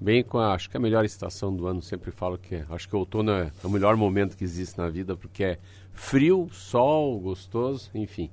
bem 0.00 0.22
com 0.22 0.38
a, 0.38 0.54
acho 0.54 0.70
que 0.70 0.76
a 0.76 0.80
melhor 0.80 1.04
estação 1.04 1.54
do 1.54 1.66
ano, 1.66 1.82
sempre 1.82 2.10
falo 2.10 2.38
que 2.38 2.56
é, 2.56 2.66
acho 2.70 2.88
que 2.88 2.94
o 2.94 3.00
outono 3.00 3.32
é, 3.32 3.50
é 3.62 3.66
o 3.66 3.70
melhor 3.70 3.96
momento 3.96 4.36
que 4.36 4.44
existe 4.44 4.78
na 4.78 4.88
vida, 4.88 5.16
porque 5.16 5.44
é 5.44 5.58
frio, 5.92 6.48
sol, 6.52 7.18
gostoso, 7.18 7.90
enfim. 7.94 8.30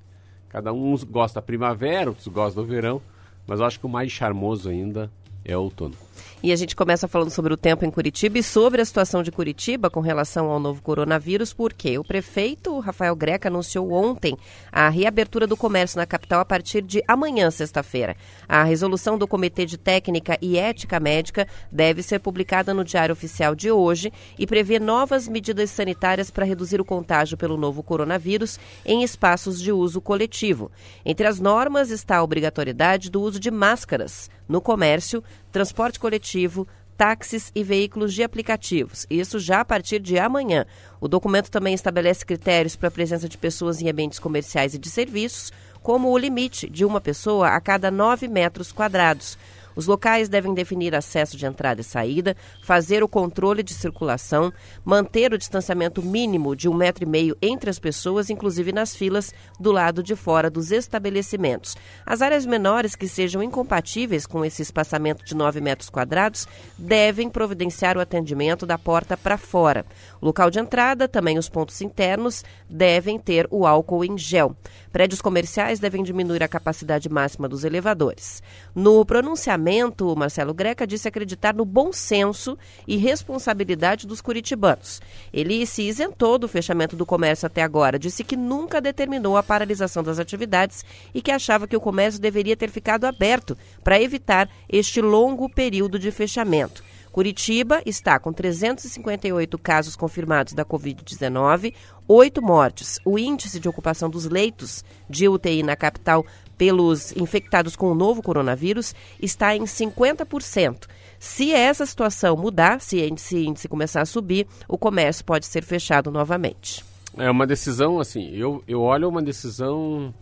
Cada 0.49 0.71
um 0.71 0.95
gosta 1.05 1.39
da 1.39 1.45
primavera, 1.45 2.09
outros 2.09 2.27
gostam 2.27 2.63
do 2.63 2.69
verão, 2.69 3.01
mas 3.47 3.59
eu 3.59 3.65
acho 3.65 3.79
que 3.79 3.85
o 3.85 3.89
mais 3.89 4.11
charmoso 4.11 4.69
ainda 4.69 5.11
é 5.45 5.57
outono. 5.57 5.95
E 6.43 6.51
a 6.51 6.55
gente 6.55 6.75
começa 6.75 7.07
falando 7.07 7.31
sobre 7.31 7.53
o 7.53 7.57
tempo 7.57 7.85
em 7.85 7.89
Curitiba 7.89 8.37
e 8.37 8.43
sobre 8.43 8.79
a 8.79 8.85
situação 8.85 9.23
de 9.23 9.31
Curitiba 9.31 9.89
com 9.89 9.99
relação 9.99 10.51
ao 10.51 10.59
novo 10.59 10.79
coronavírus, 10.79 11.53
porque 11.53 11.97
o 11.97 12.03
prefeito 12.03 12.77
Rafael 12.79 13.15
Greca 13.15 13.49
anunciou 13.49 13.91
ontem 13.91 14.37
a 14.71 14.87
reabertura 14.87 15.47
do 15.47 15.57
comércio 15.57 15.97
na 15.97 16.05
capital 16.05 16.39
a 16.41 16.45
partir 16.45 16.83
de 16.83 17.03
amanhã, 17.07 17.49
sexta-feira. 17.49 18.15
A 18.47 18.63
resolução 18.63 19.17
do 19.17 19.27
Comitê 19.27 19.65
de 19.65 19.75
Técnica 19.75 20.37
e 20.39 20.55
Ética 20.55 20.99
Médica 20.99 21.47
deve 21.71 22.03
ser 22.03 22.19
publicada 22.19 22.75
no 22.75 22.83
Diário 22.83 23.13
Oficial 23.13 23.55
de 23.55 23.71
hoje 23.71 24.13
e 24.37 24.45
prevê 24.45 24.79
novas 24.79 25.27
medidas 25.27 25.71
sanitárias 25.71 26.29
para 26.29 26.45
reduzir 26.45 26.79
o 26.79 26.85
contágio 26.85 27.37
pelo 27.37 27.57
novo 27.57 27.81
coronavírus 27.81 28.59
em 28.85 29.01
espaços 29.01 29.59
de 29.59 29.71
uso 29.71 29.99
coletivo. 29.99 30.71
Entre 31.03 31.25
as 31.25 31.39
normas 31.39 31.89
está 31.89 32.17
a 32.17 32.23
obrigatoriedade 32.23 33.09
do 33.09 33.19
uso 33.19 33.39
de 33.39 33.49
máscaras 33.49 34.29
no 34.47 34.61
comércio, 34.61 35.23
transporte 35.51 35.99
coletivo, 35.99 36.67
táxis 36.97 37.51
e 37.53 37.63
veículos 37.63 38.13
de 38.13 38.23
aplicativos. 38.23 39.05
Isso 39.09 39.39
já 39.39 39.61
a 39.61 39.65
partir 39.65 39.99
de 39.99 40.17
amanhã. 40.17 40.65
O 40.99 41.07
documento 41.07 41.51
também 41.51 41.73
estabelece 41.73 42.25
critérios 42.25 42.75
para 42.75 42.87
a 42.87 42.91
presença 42.91 43.27
de 43.27 43.37
pessoas 43.37 43.81
em 43.81 43.89
ambientes 43.89 44.19
comerciais 44.19 44.73
e 44.73 44.79
de 44.79 44.89
serviços, 44.89 45.51
como 45.81 46.09
o 46.09 46.17
limite 46.17 46.69
de 46.69 46.83
uma 46.83 46.99
pessoa 46.99 47.49
a 47.49 47.61
cada 47.61 47.91
9 47.91 48.27
metros 48.27 48.71
quadrados. 48.71 49.37
Os 49.75 49.87
locais 49.87 50.29
devem 50.29 50.53
definir 50.53 50.95
acesso 50.95 51.35
de 51.35 51.45
entrada 51.45 51.81
e 51.81 51.83
saída, 51.83 52.35
fazer 52.63 53.03
o 53.03 53.07
controle 53.07 53.61
de 53.61 53.73
circulação, 53.73 54.51
manter 54.83 55.33
o 55.33 55.37
distanciamento 55.37 56.01
mínimo 56.01 56.55
de 56.55 56.69
um 56.69 56.73
metro 56.73 57.03
e 57.03 57.07
meio 57.07 57.37
entre 57.41 57.69
as 57.69 57.79
pessoas, 57.79 58.29
inclusive 58.29 58.71
nas 58.71 58.95
filas 58.95 59.33
do 59.59 59.71
lado 59.71 60.01
de 60.01 60.15
fora 60.15 60.49
dos 60.49 60.71
estabelecimentos. 60.71 61.75
As 62.05 62.21
áreas 62.21 62.45
menores 62.45 62.95
que 62.95 63.07
sejam 63.07 63.43
incompatíveis 63.43 64.25
com 64.25 64.45
esse 64.45 64.61
espaçamento 64.61 65.25
de 65.25 65.35
9 65.35 65.61
metros 65.61 65.89
quadrados 65.89 66.47
devem 66.77 67.29
providenciar 67.29 67.97
o 67.97 68.01
atendimento 68.01 68.65
da 68.65 68.77
porta 68.77 69.17
para 69.17 69.37
fora. 69.37 69.85
O 70.21 70.25
local 70.25 70.49
de 70.49 70.59
entrada, 70.59 71.07
também 71.07 71.37
os 71.37 71.49
pontos 71.49 71.81
internos, 71.81 72.43
devem 72.69 73.19
ter 73.19 73.47
o 73.51 73.65
álcool 73.65 74.03
em 74.03 74.17
gel. 74.17 74.55
Prédios 74.95 75.21
comerciais 75.21 75.77
devem 75.77 76.03
diminuir 76.03 76.41
a 76.41 76.47
capacidade 76.47 77.09
máxima 77.09 77.49
dos 77.49 77.65
elevadores. 77.65 78.41
No 78.73 79.03
pronunciamento, 79.03 80.15
Marcelo 80.15 80.53
Greca 80.53 80.87
disse 80.87 81.05
acreditar 81.05 81.53
no 81.53 81.65
bom 81.65 81.91
senso 81.91 82.57
e 82.87 82.95
responsabilidade 82.95 84.07
dos 84.07 84.21
curitibanos. 84.21 85.01
Ele 85.33 85.65
se 85.65 85.81
isentou 85.81 86.37
do 86.37 86.47
fechamento 86.47 86.95
do 86.95 87.05
comércio 87.05 87.45
até 87.45 87.61
agora, 87.61 87.99
disse 87.99 88.23
que 88.23 88.37
nunca 88.37 88.79
determinou 88.79 89.35
a 89.35 89.43
paralisação 89.43 90.01
das 90.01 90.17
atividades 90.17 90.85
e 91.13 91.21
que 91.21 91.29
achava 91.29 91.67
que 91.67 91.75
o 91.75 91.81
comércio 91.81 92.21
deveria 92.21 92.55
ter 92.55 92.69
ficado 92.69 93.03
aberto 93.03 93.57
para 93.83 94.01
evitar 94.01 94.49
este 94.69 95.01
longo 95.01 95.49
período 95.49 95.99
de 95.99 96.09
fechamento. 96.09 96.81
Curitiba 97.15 97.81
está 97.85 98.19
com 98.19 98.33
358 98.33 99.57
casos 99.57 99.95
confirmados 99.95 100.51
da 100.51 100.65
Covid-19, 100.65 101.73
oito 102.09 102.41
mortes. 102.41 102.99
O 103.05 103.17
índice 103.17 103.57
de 103.57 103.69
ocupação 103.69 104.09
dos 104.09 104.25
leitos 104.25 104.83
de 105.09 105.25
UTI 105.29 105.63
na 105.63 105.77
capital 105.77 106.25
pelos 106.57 107.15
infectados 107.15 107.73
com 107.77 107.89
o 107.89 107.95
novo 107.95 108.21
coronavírus 108.21 108.93
está 109.17 109.55
em 109.55 109.63
50%. 109.63 110.87
Se 111.17 111.53
essa 111.53 111.85
situação 111.85 112.35
mudar, 112.35 112.81
se 112.81 112.97
esse 112.97 113.45
índice 113.45 113.69
começar 113.69 114.01
a 114.01 114.05
subir, 114.05 114.45
o 114.67 114.77
comércio 114.77 115.23
pode 115.23 115.45
ser 115.45 115.63
fechado 115.63 116.11
novamente. 116.11 116.83
É 117.17 117.31
uma 117.31 117.47
decisão, 117.47 117.97
assim, 117.97 118.29
eu, 118.35 118.61
eu 118.67 118.81
olho 118.81 119.07
uma 119.07 119.23
decisão 119.23 120.13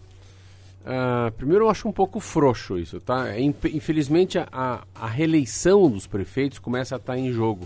Uh, 0.84 1.32
primeiro, 1.38 1.64
eu 1.64 1.70
acho 1.70 1.88
um 1.88 1.94
pouco 1.94 2.20
frouxo 2.20 2.78
isso, 2.78 3.00
tá? 3.00 3.30
É, 3.30 3.42
infelizmente, 3.42 4.38
a, 4.38 4.84
a 4.94 5.08
reeleição 5.08 5.90
dos 5.90 6.06
prefeitos 6.06 6.60
começa 6.60 6.96
a 6.96 6.98
estar 6.98 7.14
tá 7.14 7.20
em 7.20 7.32
jogo. 7.32 7.66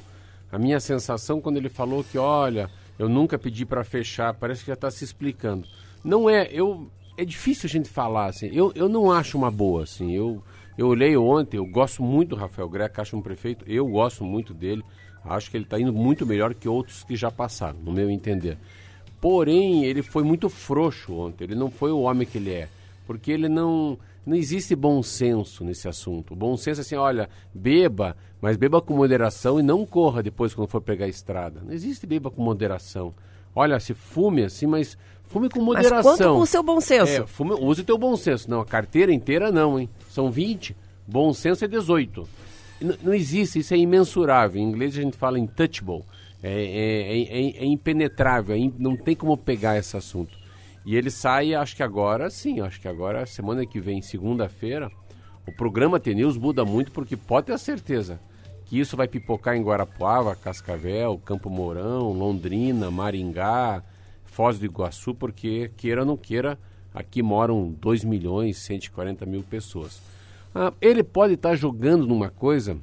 A 0.51 0.59
minha 0.59 0.79
sensação, 0.79 1.41
quando 1.41 1.57
ele 1.57 1.67
falou 1.67 2.03
que, 2.03 2.17
olha, 2.17 2.69
eu 2.97 3.09
nunca 3.09 3.37
pedi 3.37 3.65
para 3.65 3.83
fechar, 3.83 4.35
parece 4.35 4.61
que 4.61 4.67
já 4.67 4.75
está 4.75 4.91
se 4.91 5.03
explicando. 5.03 5.67
Não 6.03 6.29
é, 6.29 6.47
eu, 6.51 6.87
é 7.17 7.25
difícil 7.25 7.65
a 7.65 7.69
gente 7.69 7.89
falar 7.89 8.27
assim. 8.27 8.51
Eu, 8.53 8.71
eu 8.75 8.87
não 8.87 9.11
acho 9.11 9.35
uma 9.35 9.49
boa, 9.49 9.83
assim. 9.83 10.13
Eu, 10.13 10.43
eu 10.77 10.87
olhei 10.87 11.17
ontem, 11.17 11.57
eu 11.57 11.65
gosto 11.65 12.03
muito 12.03 12.29
do 12.29 12.35
Rafael 12.35 12.69
Greca, 12.69 13.01
acho 13.01 13.17
um 13.17 13.21
prefeito, 13.21 13.65
eu 13.67 13.87
gosto 13.87 14.23
muito 14.23 14.53
dele. 14.53 14.83
Acho 15.25 15.49
que 15.49 15.57
ele 15.57 15.63
está 15.63 15.79
indo 15.79 15.91
muito 15.91 16.25
melhor 16.25 16.53
que 16.53 16.69
outros 16.69 17.03
que 17.03 17.15
já 17.15 17.31
passaram, 17.31 17.79
no 17.79 17.91
meu 17.91 18.11
entender. 18.11 18.59
Porém, 19.19 19.83
ele 19.85 20.03
foi 20.03 20.23
muito 20.23 20.47
frouxo 20.49 21.13
ontem, 21.15 21.45
ele 21.45 21.55
não 21.55 21.71
foi 21.71 21.91
o 21.91 22.01
homem 22.01 22.25
que 22.25 22.37
ele 22.37 22.51
é 22.51 22.69
porque 23.07 23.31
ele 23.31 23.47
não 23.47 23.97
não 24.25 24.35
existe 24.35 24.75
bom 24.75 25.01
senso 25.01 25.63
nesse 25.63 25.87
assunto. 25.87 26.33
O 26.33 26.35
bom 26.35 26.57
senso 26.57 26.81
é 26.81 26.83
assim, 26.83 26.95
olha, 26.95 27.29
beba, 27.53 28.17
mas 28.41 28.57
beba 28.57 28.81
com 28.81 28.93
moderação 28.93 29.57
e 29.57 29.63
não 29.63 29.85
corra 29.85 30.21
depois 30.21 30.53
quando 30.53 30.67
for 30.67 30.81
pegar 30.81 31.05
a 31.05 31.09
estrada. 31.09 31.61
Não 31.65 31.71
existe 31.71 32.05
beba 32.05 32.29
com 32.29 32.43
moderação. 32.43 33.15
Olha, 33.55 33.79
se 33.79 33.93
fume 33.93 34.43
assim, 34.43 34.67
mas 34.67 34.97
fume 35.23 35.49
com 35.49 35.61
moderação. 35.61 35.95
Mas 35.95 36.03
quanto 36.03 36.33
com 36.35 36.41
o 36.41 36.45
seu 36.45 36.61
bom 36.61 36.81
senso? 36.81 37.23
É, 37.23 37.25
fume, 37.25 37.53
use 37.53 37.81
o 37.81 37.85
teu 37.85 37.97
bom 37.97 38.17
senso. 38.17 38.49
Não, 38.51 38.59
a 38.59 38.65
carteira 38.65 39.13
inteira 39.13 39.49
não, 39.49 39.79
hein? 39.79 39.89
São 40.09 40.29
20, 40.29 40.75
bom 41.07 41.33
senso 41.33 41.63
é 41.63 41.67
18. 41.67 42.27
Não, 42.81 42.95
não 43.01 43.13
existe, 43.13 43.59
isso 43.59 43.73
é 43.73 43.77
imensurável. 43.77 44.61
Em 44.61 44.65
inglês 44.65 44.97
a 44.97 45.01
gente 45.01 45.15
fala 45.15 45.39
intouchable. 45.39 46.03
É, 46.43 46.51
é, 46.51 47.21
é, 47.21 47.63
é 47.63 47.65
impenetrável, 47.65 48.55
é 48.55 48.71
não 48.77 48.95
tem 48.95 49.15
como 49.15 49.37
pegar 49.37 49.77
esse 49.77 49.95
assunto. 49.95 50.37
E 50.87 50.95
ele 50.95 51.11
sai, 51.11 51.53
acho 51.53 51.75
que 51.75 51.83
agora 51.83 52.29
sim, 52.29 52.61
acho 52.61 52.79
que 52.79 52.87
agora, 52.87 53.25
semana 53.25 53.65
que 53.65 53.77
vem, 53.77 54.01
segunda-feira, 54.01 54.89
o 55.45 55.51
programa 55.51 55.99
T-News 55.99 56.37
muda 56.37 56.63
muito 56.63 56.93
porque 56.93 57.17
pode 57.17 57.47
ter 57.47 57.59
certeza 57.59 58.21
que 58.63 58.79
isso 58.79 58.95
vai 58.95 59.05
pipocar 59.05 59.57
em 59.57 59.61
Guarapuava, 59.61 60.33
Cascavel, 60.33 61.17
Campo 61.25 61.49
Mourão, 61.49 62.13
Londrina, 62.13 62.89
Maringá, 62.89 63.83
Foz 64.23 64.59
do 64.59 64.65
Iguaçu, 64.65 65.13
porque 65.13 65.69
queira 65.75 66.03
ou 66.03 66.07
não 66.07 66.15
queira, 66.15 66.57
aqui 66.93 67.21
moram 67.21 67.69
2 67.81 68.05
milhões 68.05 68.55
e 68.55 68.61
140 68.61 69.25
mil 69.25 69.43
pessoas. 69.43 70.01
Ah, 70.55 70.71
ele 70.79 71.03
pode 71.03 71.33
estar 71.33 71.57
jogando 71.57 72.07
numa 72.07 72.29
coisa 72.29 72.77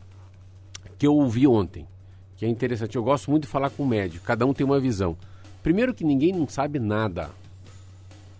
que 0.98 1.06
eu 1.06 1.14
ouvi 1.14 1.46
ontem, 1.46 1.88
que 2.36 2.44
é 2.44 2.48
interessante. 2.50 2.96
Eu 2.96 3.02
gosto 3.02 3.30
muito 3.30 3.44
de 3.44 3.48
falar 3.48 3.70
com 3.70 3.82
o 3.82 3.88
médico, 3.88 4.26
cada 4.26 4.44
um 4.44 4.52
tem 4.52 4.66
uma 4.66 4.78
visão. 4.78 5.16
Primeiro 5.62 5.94
que 5.94 6.04
ninguém 6.04 6.34
não 6.34 6.46
sabe 6.46 6.78
nada 6.78 7.30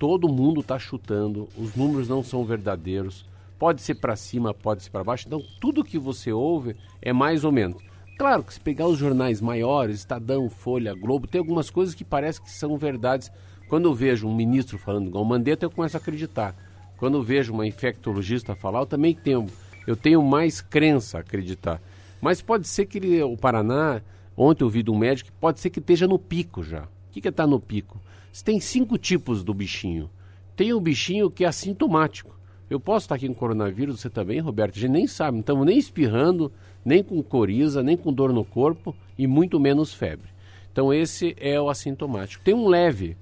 todo 0.05 0.29
mundo 0.29 0.61
está 0.61 0.79
chutando, 0.79 1.49
os 1.57 1.75
números 1.75 2.11
não 2.11 2.23
são 2.23 2.45
verdadeiros. 2.45 3.25
Pode 3.59 3.81
ser 3.81 3.95
para 3.95 4.15
cima, 4.15 4.53
pode 4.53 4.83
ser 4.83 4.91
para 4.91 5.03
baixo. 5.03 5.25
Então, 5.27 5.43
tudo 5.59 5.83
que 5.83 5.99
você 5.99 6.31
ouve 6.31 6.77
é 7.01 7.11
mais 7.11 7.43
ou 7.43 7.51
menos. 7.51 7.83
Claro 8.19 8.43
que 8.43 8.53
se 8.53 8.61
pegar 8.61 8.87
os 8.87 8.99
jornais 8.99 9.41
maiores, 9.41 10.01
Estadão, 10.01 10.51
Folha, 10.51 10.93
Globo, 10.93 11.27
tem 11.27 11.39
algumas 11.39 11.71
coisas 11.71 11.95
que 11.95 12.05
parece 12.05 12.39
que 12.39 12.51
são 12.51 12.77
verdades. 12.77 13.33
Quando 13.67 13.87
eu 13.87 13.95
vejo 13.95 14.29
um 14.29 14.37
ministro 14.37 14.77
falando 14.77 15.07
igual 15.07 15.25
Mandetta, 15.25 15.65
eu 15.65 15.71
começo 15.71 15.97
a 15.97 16.01
acreditar. 16.01 16.55
Quando 16.99 17.17
eu 17.17 17.23
vejo 17.23 17.55
uma 17.55 17.67
infectologista 17.67 18.55
falar, 18.55 18.81
eu 18.81 18.87
também 18.87 19.15
tenho, 19.15 19.47
eu 19.87 19.97
tenho 19.97 20.23
mais 20.23 20.61
crença 20.61 21.17
a 21.17 21.21
acreditar. 21.23 21.81
Mas 22.21 22.43
pode 22.43 22.69
ser 22.69 22.85
que 22.85 22.99
ele, 22.99 23.23
o 23.23 23.39
Paraná, 23.39 24.03
ontem 24.37 24.65
eu 24.65 24.69
vi 24.69 24.83
de 24.83 24.91
um 24.91 24.99
médico, 24.99 25.33
pode 25.41 25.61
ser 25.61 25.71
que 25.71 25.79
esteja 25.79 26.07
no 26.07 26.19
pico 26.19 26.63
já. 26.63 26.83
O 26.83 26.89
que, 27.11 27.23
que 27.23 27.29
é 27.29 27.31
estar 27.31 27.45
tá 27.45 27.49
no 27.49 27.59
pico? 27.59 27.99
Tem 28.43 28.59
cinco 28.59 28.99
tipos 28.99 29.45
do 29.45 29.55
bichinho. 29.55 30.11
Tem 30.57 30.73
um 30.75 30.81
bichinho 30.81 31.31
que 31.31 31.45
é 31.45 31.49
assintomático. 31.49 32.35
Eu 32.69 32.81
posso 32.81 33.05
estar 33.05 33.15
aqui 33.15 33.29
com 33.29 33.35
coronavírus, 33.35 34.01
você 34.01 34.11
também, 34.11 34.41
Roberto? 34.41 34.77
A 34.77 34.81
gente 34.81 34.91
nem 34.91 35.07
sabe, 35.07 35.33
não 35.33 35.41
estamos 35.41 35.67
nem 35.67 35.79
espirrando, 35.79 36.51
nem 36.85 37.03
com 37.03 37.23
coriza, 37.23 37.83
nem 37.83 37.97
com 37.97 38.13
dor 38.13 38.33
no 38.33 38.45
corpo 38.45 38.95
e 39.17 39.27
muito 39.27 39.61
menos 39.61 39.95
febre. 39.95 40.29
Então 40.73 40.93
esse 40.93 41.37
é 41.39 41.61
o 41.61 41.69
assintomático. 41.69 42.43
Tem 42.43 42.55
um 42.55 42.67
leve. 42.67 43.17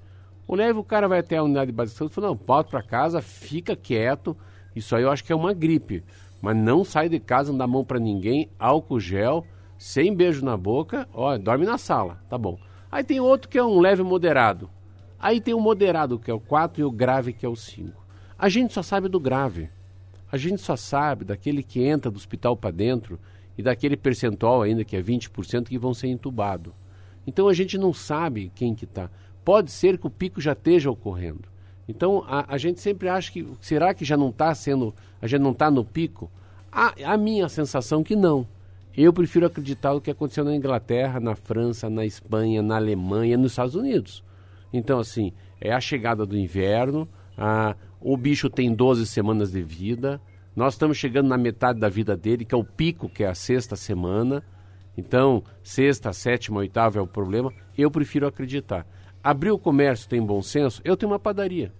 O 0.47 0.55
leve, 0.55 0.79
o 0.79 0.83
cara 0.83 1.07
vai 1.07 1.19
até 1.19 1.37
a 1.37 1.43
unidade 1.43 1.71
básica 1.71 1.93
de 1.93 1.97
saúde 1.99 2.11
e 2.11 2.15
fala, 2.15 2.27
não, 2.27 2.35
volta 2.35 2.71
para 2.71 2.81
casa, 2.81 3.21
fica 3.21 3.75
quieto. 3.75 4.35
Isso 4.75 4.95
aí 4.95 5.03
eu 5.03 5.11
acho 5.11 5.23
que 5.23 5.31
é 5.31 5.35
uma 5.35 5.53
gripe. 5.53 6.03
Mas 6.41 6.57
não 6.57 6.83
sai 6.83 7.07
de 7.07 7.19
casa, 7.19 7.51
não 7.51 7.57
dá 7.59 7.67
mão 7.67 7.85
para 7.85 7.99
ninguém, 7.99 8.49
álcool 8.57 8.99
gel, 8.99 9.45
sem 9.77 10.13
beijo 10.13 10.43
na 10.43 10.57
boca, 10.57 11.07
ó, 11.13 11.37
dorme 11.37 11.65
na 11.65 11.77
sala, 11.77 12.21
tá 12.29 12.37
bom. 12.37 12.57
Aí 12.91 13.03
tem 13.03 13.19
outro 13.19 13.47
que 13.47 13.57
é 13.57 13.63
um 13.63 13.79
leve 13.79 14.03
moderado. 14.03 14.69
Aí 15.23 15.39
tem 15.39 15.53
o 15.53 15.59
moderado, 15.61 16.19
que 16.19 16.29
é 16.29 16.33
o 16.33 16.39
4, 16.39 16.81
e 16.81 16.83
o 16.83 16.91
grave, 16.91 17.31
que 17.31 17.45
é 17.45 17.49
o 17.49 17.55
5. 17.55 17.93
A 18.37 18.49
gente 18.49 18.73
só 18.73 18.83
sabe 18.83 19.07
do 19.07 19.21
grave. 19.21 19.69
A 20.29 20.35
gente 20.35 20.61
só 20.61 20.75
sabe 20.75 21.23
daquele 21.23 21.63
que 21.63 21.81
entra 21.81 22.11
do 22.11 22.17
hospital 22.17 22.57
para 22.57 22.71
dentro 22.71 23.17
e 23.57 23.63
daquele 23.63 23.95
percentual 23.95 24.61
ainda 24.61 24.83
que 24.83 24.97
é 24.97 25.01
20% 25.01 25.69
que 25.69 25.77
vão 25.77 25.93
ser 25.93 26.07
entubados. 26.07 26.73
Então 27.25 27.47
a 27.47 27.53
gente 27.53 27.77
não 27.77 27.93
sabe 27.93 28.51
quem 28.53 28.75
que 28.75 28.83
está. 28.83 29.09
Pode 29.45 29.71
ser 29.71 29.97
que 29.97 30.07
o 30.07 30.09
pico 30.09 30.41
já 30.41 30.51
esteja 30.51 30.91
ocorrendo. 30.91 31.47
Então 31.87 32.25
a, 32.27 32.55
a 32.55 32.57
gente 32.57 32.81
sempre 32.81 33.07
acha 33.07 33.31
que 33.31 33.47
será 33.61 33.93
que 33.93 34.03
já 34.03 34.17
não 34.17 34.27
está 34.27 34.53
sendo, 34.53 34.93
a 35.21 35.27
gente 35.27 35.41
não 35.41 35.51
está 35.51 35.71
no 35.71 35.85
pico? 35.85 36.29
A, 36.69 37.13
a 37.13 37.15
minha 37.15 37.47
sensação 37.47 38.01
é 38.01 38.03
que 38.03 38.15
não. 38.17 38.45
Eu 38.93 39.13
prefiro 39.13 39.45
acreditar 39.45 39.93
no 39.93 40.01
que 40.01 40.11
aconteceu 40.11 40.43
na 40.43 40.53
Inglaterra, 40.53 41.21
na 41.21 41.33
França, 41.33 41.89
na 41.89 42.05
Espanha, 42.05 42.61
na 42.61 42.75
Alemanha, 42.75 43.37
nos 43.37 43.53
Estados 43.53 43.75
Unidos. 43.75 44.21
Então 44.73 44.99
assim 44.99 45.31
é 45.61 45.71
a 45.71 45.79
chegada 45.79 46.25
do 46.25 46.37
inverno, 46.37 47.07
a, 47.37 47.75
o 48.01 48.17
bicho 48.17 48.49
tem 48.49 48.73
12 48.73 49.05
semanas 49.05 49.51
de 49.51 49.61
vida. 49.61 50.19
Nós 50.55 50.73
estamos 50.73 50.97
chegando 50.97 51.27
na 51.27 51.37
metade 51.37 51.79
da 51.79 51.89
vida 51.89 52.17
dele, 52.17 52.43
que 52.45 52.53
é 52.53 52.57
o 52.57 52.63
pico, 52.65 53.07
que 53.07 53.23
é 53.23 53.27
a 53.27 53.35
sexta 53.35 53.75
semana. 53.75 54.43
Então, 54.95 55.43
sexta, 55.63 56.13
sétima, 56.13 56.59
oitava 56.59 56.99
é 56.99 57.01
o 57.01 57.07
problema. 57.07 57.51
Eu 57.77 57.89
prefiro 57.89 58.27
acreditar. 58.27 58.85
Abrir 59.23 59.51
o 59.51 59.57
comércio 59.57 60.07
tem 60.07 60.21
bom 60.21 60.41
senso? 60.41 60.81
Eu 60.83 60.97
tenho 60.97 61.11
uma 61.11 61.19
padaria. 61.19 61.73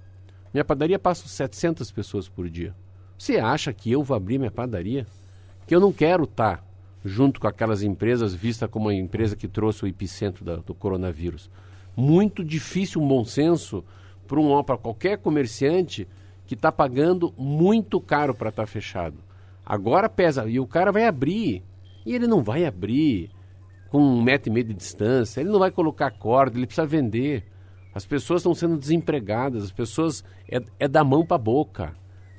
Minha 0.53 0.63
padaria 0.63 0.97
passa 0.97 1.27
700 1.27 1.91
pessoas 1.91 2.29
por 2.29 2.49
dia. 2.49 2.73
Você 3.17 3.37
acha 3.37 3.71
que 3.73 3.91
eu 3.91 4.01
vou 4.01 4.15
abrir 4.15 4.37
minha 4.37 4.51
padaria? 4.51 5.05
Que 5.67 5.75
eu 5.75 5.79
não 5.79 5.91
quero 5.91 6.23
estar 6.23 6.65
junto 7.03 7.39
com 7.39 7.47
aquelas 7.47 7.83
empresas 7.83 8.33
vista 8.33 8.67
como 8.67 8.89
a 8.89 8.93
empresa 8.93 9.35
que 9.35 9.47
trouxe 9.47 9.83
o 9.83 9.87
epicentro 9.87 10.43
da, 10.45 10.55
do 10.55 10.73
coronavírus. 10.73 11.49
Muito 11.95 12.43
difícil 12.43 13.01
um 13.01 13.07
bom 13.07 13.23
senso 13.23 13.83
para 14.27 14.39
um 14.39 14.63
para 14.63 14.77
qualquer 14.77 15.17
comerciante 15.17 16.07
que 16.45 16.55
está 16.55 16.71
pagando 16.71 17.33
muito 17.37 17.99
caro 18.01 18.33
para 18.33 18.49
estar 18.49 18.63
tá 18.63 18.67
fechado. 18.67 19.17
Agora 19.65 20.09
pesa 20.09 20.47
e 20.47 20.59
o 20.59 20.67
cara 20.67 20.91
vai 20.91 21.05
abrir 21.05 21.63
e 22.05 22.13
ele 22.13 22.27
não 22.27 22.43
vai 22.43 22.65
abrir 22.65 23.31
com 23.89 23.99
um 23.99 24.21
metro 24.21 24.49
e 24.49 24.53
meio 24.53 24.65
de 24.65 24.73
distância. 24.73 25.39
Ele 25.39 25.49
não 25.49 25.59
vai 25.59 25.71
colocar 25.71 26.11
corda, 26.11 26.57
ele 26.57 26.65
precisa 26.65 26.87
vender. 26.87 27.45
As 27.93 28.05
pessoas 28.05 28.41
estão 28.41 28.55
sendo 28.55 28.77
desempregadas, 28.77 29.63
as 29.63 29.71
pessoas 29.71 30.23
é, 30.49 30.59
é 30.79 30.87
da 30.87 31.03
mão 31.03 31.25
para 31.25 31.35
a 31.35 31.39
boca. 31.39 31.93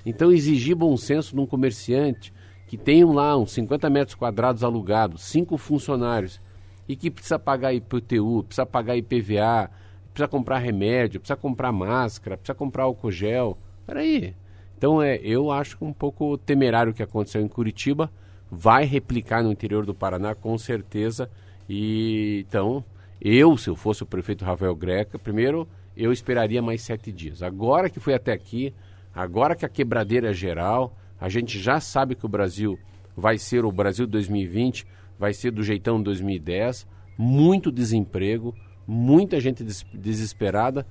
Então 0.04 0.32
exigir 0.32 0.74
bom 0.74 0.96
senso 0.96 1.34
num 1.36 1.46
comerciante 1.46 2.32
que 2.66 2.76
tem 2.76 3.04
lá 3.04 3.36
uns 3.36 3.52
50 3.52 3.88
metros 3.88 4.14
quadrados 4.14 4.64
alugados, 4.64 5.22
cinco 5.22 5.56
funcionários 5.56 6.40
e 6.88 6.96
que 6.96 7.10
precisa 7.10 7.38
pagar 7.38 7.72
IPTU, 7.72 8.44
precisa 8.44 8.66
pagar 8.66 8.96
IPVA, 8.96 9.70
precisa 10.12 10.28
comprar 10.28 10.58
remédio, 10.58 11.20
precisa 11.20 11.36
comprar 11.36 11.72
máscara, 11.72 12.36
precisa 12.36 12.54
comprar 12.54 12.84
álcool 12.84 13.10
gel. 13.10 13.58
Peraí. 13.86 14.34
Então 14.76 15.02
é, 15.02 15.16
eu 15.16 15.50
acho 15.50 15.76
um 15.80 15.92
pouco 15.92 16.36
temerário 16.38 16.92
o 16.92 16.94
que 16.94 17.02
aconteceu 17.02 17.40
em 17.40 17.48
Curitiba. 17.48 18.10
Vai 18.50 18.84
replicar 18.84 19.42
no 19.42 19.50
interior 19.50 19.84
do 19.84 19.94
Paraná, 19.94 20.34
com 20.34 20.56
certeza. 20.58 21.30
E 21.68 22.44
então, 22.46 22.84
eu, 23.20 23.56
se 23.56 23.68
eu 23.70 23.76
fosse 23.76 24.02
o 24.02 24.06
prefeito 24.06 24.44
Rafael 24.44 24.74
Greca, 24.74 25.18
primeiro 25.18 25.66
eu 25.96 26.12
esperaria 26.12 26.60
mais 26.60 26.82
sete 26.82 27.10
dias. 27.12 27.42
Agora 27.42 27.88
que 27.88 28.00
foi 28.00 28.14
até 28.14 28.32
aqui, 28.32 28.74
agora 29.14 29.54
que 29.54 29.64
a 29.64 29.68
quebradeira 29.68 30.30
é 30.30 30.34
geral, 30.34 30.96
a 31.20 31.28
gente 31.28 31.58
já 31.58 31.80
sabe 31.80 32.14
que 32.14 32.26
o 32.26 32.28
Brasil 32.28 32.78
vai 33.16 33.38
ser 33.38 33.64
o 33.64 33.72
Brasil 33.72 34.06
2020, 34.06 34.86
vai 35.18 35.32
ser 35.32 35.50
do 35.50 35.62
jeitão 35.62 36.02
2010, 36.02 36.86
muito 37.16 37.70
desemprego, 37.70 38.54
muita 38.86 39.40
gente 39.40 39.62
des 39.62 39.84
desesperada, 39.92 40.86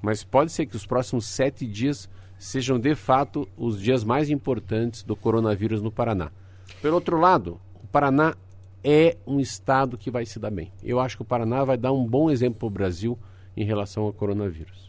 mas 0.00 0.24
pode 0.24 0.52
ser 0.52 0.66
que 0.66 0.76
os 0.76 0.86
próximos 0.86 1.26
sete 1.26 1.66
dias 1.66 2.08
sejam 2.38 2.78
de 2.78 2.94
fato 2.94 3.48
os 3.56 3.80
dias 3.80 4.04
mais 4.04 4.30
importantes 4.30 5.02
do 5.02 5.16
coronavírus 5.16 5.80
no 5.80 5.90
Paraná. 5.90 6.30
Pelo 6.82 6.96
outro 6.96 7.18
lado, 7.18 7.60
o 7.82 7.86
Paraná 7.86 8.34
é 8.84 9.16
um 9.26 9.40
estado 9.40 9.96
que 9.96 10.10
vai 10.10 10.26
se 10.26 10.38
dar 10.38 10.50
bem. 10.50 10.70
Eu 10.82 11.00
acho 11.00 11.16
que 11.16 11.22
o 11.22 11.26
Paraná 11.26 11.64
vai 11.64 11.76
dar 11.76 11.92
um 11.92 12.06
bom 12.06 12.30
exemplo 12.30 12.58
para 12.58 12.66
o 12.66 12.70
Brasil 12.70 13.18
em 13.56 13.64
relação 13.64 14.04
ao 14.04 14.12
coronavírus. 14.12 14.85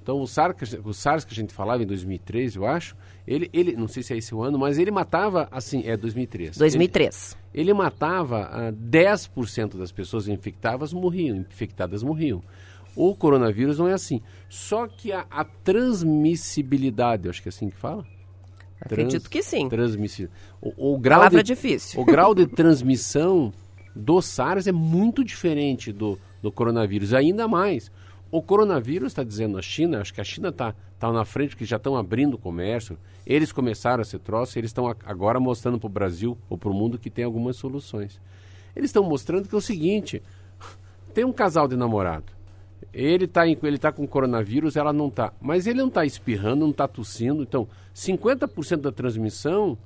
Então, 0.00 0.20
o 0.20 0.26
SARS, 0.26 0.78
o 0.84 0.92
SARS 0.94 1.24
que 1.24 1.32
a 1.32 1.34
gente 1.34 1.52
falava 1.52 1.82
em 1.82 1.86
2003, 1.86 2.54
eu 2.54 2.64
acho, 2.64 2.96
ele, 3.26 3.50
ele 3.52 3.74
não 3.74 3.88
sei 3.88 4.04
se 4.04 4.14
é 4.14 4.16
esse 4.16 4.32
o 4.32 4.40
ano, 4.40 4.56
mas 4.56 4.78
ele 4.78 4.92
matava, 4.92 5.48
assim, 5.50 5.82
é 5.84 5.96
2003. 5.96 6.56
2003. 6.56 7.36
Ele, 7.52 7.62
ele 7.62 7.74
matava 7.74 8.42
uh, 8.42 8.68
ah, 8.68 8.72
10% 8.72 9.76
das 9.76 9.90
pessoas 9.90 10.28
infectadas 10.28 10.92
morriam, 10.92 11.38
infectadas 11.38 12.04
morriam. 12.04 12.40
O 12.94 13.16
coronavírus 13.16 13.80
não 13.80 13.88
é 13.88 13.94
assim. 13.94 14.22
Só 14.48 14.86
que 14.86 15.10
a, 15.10 15.26
a 15.28 15.42
transmissibilidade, 15.42 17.28
acho 17.28 17.42
que 17.42 17.48
é 17.48 17.50
assim 17.50 17.68
que 17.68 17.76
fala, 17.76 18.06
Acredito 18.80 19.30
que 19.30 19.42
sim. 19.42 19.68
Transmissível. 19.68 20.30
O, 20.60 20.94
o 20.94 20.98
grau 20.98 21.20
Palavra 21.20 21.42
de, 21.42 21.54
difícil. 21.54 22.00
O 22.00 22.04
grau 22.04 22.34
de 22.34 22.46
transmissão 22.46 23.52
do 23.94 24.20
SARS 24.20 24.66
é 24.66 24.72
muito 24.72 25.24
diferente 25.24 25.92
do, 25.92 26.18
do 26.42 26.52
coronavírus, 26.52 27.14
ainda 27.14 27.48
mais. 27.48 27.90
O 28.30 28.42
coronavírus 28.42 29.12
está 29.12 29.24
dizendo 29.24 29.56
a 29.56 29.62
China, 29.62 30.00
acho 30.00 30.12
que 30.12 30.20
a 30.20 30.24
China 30.24 30.48
está 30.48 30.74
tá 30.98 31.12
na 31.12 31.24
frente, 31.24 31.50
porque 31.50 31.64
já 31.64 31.76
estão 31.76 31.96
abrindo 31.96 32.34
o 32.34 32.38
comércio, 32.38 32.98
eles 33.26 33.52
começaram 33.52 34.02
esse 34.02 34.18
troço, 34.18 34.58
eles 34.58 34.70
estão 34.70 34.86
agora 35.04 35.40
mostrando 35.40 35.78
para 35.78 35.86
o 35.86 35.90
Brasil 35.90 36.36
ou 36.48 36.58
para 36.58 36.70
o 36.70 36.74
mundo 36.74 36.98
que 36.98 37.10
tem 37.10 37.24
algumas 37.24 37.56
soluções. 37.56 38.20
Eles 38.74 38.90
estão 38.90 39.04
mostrando 39.04 39.48
que 39.48 39.54
é 39.54 39.58
o 39.58 39.60
seguinte, 39.60 40.22
tem 41.14 41.24
um 41.24 41.32
casal 41.32 41.66
de 41.68 41.76
namorado, 41.76 42.32
ele 42.96 43.26
está 43.26 43.46
ele 43.46 43.76
tá 43.78 43.92
com 43.92 44.06
coronavírus, 44.06 44.74
ela 44.74 44.90
não 44.90 45.08
está, 45.08 45.30
mas 45.38 45.66
ele 45.66 45.80
não 45.80 45.88
está 45.88 46.06
espirrando, 46.06 46.62
não 46.62 46.70
está 46.70 46.88
tossindo, 46.88 47.42
então 47.42 47.68
50% 47.94 48.80
da 48.80 48.90
transmissão 48.90 49.76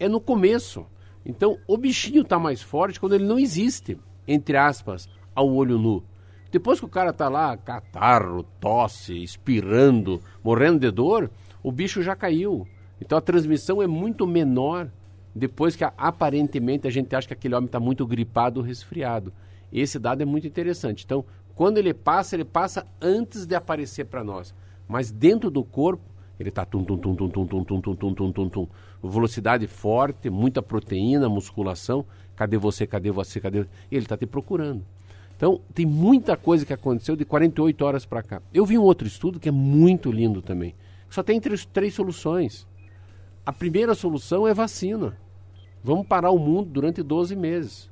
é 0.00 0.08
no 0.08 0.18
começo. 0.18 0.86
Então 1.26 1.58
o 1.68 1.76
bichinho 1.76 2.22
está 2.22 2.38
mais 2.38 2.62
forte 2.62 2.98
quando 2.98 3.14
ele 3.14 3.26
não 3.26 3.38
existe, 3.38 3.98
entre 4.26 4.56
aspas, 4.56 5.10
ao 5.34 5.52
olho 5.52 5.78
nu. 5.78 6.02
Depois 6.50 6.78
que 6.78 6.86
o 6.86 6.88
cara 6.88 7.12
tá 7.12 7.28
lá, 7.28 7.54
catarro, 7.54 8.44
tosse, 8.58 9.22
espirrando, 9.22 10.22
morrendo 10.42 10.78
de 10.78 10.90
dor, 10.90 11.30
o 11.62 11.70
bicho 11.70 12.02
já 12.02 12.16
caiu. 12.16 12.66
Então 12.98 13.18
a 13.18 13.20
transmissão 13.20 13.82
é 13.82 13.86
muito 13.86 14.26
menor 14.26 14.88
depois 15.34 15.76
que 15.76 15.84
aparentemente 15.84 16.88
a 16.88 16.90
gente 16.90 17.14
acha 17.14 17.28
que 17.28 17.34
aquele 17.34 17.54
homem 17.54 17.66
está 17.66 17.78
muito 17.78 18.06
gripado 18.06 18.60
ou 18.60 18.66
resfriado. 18.66 19.34
Esse 19.70 19.98
dado 19.98 20.22
é 20.22 20.24
muito 20.24 20.46
interessante. 20.46 21.04
Então, 21.04 21.24
quando 21.54 21.78
ele 21.78 21.94
passa, 21.94 22.36
ele 22.36 22.44
passa 22.44 22.86
antes 23.00 23.46
de 23.46 23.54
aparecer 23.54 24.06
para 24.06 24.24
nós. 24.24 24.54
Mas 24.88 25.10
dentro 25.10 25.50
do 25.50 25.62
corpo, 25.62 26.02
ele 26.38 26.48
está 26.48 26.64
tum 26.64 26.82
tum 26.84 26.98
tum 26.98 27.14
tum 27.14 27.28
tum 27.28 27.46
tum 27.46 27.64
tum 27.64 27.80
tum 27.80 27.94
tum 27.94 28.14
tum 28.14 28.32
tum 28.32 28.48
tum. 28.48 28.68
Velocidade 29.02 29.66
forte, 29.66 30.28
muita 30.28 30.60
proteína, 30.60 31.28
musculação. 31.28 32.04
Cadê 32.34 32.56
você? 32.56 32.86
Cadê 32.86 33.10
você? 33.10 33.40
Cadê? 33.40 33.66
Ele 33.90 34.04
está 34.04 34.16
te 34.16 34.26
procurando. 34.26 34.84
Então, 35.36 35.60
tem 35.72 35.86
muita 35.86 36.36
coisa 36.36 36.64
que 36.64 36.72
aconteceu 36.72 37.16
de 37.16 37.24
48 37.24 37.84
horas 37.84 38.06
para 38.06 38.22
cá. 38.22 38.42
Eu 38.52 38.64
vi 38.64 38.78
um 38.78 38.82
outro 38.82 39.06
estudo 39.06 39.38
que 39.38 39.48
é 39.48 39.52
muito 39.52 40.10
lindo 40.10 40.42
também. 40.42 40.74
Só 41.08 41.22
tem 41.22 41.40
três, 41.40 41.64
três 41.64 41.94
soluções. 41.94 42.66
A 43.46 43.52
primeira 43.52 43.94
solução 43.94 44.48
é 44.48 44.54
vacina. 44.54 45.16
Vamos 45.82 46.06
parar 46.06 46.30
o 46.30 46.38
mundo 46.38 46.70
durante 46.70 47.02
12 47.02 47.36
meses. 47.36 47.90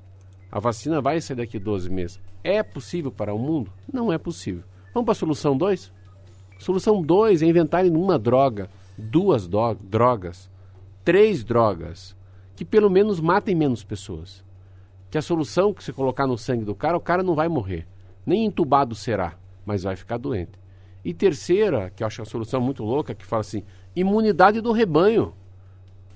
A 0.51 0.59
vacina 0.59 1.01
vai 1.01 1.21
sair 1.21 1.37
daqui 1.37 1.59
12 1.59 1.91
meses. 1.91 2.21
É 2.45 2.63
possível 2.63 3.11
parar 3.11 3.35
o 3.35 3.39
mundo? 3.39 3.73
Não 3.93 4.13
é 4.13 4.19
possível. 4.19 4.65
Vamos 4.93 5.07
para 5.07 5.13
a 5.13 5.17
solução 5.17 5.57
2? 5.57 5.93
Solução 6.59 7.03
2 7.03 7.43
é 7.43 7.47
inventarem 7.47 7.95
uma 7.95 8.19
droga, 8.19 8.69
duas 8.97 9.49
drogas, 9.49 10.51
três 11.05 11.43
drogas, 11.43 12.17
que 12.55 12.65
pelo 12.65 12.91
menos 12.91 13.21
matem 13.21 13.55
menos 13.55 13.83
pessoas 13.83 14.45
que 15.13 15.19
a 15.19 15.23
solução 15.23 15.75
que 15.75 15.85
você 15.85 15.93
colocar 15.93 16.27
no 16.27 16.39
sangue 16.39 16.65
do 16.65 16.75
cara, 16.75 16.97
o 16.97 17.01
cara 17.01 17.23
não 17.23 17.35
vai 17.35 17.47
morrer. 17.47 17.87
Nem 18.25 18.47
entubado 18.47 18.95
será, 18.95 19.37
mas 19.63 19.83
vai 19.83 19.95
ficar 19.95 20.17
doente. 20.17 20.53
E 21.05 21.13
terceira, 21.13 21.91
que 21.91 22.03
eu 22.03 22.07
acho 22.07 22.23
a 22.23 22.25
solução 22.25 22.63
muito 22.63 22.83
louca, 22.83 23.15
que 23.15 23.27
fala 23.27 23.43
assim, 23.43 23.63
imunidade 23.95 24.63
do 24.63 24.73
rebanho. 24.73 25.35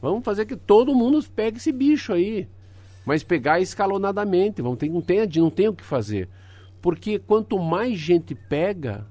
Vamos 0.00 0.24
fazer 0.24 0.46
que 0.46 0.56
todo 0.56 0.94
mundo 0.94 1.22
pegue 1.28 1.58
esse 1.58 1.70
bicho 1.72 2.10
aí. 2.14 2.48
Mas 3.06 3.22
pegar 3.22 3.60
escalonadamente, 3.60 4.60
vamos 4.60 4.78
ter, 4.78 4.90
não, 4.90 5.00
tem, 5.00 5.26
não 5.36 5.48
tem 5.48 5.68
o 5.68 5.72
que 5.72 5.84
fazer. 5.84 6.28
Porque 6.82 7.20
quanto 7.20 7.56
mais 7.56 7.96
gente 7.96 8.34
pega, 8.34 9.06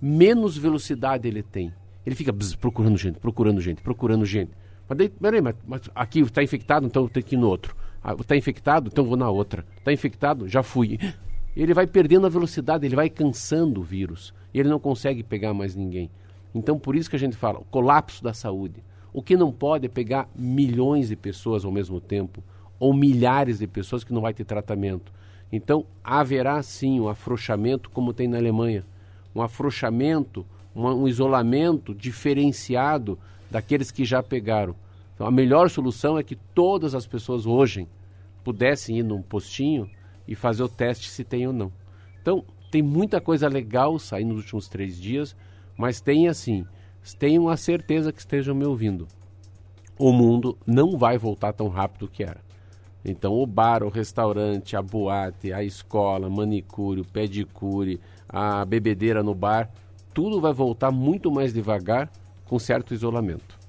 menos 0.00 0.58
velocidade 0.58 1.28
ele 1.28 1.42
tem. 1.42 1.72
Ele 2.04 2.16
fica 2.16 2.32
bzz, 2.32 2.56
procurando 2.56 2.98
gente, 2.98 3.20
procurando 3.20 3.60
gente, 3.60 3.80
procurando 3.80 4.26
gente. 4.26 4.50
Mas 4.88 4.98
daí, 4.98 5.08
peraí, 5.08 5.40
mas, 5.40 5.54
mas 5.64 5.82
aqui 5.94 6.18
está 6.18 6.42
infectado, 6.42 6.84
então 6.84 7.06
tem 7.06 7.22
que 7.22 7.36
ir 7.36 7.38
no 7.38 7.46
outro. 7.46 7.76
Está 8.20 8.34
ah, 8.34 8.36
infectado? 8.36 8.90
Então 8.92 9.04
vou 9.04 9.16
na 9.16 9.30
outra. 9.30 9.64
Está 9.78 9.92
infectado? 9.92 10.48
Já 10.48 10.64
fui. 10.64 10.98
Ele 11.54 11.72
vai 11.72 11.86
perdendo 11.86 12.26
a 12.26 12.30
velocidade, 12.30 12.86
ele 12.86 12.96
vai 12.96 13.10
cansando 13.10 13.80
o 13.80 13.84
vírus. 13.84 14.32
E 14.54 14.58
ele 14.58 14.70
não 14.70 14.80
consegue 14.80 15.22
pegar 15.22 15.52
mais 15.52 15.76
ninguém. 15.76 16.10
Então, 16.54 16.78
por 16.78 16.96
isso 16.96 17.10
que 17.10 17.16
a 17.16 17.18
gente 17.18 17.36
fala, 17.36 17.60
colapso 17.70 18.24
da 18.24 18.32
saúde. 18.32 18.82
O 19.12 19.22
que 19.22 19.36
não 19.36 19.52
pode 19.52 19.84
é 19.84 19.88
pegar 19.90 20.30
milhões 20.34 21.08
de 21.08 21.16
pessoas 21.16 21.62
ao 21.62 21.70
mesmo 21.70 22.00
tempo, 22.00 22.42
ou 22.82 22.92
milhares 22.92 23.60
de 23.60 23.66
pessoas 23.68 24.02
que 24.02 24.12
não 24.12 24.20
vai 24.20 24.34
ter 24.34 24.44
tratamento. 24.44 25.12
Então, 25.52 25.86
haverá 26.02 26.60
sim 26.64 26.98
um 26.98 27.08
afrouxamento, 27.08 27.88
como 27.88 28.12
tem 28.12 28.26
na 28.26 28.38
Alemanha. 28.38 28.84
Um 29.32 29.40
afrouxamento, 29.40 30.44
um, 30.74 30.88
um 30.88 31.06
isolamento 31.06 31.94
diferenciado 31.94 33.16
daqueles 33.48 33.92
que 33.92 34.04
já 34.04 34.20
pegaram. 34.20 34.74
Então, 35.14 35.28
a 35.28 35.30
melhor 35.30 35.70
solução 35.70 36.18
é 36.18 36.24
que 36.24 36.34
todas 36.34 36.92
as 36.92 37.06
pessoas 37.06 37.46
hoje 37.46 37.86
pudessem 38.42 38.98
ir 38.98 39.04
num 39.04 39.22
postinho 39.22 39.88
e 40.26 40.34
fazer 40.34 40.64
o 40.64 40.68
teste 40.68 41.08
se 41.08 41.22
tem 41.22 41.46
ou 41.46 41.52
não. 41.52 41.70
Então, 42.20 42.44
tem 42.68 42.82
muita 42.82 43.20
coisa 43.20 43.46
legal 43.46 43.96
saindo 43.96 44.34
nos 44.34 44.42
últimos 44.42 44.68
três 44.68 45.00
dias, 45.00 45.36
mas 45.78 46.00
tem 46.00 46.26
assim, 46.26 46.66
tenham 47.16 47.48
a 47.48 47.56
certeza 47.56 48.12
que 48.12 48.18
estejam 48.18 48.56
me 48.56 48.64
ouvindo. 48.64 49.06
O 49.96 50.10
mundo 50.10 50.58
não 50.66 50.98
vai 50.98 51.16
voltar 51.16 51.52
tão 51.52 51.68
rápido 51.68 52.08
que 52.08 52.24
era. 52.24 52.40
Então, 53.04 53.32
o 53.34 53.46
bar, 53.46 53.82
o 53.82 53.88
restaurante, 53.88 54.76
a 54.76 54.82
boate, 54.82 55.52
a 55.52 55.62
escola, 55.62 56.30
manicure, 56.30 57.00
o 57.00 57.04
pedicure, 57.04 58.00
a 58.28 58.64
bebedeira 58.64 59.22
no 59.22 59.34
bar, 59.34 59.70
tudo 60.14 60.40
vai 60.40 60.52
voltar 60.52 60.90
muito 60.90 61.30
mais 61.30 61.52
devagar 61.52 62.10
com 62.44 62.58
certo 62.58 62.94
isolamento. 62.94 63.61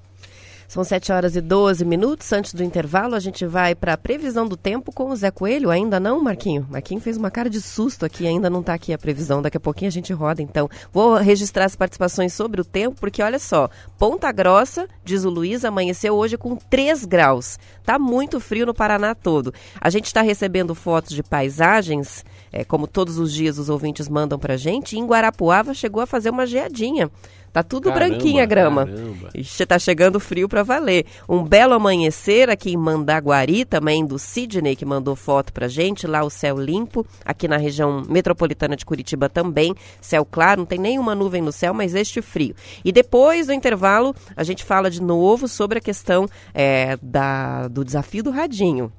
São 0.73 0.83
7 0.83 1.11
horas 1.11 1.35
e 1.35 1.41
12 1.41 1.85
minutos. 1.85 2.33
Antes 2.33 2.51
do 2.51 2.63
intervalo, 2.63 3.13
a 3.13 3.19
gente 3.19 3.45
vai 3.45 3.75
para 3.75 3.93
a 3.93 3.97
previsão 3.97 4.47
do 4.47 4.57
tempo 4.57 4.91
com 4.91 5.11
o 5.11 5.15
Zé 5.15 5.29
Coelho. 5.29 5.69
Ainda 5.69 5.99
não, 5.99 6.19
Marquinho? 6.19 6.65
Marquinho 6.67 6.99
fez 6.99 7.15
uma 7.15 7.29
cara 7.29 7.47
de 7.47 7.61
susto 7.61 8.03
aqui, 8.03 8.25
ainda 8.25 8.49
não 8.49 8.61
está 8.61 8.73
aqui 8.73 8.91
a 8.91 8.97
previsão. 8.97 9.39
Daqui 9.39 9.55
a 9.55 9.59
pouquinho 9.59 9.89
a 9.89 9.91
gente 9.91 10.11
roda, 10.11 10.41
então. 10.41 10.67
Vou 10.91 11.13
registrar 11.17 11.65
as 11.65 11.75
participações 11.75 12.33
sobre 12.33 12.59
o 12.59 12.65
tempo, 12.65 12.99
porque 12.99 13.21
olha 13.21 13.37
só, 13.37 13.69
Ponta 13.99 14.31
Grossa, 14.31 14.87
diz 15.05 15.23
o 15.25 15.29
Luiz, 15.29 15.63
amanheceu 15.63 16.15
hoje 16.15 16.39
com 16.39 16.55
3 16.55 17.05
graus. 17.05 17.59
Tá 17.85 17.99
muito 17.99 18.39
frio 18.39 18.65
no 18.65 18.73
Paraná 18.73 19.13
todo. 19.13 19.53
A 19.79 19.91
gente 19.91 20.07
está 20.07 20.23
recebendo 20.23 20.73
fotos 20.73 21.15
de 21.15 21.21
paisagens, 21.21 22.25
é, 22.53 22.63
como 22.63 22.85
todos 22.85 23.17
os 23.17 23.33
dias 23.33 23.57
os 23.57 23.67
ouvintes 23.67 24.07
mandam 24.07 24.37
para 24.37 24.55
gente. 24.55 24.97
Em 24.97 25.05
Guarapuava 25.05 25.73
chegou 25.73 26.03
a 26.03 26.05
fazer 26.05 26.29
uma 26.29 26.45
geadinha. 26.45 27.09
Tá 27.51 27.61
tudo 27.61 27.91
caramba, 27.91 28.09
branquinha 28.09 28.41
a 28.41 28.45
grama. 28.47 28.87
Caramba. 28.87 29.29
Ixi, 29.35 29.65
tá 29.67 29.77
chegando 29.77 30.19
frio 30.19 30.49
para 30.49 30.63
valer. 30.63 31.05
Um 31.29 31.43
belo 31.43 31.75
amanhecer 31.75 32.49
aqui 32.49 32.71
em 32.71 32.77
Mandaguari, 32.77 33.63
também 33.63 34.03
do 34.03 34.17
Sidney, 34.17 34.75
que 34.75 34.83
mandou 34.83 35.15
foto 35.15 35.53
pra 35.53 35.67
gente. 35.67 36.07
Lá 36.07 36.23
o 36.23 36.31
céu 36.31 36.57
limpo. 36.57 37.05
Aqui 37.23 37.47
na 37.47 37.57
região 37.57 38.03
metropolitana 38.09 38.75
de 38.75 38.83
Curitiba 38.83 39.29
também. 39.29 39.75
Céu 40.01 40.25
claro, 40.25 40.61
não 40.61 40.65
tem 40.65 40.79
nenhuma 40.79 41.13
nuvem 41.13 41.43
no 41.43 41.51
céu, 41.51 41.75
mas 41.75 41.93
este 41.93 42.23
frio. 42.23 42.55
E 42.83 42.91
depois 42.91 43.45
do 43.45 43.53
intervalo, 43.53 44.15
a 44.35 44.43
gente 44.43 44.63
fala 44.63 44.89
de 44.89 45.01
novo 45.01 45.47
sobre 45.47 45.77
a 45.77 45.81
questão 45.81 46.27
é, 46.55 46.97
da, 47.03 47.67
do 47.67 47.85
desafio 47.85 48.23
do 48.23 48.31
radinho. 48.31 48.91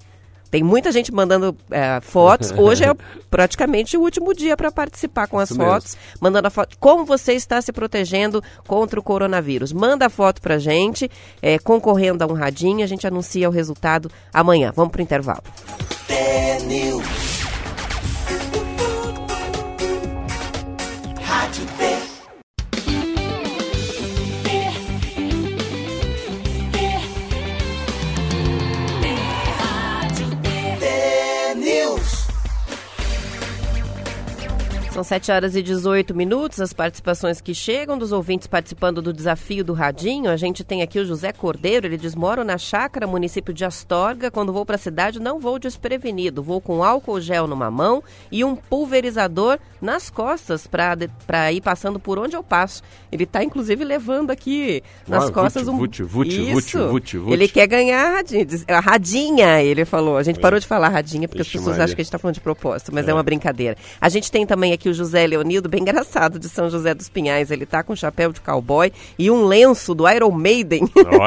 Tem 0.55 0.63
muita 0.63 0.93
gente 0.93 1.13
mandando 1.13 1.57
é, 1.69 2.01
fotos. 2.01 2.53
Hoje 2.57 2.85
é 2.85 2.95
praticamente 3.29 3.97
o 3.97 4.01
último 4.01 4.33
dia 4.33 4.57
para 4.57 4.71
participar 4.71 5.27
com 5.27 5.37
as 5.37 5.51
Isso 5.51 5.59
fotos. 5.59 5.97
Mandando 6.21 6.47
a 6.47 6.51
foto. 6.51 6.77
Como 6.79 7.05
você 7.05 7.33
está 7.33 7.61
se 7.61 7.73
protegendo 7.73 8.41
contra 8.65 9.01
o 9.01 9.03
coronavírus? 9.03 9.73
Manda 9.73 10.07
a 10.07 10.09
foto 10.09 10.41
para 10.41 10.57
gente, 10.57 11.11
é, 11.43 11.59
concorrendo 11.59 12.23
a 12.23 12.29
um 12.29 12.35
radinho. 12.35 12.85
A 12.85 12.87
gente 12.87 13.05
anuncia 13.05 13.49
o 13.49 13.53
resultado 13.53 14.09
amanhã. 14.33 14.73
Vamos 14.77 14.93
para 14.93 15.01
o 15.01 15.03
intervalo. 15.03 15.43
São 34.95 35.03
7 35.03 35.33
horas 35.33 35.57
e 35.57 35.63
18 35.63 36.15
minutos, 36.15 36.61
as 36.61 36.73
participações 36.73 37.41
que 37.41 37.53
chegam 37.53 37.99
dos 37.99 38.13
ouvintes 38.13 38.47
participando 38.47 39.03
do 39.03 39.13
desafio 39.13 39.65
do 39.65 39.73
Radinho. 39.73 40.31
A 40.31 40.37
gente 40.37 40.63
tem 40.63 40.83
aqui 40.83 41.01
o 41.01 41.05
José 41.05 41.33
Cordeiro, 41.33 41.85
ele 41.85 41.97
diz: 41.97 42.15
moro 42.15 42.45
na 42.45 42.57
chácara, 42.57 43.05
município 43.05 43.53
de 43.53 43.65
Astorga. 43.65 44.31
Quando 44.31 44.53
vou 44.53 44.65
para 44.65 44.77
a 44.77 44.79
cidade, 44.79 45.19
não 45.19 45.41
vou 45.41 45.59
desprevenido. 45.59 46.45
Vou 46.45 46.61
com 46.61 46.85
álcool 46.85 47.21
gel 47.21 47.49
numa 47.49 47.73
mão 47.73 48.05
e 48.31 48.45
um 48.45 48.55
pulverizador 48.55 49.59
nas 49.83 50.11
costas 50.11 50.69
para 50.69 51.51
ir 51.53 51.61
passando 51.61 51.99
por 51.99 52.17
onde 52.17 52.37
eu 52.37 52.43
passo. 52.45 52.81
Ele 53.11 53.25
está, 53.25 53.43
inclusive, 53.43 53.83
levando 53.85 54.31
aqui 54.31 54.81
nas 55.09 55.25
Ah, 55.25 55.33
costas 55.33 55.65
vute, 55.67 56.05
um. 56.05 56.07
vute, 56.07 56.39
vute, 56.39 56.53
Isso. 56.53 56.89
vute, 56.89 57.19
vute. 57.19 57.33
Ele 57.33 57.49
quer 57.49 57.67
ganhar 57.67 58.07
a 58.07 58.15
radinha, 58.19 58.47
a 58.69 58.81
radinha, 58.81 59.61
ele 59.61 59.85
falou. 59.85 60.17
A 60.17 60.23
gente 60.23 60.39
parou 60.39 60.61
de 60.61 60.67
falar 60.69 60.89
radinha 60.89 61.27
porque 61.27 61.43
Vixe, 61.43 61.57
as 61.57 61.61
pessoas 61.61 61.77
Maria. 61.79 61.85
acham 61.85 61.97
que 61.97 62.01
a 62.01 62.05
gente 62.05 62.09
está 62.11 62.19
falando 62.19 62.35
de 62.37 62.41
propósito, 62.41 62.93
mas 62.95 63.09
é. 63.09 63.13
uma 63.13 63.25
brincadeira. 63.25 63.77
A 64.01 64.09
gente 64.09 64.31
tem 64.31 64.47
também 64.47 64.73
aqui 64.73 64.84
aqui 64.85 64.89
o 64.91 64.95
José 64.95 65.27
Leonildo, 65.27 65.69
bem 65.69 65.81
engraçado, 65.81 66.39
de 66.39 66.47
São 66.47 66.69
José 66.69 66.93
dos 66.93 67.09
Pinhais. 67.09 67.51
Ele 67.51 67.65
tá 67.65 67.83
com 67.83 67.97
chapéu 67.97 68.33
de 68.33 68.41
cowboy 68.41 68.93
e 69.19 69.31
um 69.31 69.47
lenço 69.47 69.95
do 69.95 70.09
Iron 70.09 70.31
Maiden. 70.31 70.83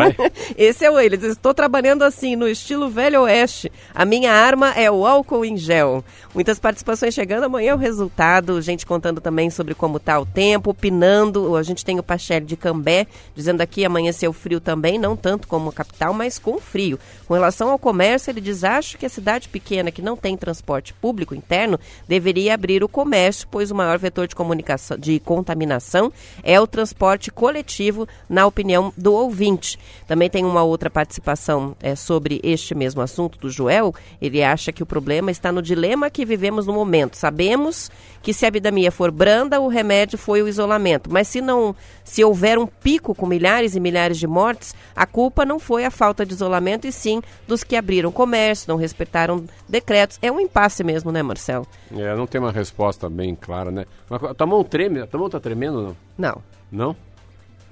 Esse 0.56 0.86
é 0.86 0.92
o 0.92 1.00
ele. 1.00 1.18
Diz, 1.18 1.32
estou 1.32 1.54
trabalhando 1.54 2.04
assim, 2.04 2.36
no 2.36 2.48
estilo 2.48 2.88
velho 2.90 3.22
oeste. 3.22 3.72
A 3.96 4.06
minha 4.06 4.32
arma 4.32 4.74
é 4.74 4.92
o 4.92 5.08
álcool 5.08 5.44
em 5.44 5.58
gel. 5.58 6.06
Muitas 6.36 6.60
participações 6.60 7.16
chegando. 7.16 7.46
Amanhã 7.46 7.72
é 7.72 7.74
o 7.74 7.78
resultado. 7.78 8.62
Gente 8.62 8.86
contando 8.86 9.20
também 9.20 9.50
sobre 9.50 9.74
como 9.74 10.00
tá 10.00 10.20
o 10.20 10.26
tempo, 10.26 10.70
opinando. 10.70 11.56
A 11.56 11.64
gente 11.64 11.84
tem 11.84 11.98
o 11.98 12.04
Pachel 12.04 12.42
de 12.42 12.56
Cambé, 12.56 13.08
dizendo 13.34 13.62
aqui 13.62 13.84
amanheceu 13.84 14.32
frio 14.32 14.60
também, 14.60 15.00
não 15.00 15.16
tanto 15.16 15.48
como 15.48 15.70
a 15.70 15.74
capital, 15.74 16.14
mas 16.14 16.38
com 16.38 16.60
frio. 16.60 17.00
Com 17.28 17.34
relação 17.34 17.72
ao 17.72 17.80
comércio, 17.80 18.30
ele 18.30 18.42
diz, 18.42 18.64
acho 18.64 18.98
que 18.98 19.06
a 19.06 19.10
cidade 19.10 19.50
pequena 19.50 19.92
que 19.92 20.02
não 20.02 20.16
tem 20.16 20.38
transporte 20.38 20.94
público 20.94 21.34
interno 21.34 21.80
deveria 22.08 22.54
abrir 22.54 22.84
o 22.84 22.90
comércio, 22.90 23.47
pois 23.50 23.72
o 23.72 23.76
maior 23.76 23.98
vetor 23.98 24.28
de 24.28 24.36
comunicação, 24.36 24.98
de 24.98 25.20
contaminação 25.20 26.12
é 26.44 26.60
o 26.60 26.68
transporte 26.68 27.32
coletivo, 27.32 28.08
na 28.30 28.46
opinião 28.46 28.94
do 28.98 29.14
ouvinte. 29.14 29.80
Também 30.08 30.30
tem 30.30 30.46
uma 30.46 30.64
outra 30.64 30.90
participação 30.90 31.76
é, 31.82 31.96
sobre 31.96 32.40
este 32.44 32.76
mesmo 32.76 33.02
assunto 33.02 33.38
do 33.40 33.50
Joel. 33.50 33.94
Ele 34.22 34.44
acha 34.44 34.72
que 34.72 34.84
o 34.84 34.86
problema 34.86 35.32
está 35.32 35.52
no 35.52 35.62
dilema 35.62 36.10
que 36.10 36.26
vivemos 36.26 36.68
no 36.68 36.74
momento. 36.74 37.16
Sabemos 37.16 37.90
que 38.22 38.34
se 38.34 38.46
a 38.46 38.50
epidemia 38.50 38.92
for 38.92 39.12
branda, 39.12 39.60
o 39.60 39.68
remédio 39.68 40.18
foi 40.18 40.42
o 40.42 40.48
isolamento. 40.48 41.10
Mas 41.12 41.28
se 41.28 41.42
não, 41.42 41.76
se 42.04 42.24
houver 42.24 42.58
um 42.58 42.68
pico 42.68 43.16
com 43.16 43.26
milhares 43.26 43.76
e 43.76 43.80
milhares 43.80 44.18
de 44.18 44.28
mortes, 44.28 44.76
a 44.96 45.06
culpa 45.06 45.46
não 45.46 45.60
foi 45.60 45.86
a 45.86 45.92
falta 45.92 46.26
de 46.26 46.34
isolamento 46.34 46.88
e 46.88 46.92
sim 46.92 47.22
dos 47.48 47.64
que 47.64 47.76
abriram 47.76 48.12
comércio, 48.12 48.66
não 48.68 48.76
respeitaram 48.76 49.46
decretos. 49.68 50.18
É 50.22 50.32
um 50.32 50.40
impasse 50.40 50.84
mesmo, 50.84 51.12
né, 51.12 51.24
Marcelo? 51.24 51.68
É, 51.96 52.16
não 52.16 52.28
tem 52.28 52.40
uma 52.42 52.52
resposta 52.52 53.10
bem 53.10 53.36
clara, 53.38 53.72
né? 53.72 53.86
A 54.10 54.34
tua 54.34 54.48
mão 54.48 54.64
treme, 54.64 55.02
a 55.02 55.08
tua 55.08 55.20
mão 55.20 55.30
tá 55.30 55.40
tremendo 55.40 55.82
não? 55.82 55.98
Não. 56.18 56.44
Não? 56.72 56.96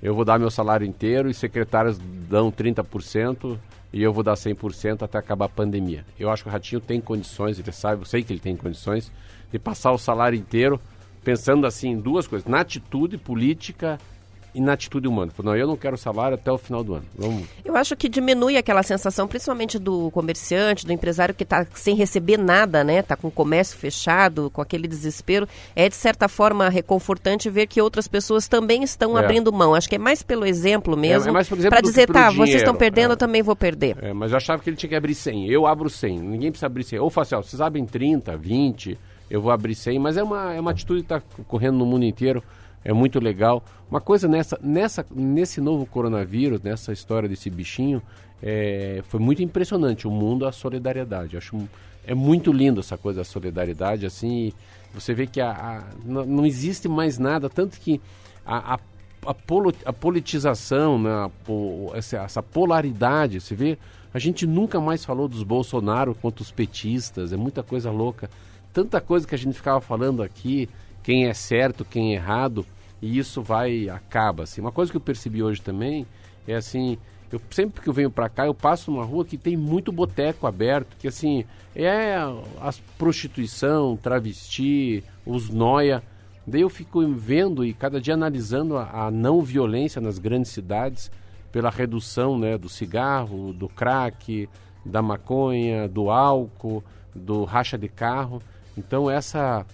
eu 0.04 0.14
vou 0.14 0.22
dar 0.22 0.38
meu 0.38 0.50
salário 0.50 0.86
inteiro 0.86 1.30
e 1.30 1.34
secretários 1.34 1.98
dão 2.28 2.52
30% 2.52 3.58
e 3.90 4.02
eu 4.02 4.12
vou 4.12 4.22
dar 4.22 4.34
100% 4.34 5.02
até 5.02 5.16
acabar 5.16 5.46
a 5.46 5.48
pandemia. 5.48 6.04
Eu 6.20 6.30
acho 6.30 6.42
que 6.42 6.48
o 6.50 6.52
Ratinho 6.52 6.78
tem 6.78 7.00
condições, 7.00 7.58
ele 7.58 7.72
sabe, 7.72 8.02
eu 8.02 8.04
sei 8.04 8.22
que 8.22 8.30
ele 8.30 8.38
tem 8.38 8.54
condições 8.54 9.10
de 9.50 9.58
passar 9.58 9.92
o 9.92 9.98
salário 9.98 10.38
inteiro 10.38 10.78
pensando 11.24 11.66
assim 11.66 11.92
em 11.92 11.98
duas 11.98 12.26
coisas, 12.26 12.46
na 12.46 12.60
atitude 12.60 13.16
política 13.16 13.98
e 14.54 14.60
na 14.60 14.72
atitude 14.72 15.08
humana. 15.08 15.32
Falou, 15.34 15.52
não, 15.52 15.58
eu 15.58 15.66
não 15.66 15.76
quero 15.76 15.98
salário 15.98 16.36
até 16.36 16.50
o 16.50 16.56
final 16.56 16.84
do 16.84 16.94
ano. 16.94 17.04
Vamos. 17.18 17.46
Eu 17.64 17.74
acho 17.76 17.96
que 17.96 18.08
diminui 18.08 18.56
aquela 18.56 18.82
sensação, 18.82 19.26
principalmente 19.26 19.78
do 19.78 20.10
comerciante, 20.12 20.86
do 20.86 20.92
empresário 20.92 21.34
que 21.34 21.42
está 21.42 21.66
sem 21.74 21.96
receber 21.96 22.36
nada, 22.36 22.84
né? 22.84 23.00
Está 23.00 23.16
com 23.16 23.28
o 23.28 23.30
comércio 23.30 23.76
fechado, 23.76 24.50
com 24.50 24.62
aquele 24.62 24.86
desespero. 24.86 25.48
É, 25.74 25.88
de 25.88 25.96
certa 25.96 26.28
forma, 26.28 26.68
reconfortante 26.68 27.50
ver 27.50 27.66
que 27.66 27.82
outras 27.82 28.06
pessoas 28.06 28.46
também 28.46 28.84
estão 28.84 29.18
é. 29.18 29.24
abrindo 29.24 29.52
mão. 29.52 29.74
Acho 29.74 29.88
que 29.88 29.96
é 29.96 29.98
mais 29.98 30.22
pelo 30.22 30.46
exemplo 30.46 30.96
mesmo. 30.96 31.36
É, 31.36 31.40
é 31.40 31.68
para 31.68 31.80
dizer, 31.80 32.06
tá, 32.06 32.28
dinheiro. 32.28 32.36
vocês 32.36 32.56
estão 32.56 32.74
perdendo, 32.74 33.10
é. 33.10 33.12
eu 33.14 33.16
também 33.16 33.42
vou 33.42 33.56
perder. 33.56 33.96
É, 34.00 34.12
mas 34.12 34.30
eu 34.30 34.36
achava 34.36 34.62
que 34.62 34.70
ele 34.70 34.76
tinha 34.76 34.90
que 34.90 34.96
abrir 34.96 35.14
100. 35.14 35.50
Eu 35.50 35.66
abro 35.66 35.90
100. 35.90 36.20
Ninguém 36.20 36.50
precisa 36.50 36.66
abrir 36.66 36.84
100. 36.84 37.00
Ou 37.00 37.10
fala 37.10 37.22
assim, 37.22 37.34
ó, 37.34 37.42
vocês 37.42 37.60
abrem 37.60 37.84
30, 37.84 38.36
20, 38.36 38.98
eu 39.28 39.40
vou 39.40 39.50
abrir 39.50 39.74
100. 39.74 39.98
Mas 39.98 40.16
é 40.16 40.22
uma, 40.22 40.54
é 40.54 40.60
uma 40.60 40.70
atitude 40.70 41.02
que 41.02 41.12
está 41.12 41.20
correndo 41.48 41.76
no 41.78 41.86
mundo 41.86 42.04
inteiro 42.04 42.42
é 42.84 42.92
muito 42.92 43.18
legal. 43.18 43.64
Uma 43.90 44.00
coisa 44.00 44.28
nessa, 44.28 44.58
nessa, 44.62 45.06
nesse 45.10 45.60
novo 45.60 45.86
coronavírus, 45.86 46.60
nessa 46.60 46.92
história 46.92 47.28
desse 47.28 47.48
bichinho, 47.48 48.02
é, 48.42 49.02
foi 49.08 49.18
muito 49.18 49.42
impressionante 49.42 50.06
o 50.06 50.10
mundo, 50.10 50.46
a 50.46 50.52
solidariedade. 50.52 51.36
Acho 51.36 51.56
é 52.06 52.14
muito 52.14 52.52
lindo 52.52 52.80
essa 52.80 52.98
coisa 52.98 53.20
da 53.20 53.24
solidariedade, 53.24 54.04
assim. 54.04 54.52
Você 54.92 55.14
vê 55.14 55.26
que 55.26 55.40
a, 55.40 55.50
a 55.50 55.82
não, 56.04 56.44
existe 56.44 56.88
mais 56.88 57.18
nada, 57.18 57.48
tanto 57.48 57.80
que 57.80 58.00
a, 58.44 58.74
a, 58.74 58.78
a, 59.26 59.34
polo, 59.34 59.72
a 59.84 59.92
politização, 59.92 60.98
né, 60.98 61.10
a, 61.10 61.30
essa, 61.96 62.18
essa 62.18 62.42
polaridade, 62.42 63.40
você 63.40 63.54
vê, 63.54 63.78
a 64.12 64.18
gente 64.18 64.46
nunca 64.46 64.80
mais 64.80 65.04
falou 65.04 65.26
dos 65.26 65.42
Bolsonaro 65.42 66.14
contra 66.14 66.42
os 66.42 66.52
petistas, 66.52 67.32
é 67.32 67.36
muita 67.36 67.62
coisa 67.62 67.90
louca. 67.90 68.30
Tanta 68.72 69.00
coisa 69.00 69.26
que 69.26 69.34
a 69.34 69.38
gente 69.38 69.54
ficava 69.54 69.80
falando 69.80 70.22
aqui, 70.22 70.68
quem 71.02 71.26
é 71.26 71.34
certo, 71.34 71.84
quem 71.84 72.12
é 72.12 72.14
errado, 72.16 72.66
e 73.04 73.18
isso 73.18 73.42
vai 73.42 73.86
acaba 73.90 74.44
assim. 74.44 74.62
Uma 74.62 74.72
coisa 74.72 74.90
que 74.90 74.96
eu 74.96 75.00
percebi 75.00 75.42
hoje 75.42 75.60
também 75.60 76.06
é 76.48 76.54
assim, 76.54 76.96
eu 77.30 77.38
sempre 77.50 77.82
que 77.82 77.88
eu 77.88 77.92
venho 77.92 78.10
para 78.10 78.30
cá, 78.30 78.46
eu 78.46 78.54
passo 78.54 78.90
numa 78.90 79.04
rua 79.04 79.26
que 79.26 79.36
tem 79.36 79.58
muito 79.58 79.92
boteco 79.92 80.46
aberto, 80.46 80.96
que 80.98 81.06
assim, 81.06 81.44
é 81.76 82.14
a 82.14 82.72
prostituição, 82.96 83.94
travesti, 83.94 85.04
os 85.26 85.50
noia. 85.50 86.02
Daí 86.46 86.62
eu 86.62 86.70
fico 86.70 87.06
vendo 87.12 87.62
e 87.62 87.74
cada 87.74 88.00
dia 88.00 88.14
analisando 88.14 88.78
a, 88.78 89.06
a 89.06 89.10
não 89.10 89.42
violência 89.42 90.00
nas 90.00 90.18
grandes 90.18 90.50
cidades 90.50 91.10
pela 91.52 91.68
redução, 91.68 92.38
né, 92.38 92.56
do 92.56 92.70
cigarro, 92.70 93.52
do 93.52 93.68
crack, 93.68 94.48
da 94.82 95.02
maconha, 95.02 95.86
do 95.88 96.10
álcool, 96.10 96.82
do 97.14 97.44
racha 97.44 97.76
de 97.76 97.88
carro. 97.88 98.40
Então 98.78 99.10
essa 99.10 99.66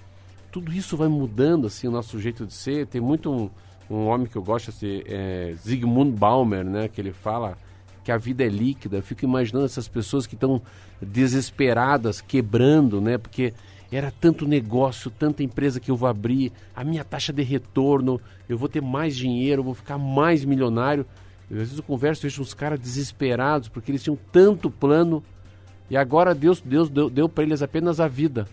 tudo 0.50 0.72
isso 0.72 0.96
vai 0.96 1.08
mudando 1.08 1.66
assim 1.66 1.88
o 1.88 1.90
nosso 1.90 2.18
jeito 2.20 2.46
de 2.46 2.52
ser. 2.52 2.86
Tem 2.86 3.00
muito 3.00 3.30
um, 3.30 3.50
um 3.90 4.06
homem 4.06 4.26
que 4.26 4.36
eu 4.36 4.42
gosto, 4.42 4.70
assim, 4.70 5.02
é 5.06 5.54
Zygmunt 5.58 6.12
Baumer, 6.16 6.64
né, 6.64 6.88
que 6.88 7.00
ele 7.00 7.12
fala 7.12 7.56
que 8.04 8.12
a 8.12 8.16
vida 8.16 8.44
é 8.44 8.48
líquida. 8.48 8.98
Eu 8.98 9.02
fico 9.02 9.24
imaginando 9.24 9.66
essas 9.66 9.88
pessoas 9.88 10.26
que 10.26 10.34
estão 10.34 10.60
desesperadas, 11.00 12.20
quebrando, 12.20 13.00
né, 13.00 13.18
porque 13.18 13.52
era 13.92 14.12
tanto 14.20 14.46
negócio, 14.46 15.10
tanta 15.10 15.42
empresa 15.42 15.80
que 15.80 15.90
eu 15.90 15.96
vou 15.96 16.08
abrir, 16.08 16.52
a 16.74 16.84
minha 16.84 17.02
taxa 17.02 17.32
de 17.32 17.42
retorno, 17.42 18.20
eu 18.48 18.56
vou 18.56 18.68
ter 18.68 18.80
mais 18.80 19.16
dinheiro, 19.16 19.60
eu 19.60 19.64
vou 19.64 19.74
ficar 19.74 19.98
mais 19.98 20.44
milionário. 20.44 21.04
às 21.50 21.56
vezes 21.56 21.76
eu 21.76 21.82
converso, 21.82 22.22
vejo 22.22 22.40
uns 22.40 22.54
caras 22.54 22.78
desesperados 22.78 23.68
porque 23.68 23.90
eles 23.90 24.02
tinham 24.02 24.18
tanto 24.30 24.70
plano 24.70 25.22
e 25.90 25.96
agora 25.96 26.34
Deus, 26.36 26.60
Deus 26.60 26.88
deu, 26.88 27.10
deu 27.10 27.28
para 27.28 27.42
eles 27.42 27.62
apenas 27.62 27.98
a 27.98 28.06
vida. 28.06 28.46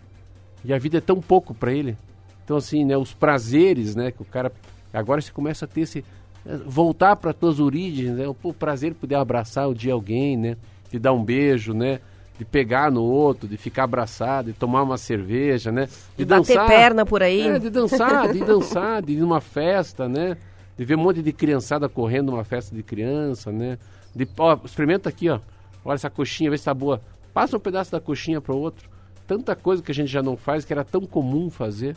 E 0.64 0.74
a 0.74 0.78
vida 0.78 0.98
é 0.98 1.02
tão 1.02 1.22
pouco 1.22 1.54
para 1.54 1.72
ele. 1.72 1.98
Então, 2.44 2.58
assim, 2.58 2.86
né, 2.86 2.96
os 2.96 3.14
prazeres, 3.14 3.96
né, 3.96 4.12
que 4.12 4.22
o 4.22 4.26
cara. 4.26 4.52
Agora 4.94 5.20
você 5.20 5.32
começa 5.32 5.66
a 5.66 5.68
ter 5.68 5.82
esse. 5.82 6.00
Eh, 6.46 6.58
voltar 6.66 7.18
para 7.18 7.34
tuas 7.34 7.60
origens, 7.60 8.16
né? 8.16 8.26
O 8.42 8.54
prazer 8.54 8.92
de 8.92 8.98
poder 8.98 9.16
abraçar 9.16 9.68
o 9.68 9.76
dia 9.76 9.92
alguém, 9.92 10.38
né? 10.38 10.56
De 10.90 10.98
dar 10.98 11.12
um 11.12 11.24
beijo, 11.24 11.74
né? 11.74 12.00
De 12.40 12.46
pegar 12.46 12.90
no 12.90 13.04
outro, 13.04 13.50
de 13.50 13.58
ficar 13.58 13.84
abraçado, 13.84 14.54
de 14.54 14.58
tomar 14.58 14.84
uma 14.84 14.98
cerveja, 14.98 15.74
né? 15.74 15.88
De, 16.16 16.24
de 16.24 16.26
dançar. 16.26 16.56
Bater 16.56 16.68
perna 16.68 17.06
por 17.06 17.22
aí. 17.22 17.48
É, 17.48 17.60
de 17.60 17.70
dançar, 17.70 18.32
de 18.32 18.40
dançar, 18.40 19.02
de 19.02 19.14
ir 19.14 19.18
numa 19.18 19.42
festa, 19.42 20.08
né? 20.08 20.38
De 20.78 20.86
ver 20.86 20.96
um 20.96 21.02
monte 21.02 21.22
de 21.22 21.34
criançada 21.34 21.90
correndo 21.90 22.32
numa 22.32 22.46
festa 22.46 22.74
de 22.74 22.82
criança, 22.82 23.52
né? 23.52 23.78
De, 24.16 24.26
ó, 24.38 24.58
experimenta 24.64 25.10
aqui, 25.10 25.30
ó. 25.30 25.40
Olha 25.84 25.96
essa 25.96 26.10
coxinha, 26.10 26.50
vê 26.50 26.58
se 26.58 26.64
tá 26.64 26.74
boa. 26.74 27.02
Passa 27.34 27.58
um 27.58 27.60
pedaço 27.60 27.92
da 27.92 28.00
coxinha 28.00 28.40
para 28.40 28.56
o 28.56 28.58
outro 28.58 28.90
tanta 29.28 29.56
coisa 29.56 29.84
que 29.84 29.92
a 29.92 29.94
gente 29.94 30.10
já 30.10 30.24
não 30.24 30.38
faz 30.38 30.64
que 30.64 30.74
era 30.74 30.84
tão 30.84 31.02
comum 31.02 31.50
fazer. 31.50 31.96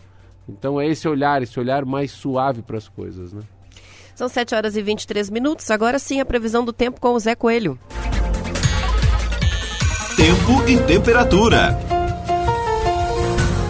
Então 0.48 0.80
é 0.80 0.86
esse 0.86 1.08
olhar, 1.08 1.42
esse 1.42 1.58
olhar 1.58 1.84
mais 1.84 2.10
suave 2.10 2.60
para 2.60 2.76
as 2.76 2.88
coisas, 2.88 3.32
né? 3.32 3.42
São 4.14 4.28
7 4.28 4.54
horas 4.54 4.76
e 4.76 4.82
23 4.82 5.30
minutos. 5.30 5.70
Agora 5.70 5.98
sim 5.98 6.20
a 6.20 6.26
previsão 6.26 6.64
do 6.64 6.72
tempo 6.72 7.00
com 7.00 7.12
o 7.14 7.18
Zé 7.18 7.34
Coelho. 7.34 7.78
Tempo 10.16 10.68
e 10.68 10.78
temperatura. 10.86 11.78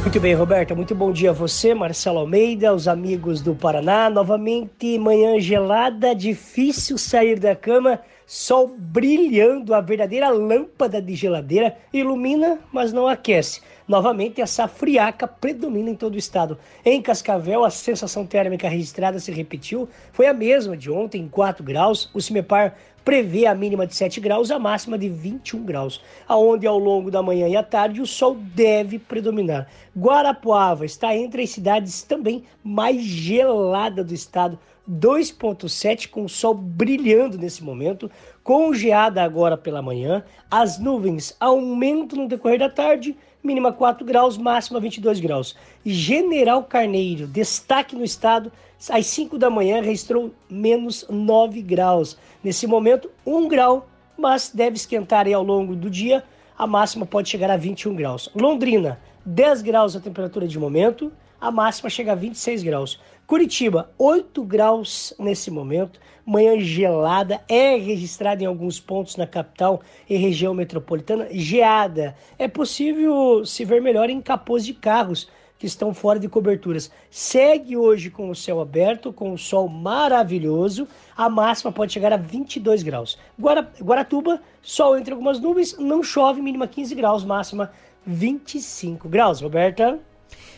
Muito 0.00 0.18
bem, 0.18 0.34
Roberta. 0.34 0.74
Muito 0.74 0.94
bom 0.94 1.12
dia 1.12 1.30
a 1.30 1.32
você, 1.32 1.72
Marcelo 1.74 2.18
Almeida, 2.18 2.74
os 2.74 2.88
amigos 2.88 3.42
do 3.42 3.54
Paraná. 3.54 4.10
Novamente, 4.10 4.98
manhã 4.98 5.38
gelada, 5.38 6.14
difícil 6.14 6.98
sair 6.98 7.38
da 7.38 7.54
cama, 7.54 8.00
sol 8.32 8.68
brilhando, 8.78 9.74
a 9.74 9.80
verdadeira 9.80 10.28
lâmpada 10.28 11.02
de 11.02 11.16
geladeira 11.16 11.76
ilumina, 11.92 12.60
mas 12.72 12.92
não 12.92 13.08
aquece. 13.08 13.60
Novamente, 13.88 14.40
essa 14.40 14.68
friaca 14.68 15.26
predomina 15.26 15.90
em 15.90 15.96
todo 15.96 16.14
o 16.14 16.18
estado. 16.18 16.56
Em 16.84 17.02
Cascavel, 17.02 17.64
a 17.64 17.70
sensação 17.70 18.24
térmica 18.24 18.68
registrada 18.68 19.18
se 19.18 19.32
repetiu, 19.32 19.88
foi 20.12 20.28
a 20.28 20.32
mesma 20.32 20.76
de 20.76 20.88
ontem, 20.88 21.26
4 21.26 21.64
graus. 21.64 22.08
O 22.14 22.20
CIMEPAR 22.20 22.76
prevê 23.04 23.46
a 23.46 23.54
mínima 23.54 23.86
de 23.86 23.94
7 23.94 24.20
graus, 24.20 24.50
a 24.50 24.58
máxima 24.58 24.98
de 24.98 25.08
21 25.08 25.64
graus, 25.64 26.02
aonde 26.28 26.66
ao 26.66 26.78
longo 26.78 27.10
da 27.10 27.22
manhã 27.22 27.48
e 27.48 27.56
à 27.56 27.62
tarde 27.62 28.00
o 28.00 28.06
sol 28.06 28.34
deve 28.34 28.98
predominar. 28.98 29.68
Guarapuava 29.96 30.84
está 30.84 31.16
entre 31.16 31.42
as 31.42 31.50
cidades 31.50 32.02
também 32.02 32.44
mais 32.62 33.02
geladas 33.02 34.06
do 34.06 34.14
estado, 34.14 34.58
2.7 34.90 36.08
com 36.08 36.24
o 36.24 36.28
sol 36.28 36.54
brilhando 36.54 37.38
nesse 37.38 37.62
momento, 37.62 38.10
com 38.42 38.72
geada 38.74 39.22
agora 39.22 39.56
pela 39.56 39.82
manhã, 39.82 40.24
as 40.50 40.78
nuvens 40.78 41.36
aumentam 41.38 42.22
no 42.22 42.28
decorrer 42.28 42.58
da 42.58 42.68
tarde 42.68 43.16
mínima 43.42 43.72
4 43.72 44.04
graus, 44.04 44.36
máxima 44.36 44.80
22 44.80 45.20
graus. 45.20 45.56
General 45.84 46.62
Carneiro, 46.62 47.26
destaque 47.26 47.96
no 47.96 48.04
estado, 48.04 48.52
às 48.88 49.06
5 49.06 49.38
da 49.38 49.50
manhã 49.50 49.80
registrou 49.82 50.30
menos 50.48 51.06
9 51.08 51.60
graus. 51.62 52.16
Nesse 52.42 52.66
momento, 52.66 53.10
1 53.26 53.48
grau, 53.48 53.88
mas 54.16 54.50
deve 54.52 54.76
esquentar 54.76 55.26
aí 55.26 55.34
ao 55.34 55.42
longo 55.42 55.74
do 55.74 55.90
dia. 55.90 56.22
A 56.56 56.66
máxima 56.66 57.06
pode 57.06 57.28
chegar 57.28 57.50
a 57.50 57.56
21 57.56 57.94
graus. 57.94 58.30
Londrina, 58.34 59.00
10 59.24 59.62
graus 59.62 59.96
a 59.96 60.00
temperatura 60.00 60.46
de 60.46 60.58
momento, 60.58 61.12
a 61.40 61.50
máxima 61.50 61.88
chega 61.88 62.12
a 62.12 62.14
26 62.14 62.62
graus. 62.62 63.00
Curitiba, 63.30 63.88
8 63.96 64.42
graus 64.42 65.14
nesse 65.16 65.52
momento, 65.52 66.00
manhã 66.26 66.58
gelada, 66.58 67.40
é 67.48 67.76
registrada 67.76 68.42
em 68.42 68.46
alguns 68.46 68.80
pontos 68.80 69.14
na 69.14 69.24
capital 69.24 69.82
e 70.08 70.16
região 70.16 70.52
metropolitana, 70.52 71.28
geada. 71.30 72.16
É 72.36 72.48
possível 72.48 73.46
se 73.46 73.64
ver 73.64 73.80
melhor 73.80 74.10
em 74.10 74.20
capôs 74.20 74.66
de 74.66 74.74
carros 74.74 75.28
que 75.60 75.66
estão 75.66 75.94
fora 75.94 76.18
de 76.18 76.28
coberturas. 76.28 76.90
Segue 77.08 77.76
hoje 77.76 78.10
com 78.10 78.30
o 78.30 78.34
céu 78.34 78.60
aberto, 78.60 79.12
com 79.12 79.32
o 79.32 79.38
sol 79.38 79.68
maravilhoso. 79.68 80.88
A 81.16 81.28
máxima 81.28 81.70
pode 81.70 81.92
chegar 81.92 82.12
a 82.12 82.16
22 82.16 82.82
graus. 82.82 83.16
Guara, 83.38 83.70
Guaratuba, 83.80 84.42
sol 84.60 84.98
entre 84.98 85.12
algumas 85.12 85.38
nuvens, 85.38 85.78
não 85.78 86.02
chove, 86.02 86.42
mínima 86.42 86.66
15 86.66 86.96
graus, 86.96 87.24
máxima 87.24 87.70
25 88.04 89.08
graus. 89.08 89.40
Roberta? 89.40 90.00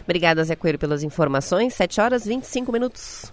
Obrigada, 0.05 0.43
Zé 0.45 0.57
Coelho, 0.57 0.79
pelas 0.79 1.03
informações. 1.03 1.75
7 1.75 2.01
horas 2.01 2.25
25 2.25 2.73
minutos. 2.73 3.33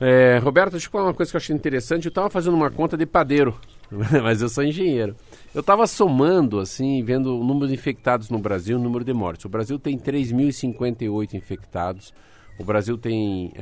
É, 0.00 0.38
Roberto, 0.38 0.72
deixa 0.72 0.86
eu 0.86 0.90
falar 0.90 1.04
uma 1.04 1.14
coisa 1.14 1.30
que 1.30 1.36
eu 1.36 1.38
achei 1.38 1.54
interessante. 1.54 2.06
Eu 2.06 2.10
estava 2.10 2.28
fazendo 2.28 2.54
uma 2.54 2.70
conta 2.70 2.96
de 2.96 3.06
padeiro, 3.06 3.58
mas 4.22 4.42
eu 4.42 4.48
sou 4.48 4.64
engenheiro. 4.64 5.16
Eu 5.54 5.60
estava 5.60 5.86
somando, 5.86 6.58
assim, 6.58 7.02
vendo 7.02 7.38
o 7.38 7.44
número 7.44 7.68
de 7.68 7.74
infectados 7.74 8.28
no 8.28 8.38
Brasil 8.38 8.76
e 8.76 8.80
o 8.80 8.82
número 8.82 9.04
de 9.04 9.12
mortes. 9.12 9.44
O 9.44 9.48
Brasil 9.48 9.78
tem 9.78 9.96
3.058 9.96 11.34
infectados. 11.34 12.12
O 12.58 12.64
Brasil 12.64 12.96
tem. 12.96 13.52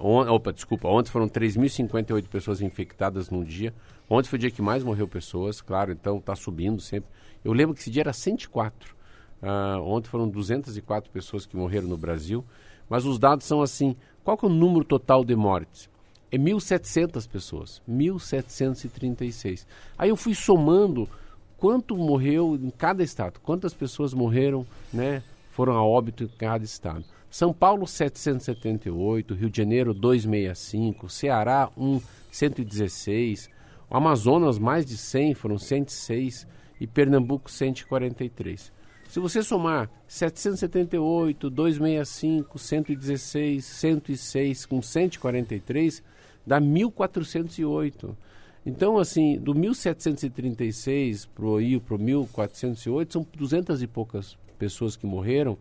Uh, 0.00 0.32
opa, 0.32 0.52
desculpa, 0.52 0.88
ontem 0.88 1.10
foram 1.10 1.28
3.058 1.28 2.28
pessoas 2.28 2.60
infectadas 2.60 3.30
num 3.30 3.44
dia. 3.44 3.72
Ontem 4.08 4.28
foi 4.28 4.36
o 4.38 4.40
dia 4.40 4.50
que 4.50 4.62
mais 4.62 4.82
morreu 4.82 5.06
pessoas, 5.06 5.60
claro, 5.60 5.92
então 5.92 6.18
está 6.18 6.34
subindo 6.34 6.80
sempre. 6.80 7.08
Eu 7.44 7.52
lembro 7.52 7.74
que 7.74 7.80
esse 7.80 7.90
dia 7.90 8.02
era 8.02 8.12
104. 8.12 8.99
Uh, 9.42 9.80
ontem 9.82 10.08
foram 10.08 10.28
204 10.28 11.10
pessoas 11.10 11.46
que 11.46 11.56
morreram 11.56 11.88
no 11.88 11.96
Brasil, 11.96 12.44
mas 12.88 13.06
os 13.06 13.18
dados 13.18 13.46
são 13.46 13.62
assim: 13.62 13.96
qual 14.22 14.38
é 14.42 14.46
o 14.46 14.50
número 14.50 14.84
total 14.84 15.24
de 15.24 15.34
mortes? 15.34 15.88
É 16.30 16.38
1.700 16.38 17.28
pessoas, 17.28 17.82
1.736. 17.88 19.66
Aí 19.98 20.10
eu 20.10 20.16
fui 20.16 20.34
somando 20.34 21.08
quanto 21.56 21.96
morreu 21.96 22.54
em 22.54 22.70
cada 22.70 23.02
estado, 23.02 23.40
quantas 23.40 23.74
pessoas 23.74 24.14
morreram, 24.14 24.66
né, 24.92 25.22
foram 25.50 25.74
a 25.74 25.84
óbito 25.84 26.24
em 26.24 26.28
cada 26.28 26.64
estado. 26.64 27.04
São 27.30 27.52
Paulo 27.52 27.86
778, 27.86 29.34
Rio 29.34 29.50
de 29.50 29.56
Janeiro 29.56 29.94
265, 29.94 31.08
Ceará 31.08 31.70
1 31.76 32.00
116, 32.30 33.50
Amazonas 33.90 34.58
mais 34.58 34.86
de 34.86 34.96
100, 34.96 35.34
foram 35.34 35.58
106 35.58 36.46
e 36.80 36.86
Pernambuco 36.86 37.50
143. 37.50 38.72
Se 39.10 39.18
você 39.18 39.42
somar 39.42 39.90
778, 40.06 41.50
265, 41.50 42.56
116, 42.56 43.64
106 43.64 44.66
com 44.66 44.80
143, 44.80 46.00
dá 46.46 46.60
1408. 46.60 48.16
Então, 48.64 48.98
assim, 48.98 49.36
do 49.36 49.52
1736 49.52 51.26
para 51.26 51.44
o 51.44 51.58
Rio 51.58 51.80
para 51.80 51.96
o 51.96 51.98
1408, 51.98 53.12
são 53.12 53.26
200 53.36 53.82
e 53.82 53.88
poucas 53.88 54.38
pessoas 54.56 54.94
que 54.94 55.06
morreram. 55.06 55.58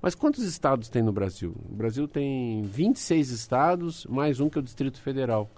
Mas 0.00 0.14
quantos 0.14 0.44
estados 0.44 0.88
tem 0.88 1.02
no 1.02 1.12
Brasil? 1.12 1.56
O 1.68 1.74
Brasil 1.74 2.06
tem 2.06 2.62
26 2.62 3.30
estados, 3.30 4.06
mais 4.06 4.38
um 4.38 4.48
que 4.48 4.58
é 4.58 4.60
o 4.60 4.64
Distrito 4.64 5.00
Federal. 5.00 5.50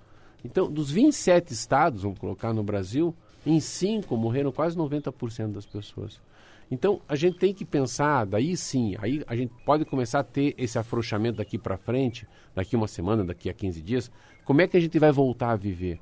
Então, 0.43 0.73
dos 0.73 0.91
27 0.91 1.53
estados, 1.53 2.05
vamos 2.05 2.19
colocar 2.19 2.55
no 2.55 2.63
Brasil, 2.63 3.15
em 3.45 3.61
5 3.61 4.17
morreram 4.17 4.51
quase 4.51 4.75
90% 4.79 5.53
das 5.53 5.67
pessoas. 5.67 6.19
Então 6.71 7.01
a 7.09 7.17
gente 7.17 7.39
tem 7.39 7.55
que 7.55 7.65
pensar, 7.65 8.27
daí 8.27 8.57
sim, 8.57 8.95
aí 8.99 9.25
a 9.27 9.35
gente 9.35 9.53
pode 9.65 9.85
começar 9.87 10.21
a 10.21 10.25
ter 10.25 10.55
esse 10.59 10.79
afrouxamento 10.79 11.39
daqui 11.39 11.57
para 11.57 11.79
frente, 11.79 12.27
daqui 12.55 12.77
uma 12.77 12.87
semana, 12.87 13.25
daqui 13.25 13.49
a 13.49 13.55
15 13.55 13.81
dias, 13.81 14.11
como 14.45 14.61
é 14.61 14.69
que 14.69 14.77
a 14.77 14.81
gente 14.81 14.99
vai 14.99 15.11
voltar 15.11 15.53
a 15.53 15.57
viver? 15.57 15.99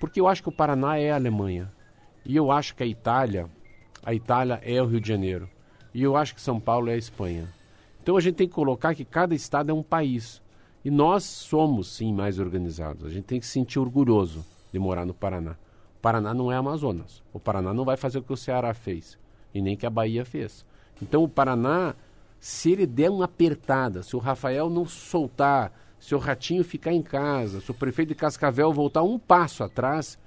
Porque 0.00 0.20
eu 0.20 0.26
acho 0.26 0.42
que 0.42 0.48
o 0.48 0.52
Paraná 0.52 0.98
é 0.98 1.12
a 1.12 1.14
Alemanha. 1.14 1.68
E 2.24 2.34
eu 2.34 2.50
acho 2.50 2.74
que 2.74 2.82
a 2.82 2.86
Itália, 2.86 3.48
a 4.02 4.12
Itália 4.14 4.60
é 4.64 4.82
o 4.82 4.86
Rio 4.86 5.00
de 5.00 5.08
Janeiro. 5.08 5.48
E 5.94 6.02
eu 6.02 6.16
acho 6.16 6.34
que 6.34 6.40
São 6.40 6.58
Paulo 6.58 6.88
é 6.88 6.94
a 6.94 6.98
Espanha. 6.98 7.48
Então 8.02 8.16
a 8.16 8.20
gente 8.20 8.36
tem 8.36 8.48
que 8.48 8.54
colocar 8.54 8.94
que 8.94 9.04
cada 9.04 9.34
estado 9.34 9.70
é 9.70 9.74
um 9.74 9.82
país. 9.82 10.42
E 10.84 10.90
nós 10.90 11.24
somos, 11.24 11.94
sim, 11.94 12.12
mais 12.12 12.38
organizados. 12.38 13.04
A 13.04 13.10
gente 13.10 13.24
tem 13.24 13.38
que 13.38 13.46
se 13.46 13.52
sentir 13.52 13.78
orgulhoso 13.78 14.44
de 14.72 14.78
morar 14.78 15.04
no 15.04 15.12
Paraná. 15.12 15.52
O 15.98 16.00
Paraná 16.00 16.32
não 16.32 16.50
é 16.50 16.56
Amazonas. 16.56 17.22
O 17.32 17.38
Paraná 17.38 17.74
não 17.74 17.84
vai 17.84 17.96
fazer 17.96 18.18
o 18.18 18.22
que 18.22 18.32
o 18.32 18.36
Ceará 18.36 18.72
fez 18.72 19.18
e 19.54 19.60
nem 19.60 19.76
que 19.76 19.86
a 19.86 19.90
Bahia 19.90 20.24
fez. 20.24 20.64
Então 21.02 21.22
o 21.22 21.28
Paraná, 21.28 21.94
se 22.38 22.72
ele 22.72 22.86
der 22.86 23.10
uma 23.10 23.24
apertada, 23.24 24.02
se 24.02 24.14
o 24.16 24.18
Rafael 24.18 24.68
não 24.68 24.86
soltar, 24.86 25.72
se 25.98 26.14
o 26.14 26.18
Ratinho 26.18 26.64
ficar 26.64 26.92
em 26.92 27.02
casa, 27.02 27.60
se 27.60 27.70
o 27.70 27.74
prefeito 27.74 28.10
de 28.10 28.14
Cascavel 28.14 28.72
voltar 28.72 29.02
um 29.02 29.18
passo 29.18 29.62
atrás, 29.62 30.18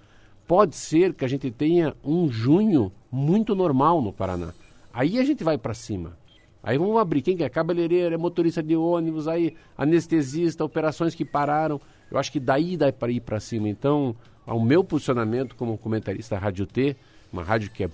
pode 0.48 0.76
ser 0.76 1.14
que 1.14 1.26
a 1.26 1.28
gente 1.28 1.50
tenha 1.50 1.96
um 2.04 2.30
junho 2.30 2.92
muito 3.12 3.56
normal 3.56 4.02
no 4.02 4.14
Paraná. 4.14 4.54
Aí 4.94 5.18
a 5.20 5.24
gente 5.24 5.44
vai 5.44 5.58
para 5.58 5.74
cima. 5.74 6.18
Aí 6.62 6.78
vamos 6.78 6.98
abrir. 6.98 7.22
Quem 7.22 7.36
que 7.36 7.44
é? 7.44 7.50
Cabeleireiro, 7.50 8.16
é 8.16 8.18
motorista 8.18 8.64
de 8.64 8.76
ônibus, 8.76 9.28
aí 9.28 9.56
anestesista, 9.78 10.64
operações 10.64 11.14
que 11.14 11.26
pararam. 11.26 11.82
Eu 12.10 12.18
acho 12.18 12.32
que 12.32 12.40
daí 12.40 12.78
dá 12.78 12.92
para 12.94 13.12
ir 13.12 13.20
para 13.20 13.40
cima. 13.40 13.68
Então, 13.68 14.16
ao 14.46 14.60
meu 14.62 14.84
posicionamento 14.84 15.56
como 15.56 15.78
comentarista 15.78 16.38
Rádio 16.38 16.66
T, 16.66 16.96
uma 17.32 17.44
rádio 17.44 17.72
que 17.72 17.84
é 17.84 17.90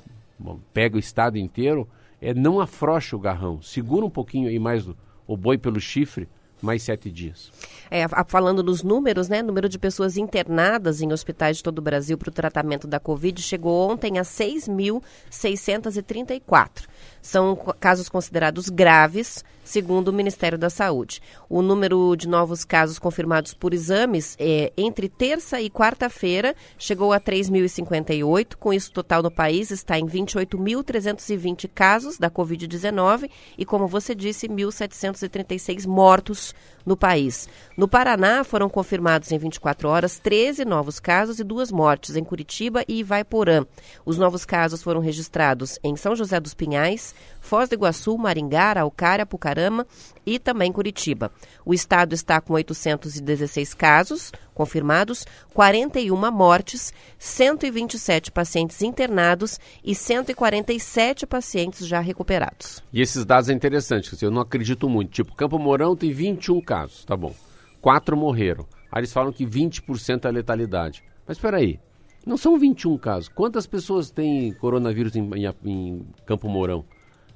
pega 0.74 0.96
o 0.96 1.00
estado 1.00 1.38
inteiro, 1.38 1.88
é 2.22 2.34
não 2.34 2.60
afrocha 2.60 3.16
o 3.16 3.20
garrão, 3.20 3.62
segura 3.62 4.06
um 4.06 4.10
pouquinho 4.10 4.50
aí 4.50 4.60
mais 4.60 4.86
o, 4.88 4.96
o 5.28 5.38
boi 5.38 5.58
pelo 5.58 5.80
chifre, 5.80 6.28
mais 6.62 6.84
sete 6.84 7.10
dias. 7.10 7.52
É, 7.90 8.06
falando 8.28 8.62
nos 8.62 8.84
números, 8.84 9.30
né? 9.30 9.42
Número 9.42 9.70
de 9.70 9.80
pessoas 9.80 10.18
internadas 10.18 11.02
em 11.02 11.12
hospitais 11.12 11.58
de 11.58 11.64
todo 11.64 11.80
o 11.80 11.82
Brasil 11.82 12.16
para 12.18 12.30
o 12.30 12.34
tratamento 12.34 12.88
da 12.88 13.00
Covid 13.00 13.42
chegou 13.42 13.90
ontem 13.90 14.20
a 14.20 14.24
6.634. 14.24 16.86
São 17.22 17.56
casos 17.80 18.10
considerados 18.10 18.70
graves, 18.70 19.44
segundo 19.64 20.08
o 20.08 20.14
Ministério 20.14 20.58
da 20.58 20.70
Saúde. 20.70 21.22
O 21.48 21.62
número 21.62 22.16
de 22.16 22.28
novos 22.28 22.66
casos 22.66 22.98
confirmados 22.98 23.54
por 23.54 23.74
exames 23.74 24.36
é, 24.40 24.74
entre 24.76 25.08
terça 25.08 25.62
e 25.62 25.70
quarta-feira 25.70 26.56
chegou 26.78 27.14
a 27.14 27.20
3.058. 27.20 28.56
Com 28.56 28.74
isso, 28.74 28.90
o 28.90 28.94
total 28.94 29.22
no 29.22 29.30
país 29.30 29.70
está 29.70 30.00
em 30.00 30.06
28.320 30.06 31.70
casos 31.74 32.18
da 32.18 32.32
Covid-19 32.32 33.30
e, 33.58 33.66
como 33.66 33.88
você 33.88 34.16
disse, 34.16 34.48
1.736 34.48 35.86
mortos 35.86 36.56
no 36.90 36.98
país. 36.98 37.48
No 37.78 37.88
Paraná, 37.88 38.44
foram 38.44 38.68
confirmados 38.68 39.32
em 39.32 39.38
24 39.38 39.88
horas 39.88 40.20
13 40.20 40.66
novos 40.66 41.00
casos 41.00 41.40
e 41.40 41.44
duas 41.44 41.72
mortes 41.72 42.16
em 42.16 42.24
Curitiba 42.24 42.84
e 42.88 43.00
Ivaiporã. 43.00 43.64
Os 44.04 44.18
novos 44.18 44.44
casos 44.44 44.82
foram 44.82 45.00
registrados 45.00 45.78
em 45.84 45.96
São 45.96 46.16
José 46.16 46.40
dos 46.40 46.56
Pinhais. 46.56 47.14
Foz 47.40 47.70
do 47.70 47.76
Iguaçu, 47.76 48.18
Maringá, 48.18 48.70
Araucária, 48.70 49.26
Pucarama 49.26 49.86
e 50.26 50.38
também 50.38 50.72
Curitiba. 50.72 51.32
O 51.66 51.74
estado 51.74 52.14
está 52.14 52.40
com 52.40 52.54
816 52.54 53.74
casos 53.74 54.32
confirmados, 54.54 55.26
41 55.54 56.32
mortes, 56.32 56.94
127 57.18 58.32
pacientes 58.32 58.82
internados 58.82 59.58
e 59.84 59.96
147 59.96 61.26
pacientes 61.26 61.88
já 61.88 62.00
recuperados. 62.00 62.84
E 62.92 63.02
esses 63.02 63.24
dados 63.24 63.50
é 63.50 63.54
interessantes, 63.54 64.22
eu 64.22 64.30
não 64.30 64.42
acredito 64.42 64.90
muito. 64.90 65.12
Tipo, 65.12 65.36
Campo 65.36 65.58
Mourão 65.58 65.96
tem 65.96 66.12
21 66.12 66.60
casos, 66.62 67.06
tá 67.06 67.16
bom. 67.16 67.34
Quatro 67.80 68.18
morreram. 68.18 68.66
Aí 68.92 69.00
eles 69.00 69.14
falam 69.14 69.32
que 69.32 69.46
20% 69.46 70.26
é 70.26 70.32
letalidade. 70.32 71.04
Mas 71.26 71.38
espera 71.38 71.58
aí, 71.58 71.80
não 72.26 72.36
são 72.36 72.58
21 72.58 72.98
casos. 72.98 73.30
Quantas 73.30 73.66
pessoas 73.66 74.12
têm 74.12 74.52
coronavírus 74.54 75.16
em, 75.16 75.30
em, 75.36 75.54
em 75.64 76.06
Campo 76.26 76.50
Mourão? 76.50 76.84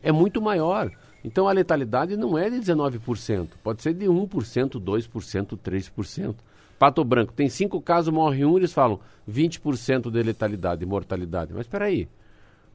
É 0.04 0.12
muito 0.12 0.42
maior. 0.42 0.92
Então 1.24 1.48
a 1.48 1.52
letalidade 1.54 2.18
não 2.18 2.38
é 2.38 2.50
de 2.50 2.58
19%, 2.58 3.48
pode 3.64 3.82
ser 3.82 3.94
de 3.94 4.06
1%, 4.06 4.28
2%, 4.72 5.58
3%. 5.58 6.36
Pato 6.78 7.04
Branco 7.04 7.32
tem 7.32 7.48
cinco 7.48 7.82
casos, 7.82 8.14
morre 8.14 8.44
um, 8.44 8.58
eles 8.58 8.74
falam 8.74 9.00
20% 9.30 10.12
de 10.12 10.22
letalidade, 10.22 10.86
mortalidade. 10.86 11.54
Mas 11.54 11.62
espera 11.62 11.86
aí, 11.86 12.10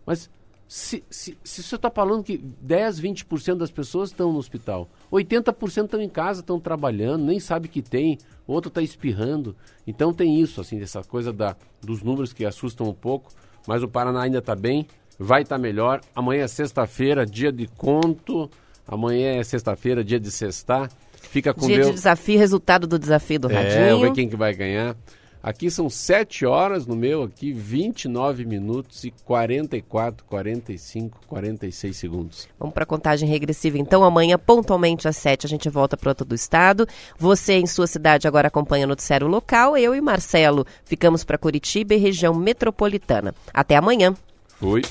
mas 0.07 0.31
se, 0.67 1.03
se, 1.11 1.37
se 1.43 1.63
você 1.63 1.77
está 1.77 1.91
falando 1.91 2.23
que 2.23 2.37
10, 2.37 3.01
20% 3.01 3.57
das 3.57 3.71
pessoas 3.71 4.11
estão 4.11 4.33
no 4.33 4.39
hospital, 4.39 4.87
80% 5.11 5.85
estão 5.85 6.01
em 6.01 6.09
casa, 6.11 6.41
estão 6.41 6.61
trabalhando, 6.61 7.25
nem 7.25 7.41
sabe 7.41 7.69
que 7.69 7.81
tem, 7.81 8.19
outro 8.47 8.69
está 8.69 8.83
espirrando. 8.83 9.57
Então 9.87 10.13
tem 10.13 10.39
isso, 10.39 10.61
assim, 10.61 10.81
essa 10.81 11.03
coisa 11.03 11.33
da, 11.33 11.57
dos 11.81 12.03
números 12.03 12.35
que 12.35 12.45
assustam 12.45 12.87
um 12.87 12.95
pouco, 12.95 13.31
mas 13.67 13.83
o 13.83 13.89
Paraná 13.89 14.23
ainda 14.23 14.39
está 14.39 14.55
bem, 14.55 14.87
vai 15.19 15.43
estar 15.43 15.57
tá 15.57 15.61
melhor. 15.61 16.01
Amanhã 16.15 16.45
é 16.45 16.49
sexta-feira, 16.49 17.27
dia 17.27 17.53
de 17.53 17.67
conto. 17.67 18.51
Amanhã 18.87 19.37
é 19.39 19.45
sexta-feira, 19.45 20.05
dia 20.05 20.21
de 20.21 20.31
sextar. 20.31 20.91
Fica 21.21 21.53
com 21.53 21.67
dia 21.67 21.77
Deus. 21.77 21.89
de 21.89 21.95
desafio, 21.95 22.39
resultado 22.39 22.87
do 22.87 22.99
desafio 22.99 23.41
do 23.41 23.51
é, 23.51 23.55
Radinho. 23.55 24.05
É, 24.05 24.09
ver 24.09 24.13
quem 24.13 24.29
que 24.29 24.37
vai 24.37 24.55
ganhar. 24.55 24.97
Aqui 25.43 25.71
são 25.71 25.89
7 25.89 26.45
horas 26.45 26.85
no 26.87 26.97
meu, 26.97 27.23
aqui 27.23 27.53
29 27.53 28.45
minutos 28.45 29.05
e 29.05 29.13
44, 29.25 30.25
45, 30.25 31.21
46 31.27 31.97
segundos. 31.97 32.49
Vamos 32.59 32.75
para 32.75 32.83
a 32.83 32.87
contagem 32.87 33.29
regressiva. 33.29 33.79
Então, 33.79 34.03
amanhã, 34.03 34.37
pontualmente 34.37 35.07
às 35.07 35.17
7, 35.17 35.47
a 35.47 35.49
gente 35.49 35.71
volta 35.71 35.97
para 35.97 36.11
outro 36.11 36.27
do 36.27 36.35
estado. 36.35 36.87
Você, 37.17 37.55
em 37.55 37.67
sua 37.67 37.87
cidade, 37.87 38.27
agora 38.27 38.49
acompanha 38.49 38.85
o 38.85 38.89
noticiário 38.89 39.29
local. 39.29 39.77
Eu 39.77 39.95
e 39.95 40.01
Marcelo 40.01 40.67
ficamos 40.85 41.23
para 41.23 41.39
Curitiba 41.39 41.95
e 41.95 41.99
região 41.99 42.35
metropolitana. 42.35 43.33
Até 43.55 43.77
amanhã. 43.77 44.15
Oi. 44.61 44.83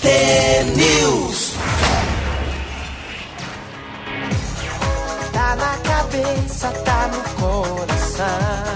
T-News. 0.00 1.54
Tá 5.32 5.56
na 5.56 5.76
cabeça, 5.78 6.70
tá 6.70 7.08
no 7.08 7.20
coração. 7.34 8.71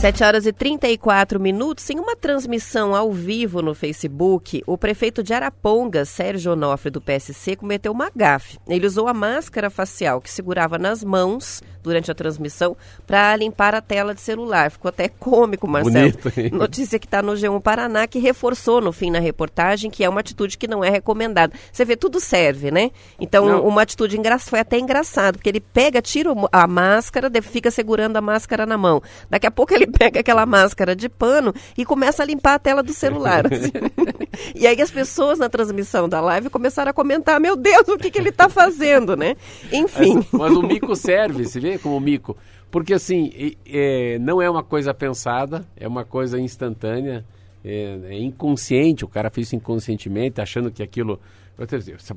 7 0.00 0.22
horas 0.22 0.46
e 0.46 0.52
34 0.52 1.40
minutos. 1.40 1.88
Em 1.88 1.98
uma 1.98 2.14
transmissão 2.14 2.94
ao 2.94 3.10
vivo 3.10 3.62
no 3.62 3.74
Facebook, 3.74 4.62
o 4.66 4.76
prefeito 4.76 5.22
de 5.22 5.32
Araponga, 5.32 6.04
Sérgio 6.04 6.52
Onofre, 6.52 6.90
do 6.90 7.00
PSC, 7.00 7.56
cometeu 7.56 7.92
uma 7.92 8.10
gafe. 8.14 8.58
Ele 8.68 8.86
usou 8.86 9.08
a 9.08 9.14
máscara 9.14 9.70
facial 9.70 10.20
que 10.20 10.30
segurava 10.30 10.78
nas 10.78 11.02
mãos 11.02 11.62
durante 11.82 12.10
a 12.10 12.14
transmissão 12.14 12.76
para 13.06 13.34
limpar 13.36 13.74
a 13.74 13.80
tela 13.80 14.12
de 14.12 14.20
celular. 14.20 14.70
Ficou 14.70 14.88
até 14.88 15.08
cômico, 15.08 15.68
Marcelo. 15.68 16.10
Bonito, 16.10 16.32
hein? 16.36 16.50
Notícia 16.52 16.98
que 16.98 17.06
está 17.06 17.22
no 17.22 17.32
G1 17.32 17.62
Paraná, 17.62 18.06
que 18.06 18.18
reforçou 18.18 18.80
no 18.80 18.92
fim 18.92 19.10
na 19.10 19.20
reportagem 19.20 19.90
que 19.90 20.04
é 20.04 20.08
uma 20.08 20.20
atitude 20.20 20.58
que 20.58 20.66
não 20.66 20.84
é 20.84 20.90
recomendada. 20.90 21.54
Você 21.72 21.84
vê, 21.84 21.96
tudo 21.96 22.20
serve, 22.20 22.70
né? 22.70 22.90
Então, 23.20 23.46
Não. 23.46 23.66
uma 23.66 23.82
atitude 23.82 24.18
engraçada, 24.18 24.50
foi 24.50 24.60
até 24.60 24.78
engraçado, 24.78 25.36
porque 25.36 25.48
ele 25.48 25.60
pega, 25.60 26.02
tira 26.02 26.30
a 26.52 26.66
máscara, 26.66 27.30
fica 27.40 27.70
segurando 27.70 28.16
a 28.16 28.20
máscara 28.20 28.66
na 28.66 28.76
mão. 28.76 29.00
Daqui 29.30 29.46
a 29.46 29.50
pouco 29.50 29.72
ele 29.72 29.85
pega 29.98 30.20
aquela 30.20 30.46
máscara 30.46 30.94
de 30.94 31.08
pano 31.08 31.54
e 31.76 31.84
começa 31.84 32.22
a 32.22 32.26
limpar 32.26 32.54
a 32.54 32.58
tela 32.58 32.82
do 32.82 32.92
celular. 32.92 33.44
assim. 33.52 33.72
e 34.54 34.66
aí 34.66 34.80
as 34.80 34.90
pessoas 34.90 35.38
na 35.38 35.48
transmissão 35.48 36.08
da 36.08 36.20
live 36.20 36.50
começaram 36.50 36.90
a 36.90 36.94
comentar, 36.94 37.40
meu 37.40 37.56
Deus, 37.56 37.88
o 37.88 37.96
que, 37.96 38.10
que 38.10 38.18
ele 38.18 38.30
está 38.30 38.48
fazendo, 38.48 39.16
né? 39.16 39.36
Enfim. 39.72 40.16
Mas, 40.16 40.26
mas 40.32 40.52
o 40.52 40.62
mico 40.62 40.94
serve, 40.94 41.44
você 41.44 41.60
vê 41.60 41.78
como 41.78 41.98
mico. 42.00 42.36
Porque 42.70 42.94
assim, 42.94 43.56
é, 43.66 44.18
não 44.18 44.42
é 44.42 44.50
uma 44.50 44.62
coisa 44.62 44.92
pensada, 44.92 45.64
é 45.76 45.86
uma 45.86 46.04
coisa 46.04 46.38
instantânea, 46.38 47.24
é, 47.64 47.98
é 48.10 48.18
inconsciente, 48.18 49.04
o 49.04 49.08
cara 49.08 49.30
fez 49.30 49.48
isso 49.48 49.56
inconscientemente, 49.56 50.40
achando 50.40 50.70
que 50.70 50.82
aquilo. 50.82 51.18
Eu, 51.58 51.66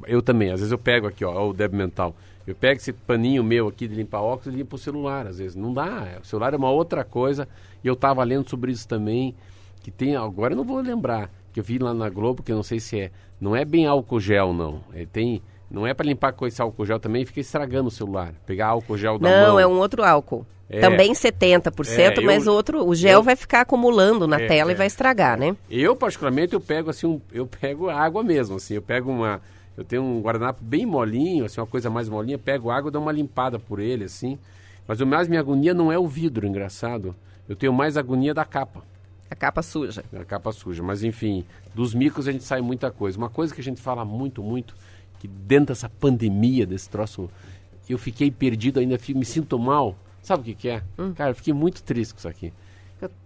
eu 0.07 0.21
também, 0.21 0.51
às 0.51 0.59
vezes 0.59 0.71
eu 0.71 0.77
pego 0.77 1.07
aqui, 1.07 1.23
ó, 1.23 1.49
o 1.49 1.53
débil 1.53 1.77
mental. 1.77 2.15
Eu 2.51 2.55
pego 2.55 2.77
esse 2.79 2.91
paninho 2.93 3.43
meu 3.43 3.67
aqui 3.67 3.87
de 3.87 3.95
limpar 3.95 4.21
óculos 4.21 4.47
e 4.53 4.57
limpo 4.57 4.75
o 4.75 4.79
celular, 4.79 5.27
às 5.27 5.37
vezes. 5.39 5.55
Não 5.55 5.73
dá, 5.73 6.17
o 6.21 6.25
celular 6.25 6.53
é 6.53 6.57
uma 6.57 6.71
outra 6.71 7.03
coisa. 7.03 7.47
E 7.83 7.87
eu 7.87 7.93
estava 7.93 8.23
lendo 8.23 8.49
sobre 8.49 8.71
isso 8.71 8.87
também, 8.87 9.35
que 9.83 9.91
tem, 9.91 10.15
agora 10.15 10.53
eu 10.53 10.57
não 10.57 10.63
vou 10.63 10.79
lembrar, 10.81 11.29
que 11.53 11.59
eu 11.59 11.63
vi 11.63 11.77
lá 11.77 11.93
na 11.93 12.09
Globo, 12.09 12.43
que 12.43 12.51
eu 12.51 12.55
não 12.55 12.63
sei 12.63 12.79
se 12.79 12.99
é, 12.99 13.11
não 13.39 13.55
é 13.55 13.63
bem 13.63 13.85
álcool 13.85 14.19
gel, 14.19 14.51
não. 14.53 14.81
É, 14.93 15.05
tem, 15.05 15.41
não 15.69 15.85
é 15.87 15.93
para 15.93 16.05
limpar 16.05 16.33
com 16.33 16.45
esse 16.47 16.61
álcool 16.61 16.85
gel 16.85 16.99
também, 16.99 17.25
fica 17.25 17.39
estragando 17.39 17.87
o 17.87 17.91
celular. 17.91 18.33
Pegar 18.45 18.67
álcool 18.67 18.97
gel 18.97 19.17
da 19.19 19.29
mão. 19.29 19.47
Não, 19.53 19.59
é 19.59 19.65
um 19.67 19.77
outro 19.77 20.03
álcool. 20.03 20.45
É. 20.71 20.81
Também 20.81 21.13
70%, 21.15 22.17
É, 22.17 22.17
eu- 22.19 22.23
mas 22.23 22.45
o 22.45 22.51
outro, 22.53 22.85
o 22.87 22.93
gel 22.93 23.19
eu- 23.19 23.23
vai 23.23 23.35
ficar 23.35 23.61
acumulando 23.61 24.27
na 24.27 24.39
É, 24.39 24.47
tela 24.47 24.69
é. 24.69 24.73
e 24.73 24.75
vai 24.75 24.85
estragar, 24.87 25.37
né? 25.39 25.55
Eu, 25.69 25.95
particularmente, 25.95 26.53
eu 26.53 26.59
pego 26.61 26.89
assim, 26.91 27.07
um, 27.07 27.19
eu 27.31 27.47
pego 27.47 27.89
água 27.89 28.21
mesmo, 28.23 28.57
assim, 28.57 28.75
eu 28.75 28.81
pego 28.81 29.09
uma, 29.09 29.41
eu 29.79 29.85
tenho 29.85 30.03
um 30.03 30.21
guardanapo 30.21 30.61
bem 30.63 30.85
molinho, 30.85 31.45
assim, 31.45 31.61
uma 31.61 31.65
coisa 31.67 31.89
mais 31.89 32.09
molinha, 32.09 32.37
pego 32.37 32.69
água 32.69 32.89
e 32.89 32.91
dou 32.91 33.01
uma 33.01 33.11
limpada 33.13 33.57
por 33.57 33.79
ele, 33.79 34.03
assim. 34.03 34.37
Mas 34.85 34.99
o 34.99 35.07
mais 35.07 35.27
minha 35.27 35.39
agonia 35.39 35.73
não 35.73 35.89
é 35.91 35.97
o 35.97 36.05
vidro, 36.07 36.45
engraçado. 36.45 37.15
Eu 37.47 37.55
tenho 37.55 37.71
mais 37.71 37.95
agonia 37.95 38.33
da 38.33 38.43
capa, 38.43 38.83
A 39.29 39.35
capa 39.35 39.61
suja. 39.61 40.03
da 40.11 40.25
capa 40.25 40.51
suja. 40.51 40.83
Mas 40.83 41.03
enfim, 41.03 41.45
dos 41.73 41.93
micos 41.93 42.27
a 42.27 42.31
gente 42.31 42.43
sai 42.43 42.59
muita 42.61 42.91
coisa. 42.91 43.17
Uma 43.17 43.29
coisa 43.29 43.53
que 43.55 43.61
a 43.61 43.63
gente 43.63 43.79
fala 43.81 44.03
muito, 44.03 44.43
muito, 44.43 44.75
que 45.19 45.27
dentro 45.27 45.67
dessa 45.67 45.87
pandemia, 45.87 46.65
desse 46.65 46.89
troço, 46.89 47.29
eu 47.87 47.97
fiquei 47.97 48.29
perdido, 48.29 48.79
ainda 48.79 48.99
me 49.15 49.23
sinto 49.25 49.57
mal. 49.57 49.95
Sabe 50.21 50.41
o 50.41 50.45
que, 50.45 50.53
que 50.55 50.69
é? 50.69 50.83
Cara, 51.15 51.31
eu 51.31 51.35
fiquei 51.35 51.53
muito 51.53 51.81
triste 51.83 52.13
com 52.13 52.17
isso 52.19 52.27
aqui. 52.27 52.51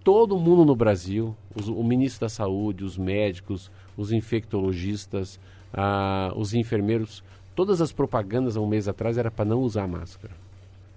Todo 0.04 0.38
mundo 0.38 0.64
no 0.64 0.76
Brasil, 0.76 1.36
os- 1.56 1.68
o 1.68 1.84
ministro 1.84 2.22
da 2.22 2.30
Saúde, 2.30 2.84
os 2.84 2.96
médicos, 2.98 3.72
os 3.98 4.12
infectologistas, 4.12 5.40
ah, 5.74 6.32
os 6.36 6.54
enfermeiros, 6.54 7.24
todas 7.56 7.82
as 7.82 7.92
propagandas 7.92 8.56
há 8.56 8.62
um 8.62 8.68
mês 8.68 8.88
atrás 8.88 9.18
era 9.18 9.32
para 9.32 9.46
não 9.46 9.60
usar 9.60 9.88
máscara. 9.88 10.34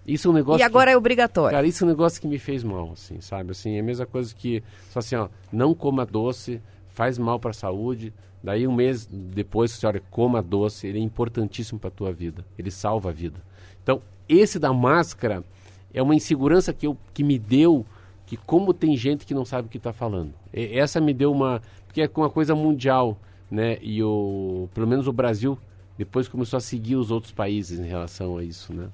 Isso 0.07 0.29
é 0.29 0.31
um 0.31 0.35
negócio. 0.35 0.61
E 0.61 0.63
agora 0.63 0.91
que, 0.91 0.95
é 0.95 0.97
obrigatório. 0.97 1.57
Cara, 1.57 1.67
isso 1.67 1.83
é 1.83 1.87
um 1.87 1.91
negócio 1.91 2.21
que 2.21 2.29
me 2.29 2.39
fez 2.39 2.63
mal, 2.63 2.93
assim, 2.93 3.21
sabe? 3.21 3.51
Assim, 3.51 3.77
é 3.77 3.81
a 3.81 3.83
mesma 3.83 4.07
coisa 4.07 4.33
que, 4.35 4.63
só 4.91 5.01
assim, 5.01 5.17
ó, 5.17 5.29
não 5.53 5.75
coma 5.75 6.07
doce, 6.07 6.61
faz 6.91 7.19
mal 7.19 7.41
para 7.41 7.51
a 7.51 7.55
saúde. 7.55 8.13
Daí 8.43 8.69
um 8.69 8.73
mês 8.73 9.07
depois, 9.11 9.83
olha, 9.83 10.01
coma 10.11 10.41
doce, 10.41 10.87
ele 10.87 11.01
é 11.01 11.03
importantíssimo 11.03 11.81
para 11.81 11.89
a 11.89 11.91
tua 11.93 12.13
vida. 12.13 12.45
Ele 12.57 12.71
salva 12.71 13.09
a 13.09 13.13
vida. 13.13 13.41
Então, 13.83 14.01
esse 14.29 14.61
da 14.61 14.73
máscara 14.73 15.43
é 15.93 16.01
uma 16.01 16.15
insegurança 16.15 16.73
que, 16.73 16.87
eu, 16.87 16.97
que 17.13 17.25
me 17.25 17.39
deu, 17.39 17.85
que 18.27 18.37
como 18.37 18.73
tem 18.73 18.97
gente 18.97 19.27
que 19.27 19.35
não 19.35 19.45
sabe 19.45 19.67
o 19.67 19.71
que 19.71 19.79
está 19.79 19.93
falando. 19.93 20.33
E- 20.55 20.79
essa 20.79 21.01
me 21.01 21.13
deu 21.13 21.33
uma... 21.33 21.61
Porque 21.87 22.03
é 22.03 22.11
uma 22.15 22.31
coisa 22.31 22.55
mundial, 22.55 23.19
né? 23.51 23.79
E 23.81 24.03
o, 24.03 24.69
pelo 24.75 24.87
menos 24.87 25.07
o 25.07 25.13
Brasil 25.13 25.59
depois 25.97 26.29
começou 26.29 26.59
a 26.59 26.61
seguir 26.61 26.97
os 26.97 27.11
outros 27.11 27.33
países 27.33 27.79
em 27.79 27.87
relação 27.87 28.37
a 28.37 28.45
isso, 28.45 28.73
né? 28.73 28.89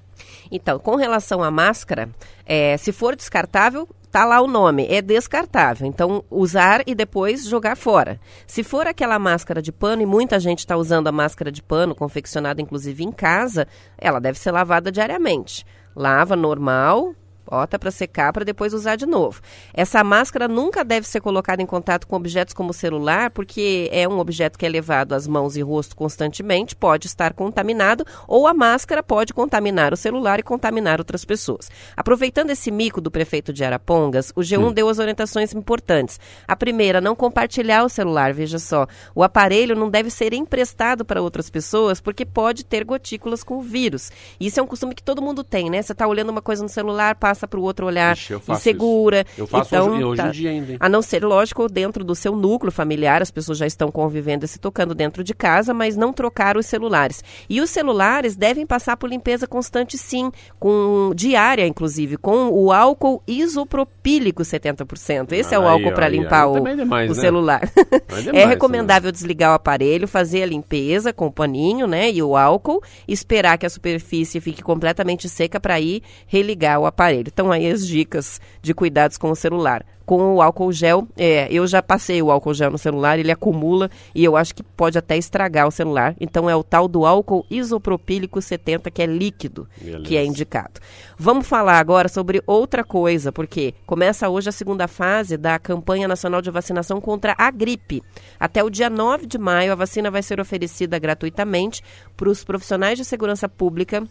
Então, 0.49 0.79
com 0.79 0.95
relação 0.95 1.43
à 1.43 1.51
máscara, 1.51 2.09
é, 2.45 2.77
se 2.77 2.93
for 2.93 3.15
descartável, 3.15 3.87
tá 4.09 4.23
lá 4.23 4.39
o 4.39 4.47
nome, 4.47 4.87
é 4.87 5.01
descartável. 5.01 5.85
Então, 5.85 6.23
usar 6.29 6.81
e 6.87 6.95
depois 6.95 7.45
jogar 7.45 7.75
fora. 7.75 8.19
Se 8.47 8.63
for 8.63 8.87
aquela 8.87 9.19
máscara 9.19 9.61
de 9.61 9.71
pano, 9.71 10.01
e 10.01 10.05
muita 10.05 10.39
gente 10.39 10.59
está 10.59 10.77
usando 10.77 11.07
a 11.07 11.11
máscara 11.11 11.51
de 11.51 11.61
pano, 11.61 11.93
confeccionada 11.93 12.61
inclusive 12.61 13.03
em 13.03 13.11
casa, 13.11 13.67
ela 13.97 14.19
deve 14.19 14.39
ser 14.39 14.51
lavada 14.51 14.91
diariamente. 14.91 15.65
Lava 15.95 16.35
normal, 16.35 17.13
Bota 17.45 17.77
para 17.77 17.91
secar 17.91 18.31
para 18.31 18.45
depois 18.45 18.73
usar 18.73 18.95
de 18.95 19.05
novo. 19.05 19.41
Essa 19.73 20.03
máscara 20.03 20.47
nunca 20.47 20.83
deve 20.83 21.05
ser 21.05 21.19
colocada 21.19 21.61
em 21.61 21.65
contato 21.65 22.07
com 22.07 22.15
objetos 22.15 22.53
como 22.53 22.71
o 22.71 22.73
celular, 22.73 23.29
porque 23.31 23.89
é 23.91 24.07
um 24.07 24.17
objeto 24.17 24.57
que 24.57 24.65
é 24.65 24.69
levado 24.69 25.13
às 25.13 25.27
mãos 25.27 25.57
e 25.57 25.61
rosto 25.61 25.95
constantemente, 25.95 26.75
pode 26.75 27.07
estar 27.07 27.33
contaminado, 27.33 28.05
ou 28.27 28.47
a 28.47 28.53
máscara 28.53 29.03
pode 29.03 29.33
contaminar 29.33 29.93
o 29.93 29.97
celular 29.97 30.39
e 30.39 30.43
contaminar 30.43 30.99
outras 30.99 31.25
pessoas. 31.25 31.69
Aproveitando 31.97 32.49
esse 32.49 32.71
mico 32.71 33.01
do 33.01 33.11
prefeito 33.11 33.51
de 33.51 33.63
Arapongas, 33.63 34.31
o 34.35 34.41
G1 34.41 34.73
deu 34.73 34.87
as 34.87 34.99
orientações 34.99 35.53
importantes. 35.53 36.19
A 36.47 36.55
primeira, 36.55 37.01
não 37.01 37.15
compartilhar 37.15 37.83
o 37.83 37.89
celular, 37.89 38.33
veja 38.33 38.57
só. 38.57 38.87
O 39.13 39.21
aparelho 39.21 39.75
não 39.75 39.89
deve 39.89 40.09
ser 40.09 40.33
emprestado 40.33 41.03
para 41.03 41.21
outras 41.21 41.49
pessoas, 41.49 41.99
porque 41.99 42.25
pode 42.25 42.63
ter 42.63 42.85
gotículas 42.85 43.43
com 43.43 43.57
o 43.57 43.61
vírus. 43.61 44.11
Isso 44.39 44.59
é 44.59 44.63
um 44.63 44.67
costume 44.67 44.95
que 44.95 45.03
todo 45.03 45.21
mundo 45.21 45.43
tem, 45.43 45.69
né? 45.69 45.81
Você 45.81 45.91
está 45.91 46.07
olhando 46.07 46.29
uma 46.29 46.41
coisa 46.41 46.63
no 46.63 46.69
celular, 46.69 47.15
passa 47.15 47.32
para 47.47 47.59
o 47.59 47.63
outro 47.63 47.85
olhar 47.85 48.15
Ixi, 48.15 48.33
eu 48.33 48.39
faço 48.39 48.61
insegura. 48.61 49.25
isso. 49.27 49.41
Eu 49.41 49.47
faço 49.47 49.75
então, 49.75 49.91
hoje, 49.91 50.03
hoje 50.03 50.21
tá. 50.21 50.27
em 50.27 50.31
dia 50.31 50.49
ainda. 50.51 50.71
hein? 50.73 50.77
A 50.79 50.87
não 50.87 51.01
ser, 51.01 51.23
lógico, 51.23 51.67
dentro 51.67 52.03
do 52.03 52.15
seu 52.15 52.35
núcleo 52.35 52.71
familiar, 52.71 53.21
as 53.21 53.31
pessoas 53.31 53.57
já 53.57 53.65
estão 53.65 53.91
convivendo 53.91 54.45
e 54.45 54.47
se 54.47 54.59
tocando 54.59 54.93
dentro 54.93 55.23
de 55.23 55.33
casa, 55.33 55.73
mas 55.73 55.95
não 55.95 56.13
trocar 56.13 56.57
os 56.57 56.65
celulares. 56.65 57.23
E 57.49 57.59
os 57.61 57.69
celulares 57.69 58.35
devem 58.35 58.65
passar 58.65 58.97
por 58.97 59.09
limpeza 59.09 59.47
constante, 59.47 59.97
sim, 59.97 60.31
com 60.59 61.11
diária, 61.15 61.65
inclusive, 61.65 62.17
com 62.17 62.49
o 62.49 62.71
álcool 62.71 63.21
isopropílico 63.27 64.43
70%. 64.43 65.31
Esse 65.31 65.55
é 65.55 65.59
o 65.59 65.67
álcool 65.67 65.93
para 65.93 66.07
limpar 66.07 66.43
aí 66.45 66.61
o, 66.61 66.67
é 66.67 66.75
demais, 66.75 67.11
o 67.11 67.15
né? 67.15 67.21
celular. 67.21 67.61
É 67.63 67.93
é 68.17 68.21
demais, 68.21 68.49
recomendável 68.49 69.11
desligar 69.11 69.51
o 69.51 69.55
aparelho, 69.55 70.07
fazer 70.07 70.43
a 70.43 70.45
limpeza 70.45 71.13
com 71.13 71.27
o 71.27 71.31
paninho, 71.31 71.87
né, 71.87 72.11
e 72.11 72.21
o 72.21 72.35
álcool, 72.35 72.81
esperar 73.07 73.57
que 73.57 73.65
a 73.65 73.69
superfície 73.69 74.41
fique 74.41 74.61
completamente 74.61 75.29
seca 75.29 75.59
para 75.59 75.79
ir 75.79 76.03
religar 76.27 76.79
o 76.79 76.85
aparelho. 76.85 77.22
Então 77.27 77.51
aí 77.51 77.69
as 77.69 77.85
dicas 77.85 78.39
de 78.61 78.73
cuidados 78.73 79.17
com 79.17 79.31
o 79.31 79.35
celular. 79.35 79.85
Com 80.05 80.35
o 80.35 80.41
álcool 80.41 80.73
gel, 80.73 81.07
é, 81.15 81.47
eu 81.49 81.65
já 81.65 81.81
passei 81.81 82.21
o 82.21 82.29
álcool 82.29 82.53
gel 82.53 82.69
no 82.69 82.77
celular, 82.77 83.17
ele 83.17 83.31
acumula 83.31 83.89
e 84.13 84.21
eu 84.21 84.35
acho 84.35 84.53
que 84.53 84.61
pode 84.61 84.97
até 84.97 85.17
estragar 85.17 85.65
o 85.65 85.71
celular. 85.71 86.13
Então 86.19 86.49
é 86.49 86.55
o 86.55 86.61
tal 86.61 86.89
do 86.89 87.05
álcool 87.05 87.45
isopropílico 87.49 88.41
70, 88.41 88.91
que 88.91 89.01
é 89.01 89.05
líquido, 89.05 89.65
Beleza. 89.79 90.03
que 90.03 90.17
é 90.17 90.25
indicado. 90.25 90.81
Vamos 91.17 91.47
falar 91.47 91.79
agora 91.79 92.09
sobre 92.09 92.43
outra 92.45 92.83
coisa, 92.83 93.31
porque 93.31 93.73
começa 93.85 94.27
hoje 94.27 94.49
a 94.49 94.51
segunda 94.51 94.89
fase 94.89 95.37
da 95.37 95.57
campanha 95.57 96.07
nacional 96.07 96.41
de 96.41 96.51
vacinação 96.51 96.99
contra 96.99 97.33
a 97.37 97.49
gripe. 97.49 98.03
Até 98.37 98.61
o 98.61 98.69
dia 98.69 98.89
9 98.89 99.25
de 99.25 99.37
maio, 99.37 99.71
a 99.71 99.75
vacina 99.75 100.11
vai 100.11 100.21
ser 100.21 100.37
oferecida 100.37 100.99
gratuitamente 100.99 101.81
para 102.17 102.29
os 102.29 102.43
profissionais 102.43 102.97
de 102.97 103.05
segurança 103.05 103.47
pública 103.47 104.03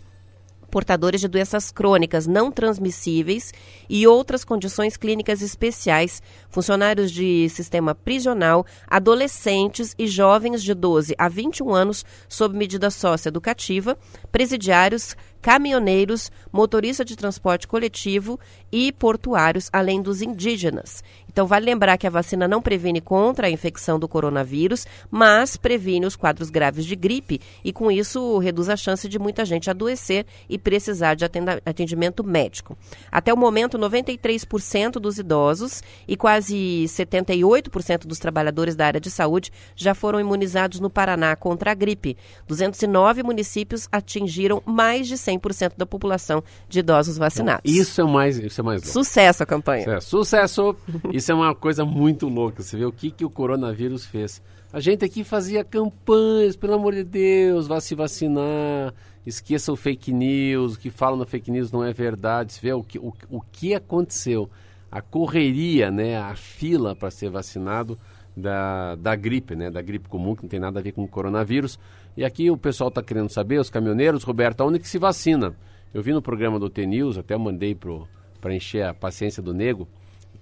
portadores 0.72 1.20
de 1.20 1.28
doenças 1.28 1.70
crônicas 1.70 2.26
não 2.26 2.50
transmissíveis 2.50 3.52
e 3.90 4.06
outras 4.06 4.42
condições 4.42 4.96
clínicas 4.96 5.42
especiais, 5.42 6.22
funcionários 6.48 7.12
de 7.12 7.46
sistema 7.50 7.94
prisional, 7.94 8.64
adolescentes 8.86 9.94
e 9.98 10.06
jovens 10.06 10.62
de 10.62 10.72
12 10.72 11.14
a 11.18 11.28
21 11.28 11.74
anos 11.74 12.06
sob 12.26 12.56
medida 12.56 12.90
socioeducativa, 12.90 13.98
presidiários, 14.32 15.14
caminhoneiros, 15.42 16.30
motorista 16.52 17.04
de 17.04 17.16
transporte 17.16 17.66
coletivo 17.66 18.38
e 18.70 18.92
portuários, 18.92 19.68
além 19.72 20.00
dos 20.00 20.22
indígenas. 20.22 21.02
Então, 21.28 21.46
vale 21.46 21.64
lembrar 21.64 21.96
que 21.96 22.06
a 22.06 22.10
vacina 22.10 22.46
não 22.46 22.60
previne 22.60 23.00
contra 23.00 23.46
a 23.46 23.50
infecção 23.50 23.98
do 23.98 24.06
coronavírus, 24.06 24.86
mas 25.10 25.56
previne 25.56 26.04
os 26.04 26.14
quadros 26.14 26.50
graves 26.50 26.84
de 26.84 26.94
gripe 26.94 27.40
e, 27.64 27.72
com 27.72 27.90
isso, 27.90 28.38
reduz 28.38 28.68
a 28.68 28.76
chance 28.76 29.08
de 29.08 29.18
muita 29.18 29.44
gente 29.44 29.70
adoecer 29.70 30.26
e 30.48 30.58
precisar 30.58 31.14
de 31.14 31.24
atendimento 31.24 32.22
médico. 32.22 32.76
Até 33.10 33.32
o 33.32 33.36
momento, 33.36 33.78
93% 33.78 34.92
dos 34.92 35.18
idosos 35.18 35.82
e 36.06 36.16
quase 36.18 36.84
78% 36.86 38.06
dos 38.06 38.18
trabalhadores 38.18 38.76
da 38.76 38.86
área 38.86 39.00
de 39.00 39.10
saúde 39.10 39.50
já 39.74 39.94
foram 39.94 40.20
imunizados 40.20 40.80
no 40.80 40.90
Paraná 40.90 41.34
contra 41.34 41.70
a 41.70 41.74
gripe. 41.74 42.16
209 42.46 43.22
municípios 43.22 43.88
atingiram 43.90 44.62
mais 44.66 45.08
de 45.08 45.14
100% 45.14 45.31
da 45.76 45.86
população 45.86 46.42
de 46.68 46.80
idosos 46.80 47.16
vacinados. 47.16 47.62
Isso 47.64 48.00
é 48.00 48.04
mais, 48.04 48.38
isso 48.38 48.60
é 48.60 48.64
mais 48.64 48.82
louco. 48.82 48.92
Sucesso 48.92 49.42
a 49.42 49.46
campanha. 49.46 49.84
É, 49.88 50.00
sucesso! 50.00 50.74
Isso 51.12 51.30
é 51.30 51.34
uma 51.34 51.54
coisa 51.54 51.84
muito 51.84 52.28
louca. 52.28 52.62
Você 52.62 52.76
vê 52.76 52.84
o 52.84 52.92
que, 52.92 53.10
que 53.10 53.24
o 53.24 53.30
coronavírus 53.30 54.04
fez. 54.04 54.42
A 54.72 54.80
gente 54.80 55.04
aqui 55.04 55.22
fazia 55.22 55.62
campanhas, 55.62 56.56
pelo 56.56 56.74
amor 56.74 56.94
de 56.94 57.04
Deus, 57.04 57.66
vá 57.66 57.78
se 57.78 57.94
vacinar, 57.94 58.94
esqueça 59.26 59.70
o 59.70 59.76
fake 59.76 60.10
news, 60.10 60.74
o 60.74 60.78
que 60.78 60.88
falam 60.88 61.18
na 61.18 61.26
fake 61.26 61.50
news 61.50 61.70
não 61.70 61.84
é 61.84 61.92
verdade. 61.92 62.54
Você 62.54 62.60
vê 62.60 62.72
o 62.72 62.82
que, 62.82 62.98
o, 62.98 63.12
o 63.30 63.40
que 63.40 63.74
aconteceu. 63.74 64.48
A 64.90 65.00
correria, 65.00 65.90
né, 65.90 66.18
a 66.18 66.34
fila 66.34 66.94
para 66.96 67.10
ser 67.10 67.30
vacinado 67.30 67.98
da, 68.36 68.94
da 68.96 69.14
gripe, 69.14 69.54
né, 69.54 69.70
da 69.70 69.82
gripe 69.82 70.08
comum, 70.08 70.34
que 70.34 70.42
não 70.42 70.48
tem 70.48 70.60
nada 70.60 70.80
a 70.80 70.82
ver 70.82 70.92
com 70.92 71.04
o 71.04 71.08
coronavírus. 71.08 71.78
E 72.16 72.24
aqui 72.24 72.50
o 72.50 72.56
pessoal 72.56 72.88
está 72.88 73.02
querendo 73.02 73.30
saber, 73.30 73.58
os 73.58 73.70
caminhoneiros, 73.70 74.22
Roberto, 74.22 74.62
onde 74.62 74.78
que 74.78 74.88
se 74.88 74.98
vacina? 74.98 75.54
Eu 75.94 76.02
vi 76.02 76.12
no 76.12 76.20
programa 76.22 76.58
do 76.58 76.68
T-News, 76.68 77.16
até 77.16 77.36
mandei 77.36 77.74
para 77.74 78.54
encher 78.54 78.84
a 78.84 78.94
paciência 78.94 79.42
do 79.42 79.54
nego, 79.54 79.88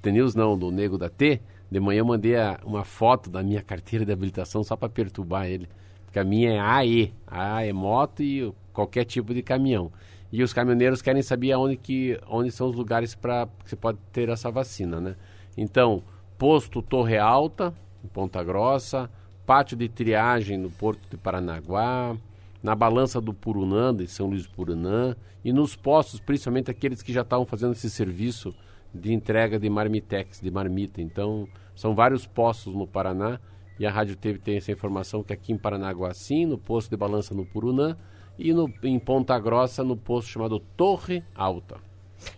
T-News 0.02 0.34
não, 0.34 0.56
do 0.58 0.70
Nego 0.70 0.96
da 0.96 1.08
T, 1.08 1.40
de 1.70 1.78
manhã 1.78 2.00
eu 2.00 2.06
mandei 2.06 2.36
a- 2.36 2.58
uma 2.64 2.84
foto 2.84 3.28
da 3.30 3.42
minha 3.42 3.62
carteira 3.62 4.04
de 4.04 4.12
habilitação 4.12 4.64
só 4.64 4.74
para 4.74 4.88
perturbar 4.88 5.46
ele. 5.46 5.68
Porque 6.04 6.18
a 6.18 6.24
minha 6.24 6.50
é 6.52 6.58
AE. 6.58 7.12
A 7.26 7.64
é 7.64 7.72
moto 7.72 8.22
e 8.22 8.52
qualquer 8.72 9.04
tipo 9.04 9.32
de 9.32 9.42
caminhão. 9.42 9.92
E 10.32 10.42
os 10.42 10.52
caminhoneiros 10.52 11.02
querem 11.02 11.22
saber 11.22 11.52
aonde, 11.52 11.76
que, 11.76 12.18
onde 12.28 12.50
são 12.50 12.68
os 12.68 12.74
lugares 12.74 13.14
para 13.14 13.46
que 13.62 13.70
você 13.70 13.76
pode 13.76 13.98
ter 14.12 14.28
essa 14.28 14.50
vacina, 14.50 15.00
né? 15.00 15.14
Então, 15.56 16.02
posto 16.38 16.80
Torre 16.82 17.18
Alta, 17.18 17.72
em 18.02 18.08
Ponta 18.08 18.42
Grossa, 18.42 19.08
pátio 19.50 19.76
de 19.76 19.88
triagem 19.88 20.56
no 20.56 20.70
Porto 20.70 21.00
de 21.10 21.16
Paranaguá, 21.16 22.16
na 22.62 22.72
balança 22.76 23.20
do 23.20 23.34
Purunã, 23.34 23.92
de 23.92 24.06
São 24.06 24.28
Luís 24.28 24.44
do 24.44 24.50
Purunã, 24.50 25.16
e 25.44 25.52
nos 25.52 25.74
postos, 25.74 26.20
principalmente 26.20 26.70
aqueles 26.70 27.02
que 27.02 27.12
já 27.12 27.22
estavam 27.22 27.44
fazendo 27.44 27.72
esse 27.72 27.90
serviço 27.90 28.54
de 28.94 29.12
entrega 29.12 29.58
de 29.58 29.68
marmitex, 29.68 30.40
de 30.40 30.52
marmita. 30.52 31.02
Então, 31.02 31.48
são 31.74 31.96
vários 31.96 32.28
postos 32.28 32.76
no 32.76 32.86
Paraná 32.86 33.40
e 33.76 33.84
a 33.84 33.90
Rádio 33.90 34.14
Teve 34.14 34.38
tem 34.38 34.56
essa 34.56 34.70
informação 34.70 35.20
que 35.24 35.32
aqui 35.32 35.52
em 35.52 35.58
Paranaguá 35.58 36.14
sim, 36.14 36.46
no 36.46 36.56
posto 36.56 36.88
de 36.88 36.96
balança 36.96 37.34
no 37.34 37.44
Purunã 37.44 37.96
e 38.38 38.52
no, 38.52 38.72
em 38.84 39.00
Ponta 39.00 39.36
Grossa 39.36 39.82
no 39.82 39.96
posto 39.96 40.28
chamado 40.28 40.60
Torre 40.76 41.24
Alta. 41.34 41.89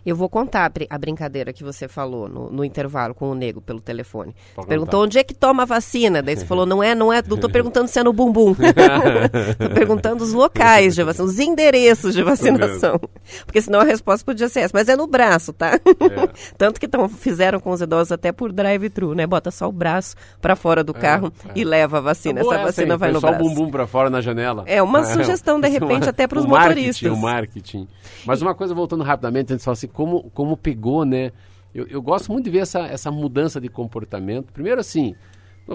Eu 0.05 0.15
vou 0.15 0.29
contar 0.29 0.65
a, 0.65 0.69
brin- 0.69 0.87
a 0.89 0.97
brincadeira 0.97 1.51
que 1.53 1.63
você 1.63 1.87
falou 1.87 2.27
no, 2.27 2.49
no 2.49 2.63
intervalo 2.63 3.13
com 3.13 3.29
o 3.29 3.35
nego 3.35 3.61
pelo 3.61 3.79
telefone. 3.81 4.35
Pode 4.55 4.67
Perguntou 4.67 4.99
contar. 4.99 5.05
onde 5.05 5.19
é 5.19 5.23
que 5.23 5.33
toma 5.33 5.63
a 5.63 5.65
vacina. 5.65 6.21
Daí 6.21 6.35
você 6.37 6.45
falou, 6.45 6.65
não 6.65 6.81
é, 6.83 6.93
não 6.95 7.11
é, 7.11 7.21
não 7.25 7.37
tô 7.37 7.49
perguntando 7.49 7.87
se 7.87 7.99
é 7.99 8.03
no 8.03 8.13
bumbum. 8.13 8.53
tô 9.57 9.69
perguntando 9.73 10.23
os 10.23 10.33
locais 10.33 10.95
de 10.95 11.03
vacina, 11.03 11.25
os 11.25 11.39
endereços 11.39 12.13
de 12.13 12.23
vacinação. 12.23 12.99
Porque 13.45 13.61
senão 13.61 13.81
a 13.81 13.83
resposta 13.83 14.25
podia 14.25 14.47
ser 14.49 14.61
essa, 14.61 14.71
mas 14.73 14.87
é 14.89 14.95
no 14.95 15.07
braço, 15.07 15.53
tá? 15.53 15.79
Tanto 16.57 16.79
que 16.79 16.87
tão, 16.87 17.07
fizeram 17.09 17.59
com 17.59 17.71
os 17.71 17.81
idosos 17.81 18.11
até 18.11 18.31
por 18.31 18.51
drive-thru, 18.51 19.13
né? 19.13 19.25
Bota 19.27 19.51
só 19.51 19.67
o 19.67 19.71
braço 19.71 20.15
pra 20.41 20.55
fora 20.55 20.83
do 20.83 20.93
carro 20.93 21.31
e 21.55 21.63
leva 21.63 21.97
a 21.97 22.01
vacina. 22.01 22.41
Tá 22.43 22.55
Essa 22.55 22.63
vacina 22.65 22.97
vai 22.97 23.11
no 23.11 23.19
só 23.19 23.27
braço. 23.29 23.43
o 23.45 23.49
bumbum 23.49 23.71
pra 23.71 23.87
fora 23.87 24.09
na 24.09 24.21
janela. 24.21 24.63
É 24.65 24.81
uma 24.81 25.03
sugestão, 25.05 25.59
de 25.59 25.67
repente, 25.69 26.07
até 26.09 26.27
pros 26.27 26.45
o 26.45 26.47
marketing, 26.47 26.69
motoristas. 26.79 27.11
O 27.11 27.17
marketing. 27.17 27.87
Mas 28.25 28.41
uma 28.41 28.53
coisa, 28.55 28.73
voltando 28.73 29.03
rapidamente, 29.03 29.51
a 29.51 29.55
gente 29.55 29.63
fala 29.75 29.79
assim, 29.79 29.87
como, 29.87 30.29
como 30.31 30.55
pegou, 30.57 31.05
né? 31.05 31.31
Eu, 31.73 31.87
eu 31.87 32.01
gosto 32.01 32.31
muito 32.31 32.45
de 32.45 32.51
ver 32.51 32.59
essa, 32.59 32.81
essa 32.81 33.11
mudança 33.11 33.59
de 33.59 33.67
comportamento. 33.67 34.51
Primeiro 34.53 34.79
assim, 34.79 35.15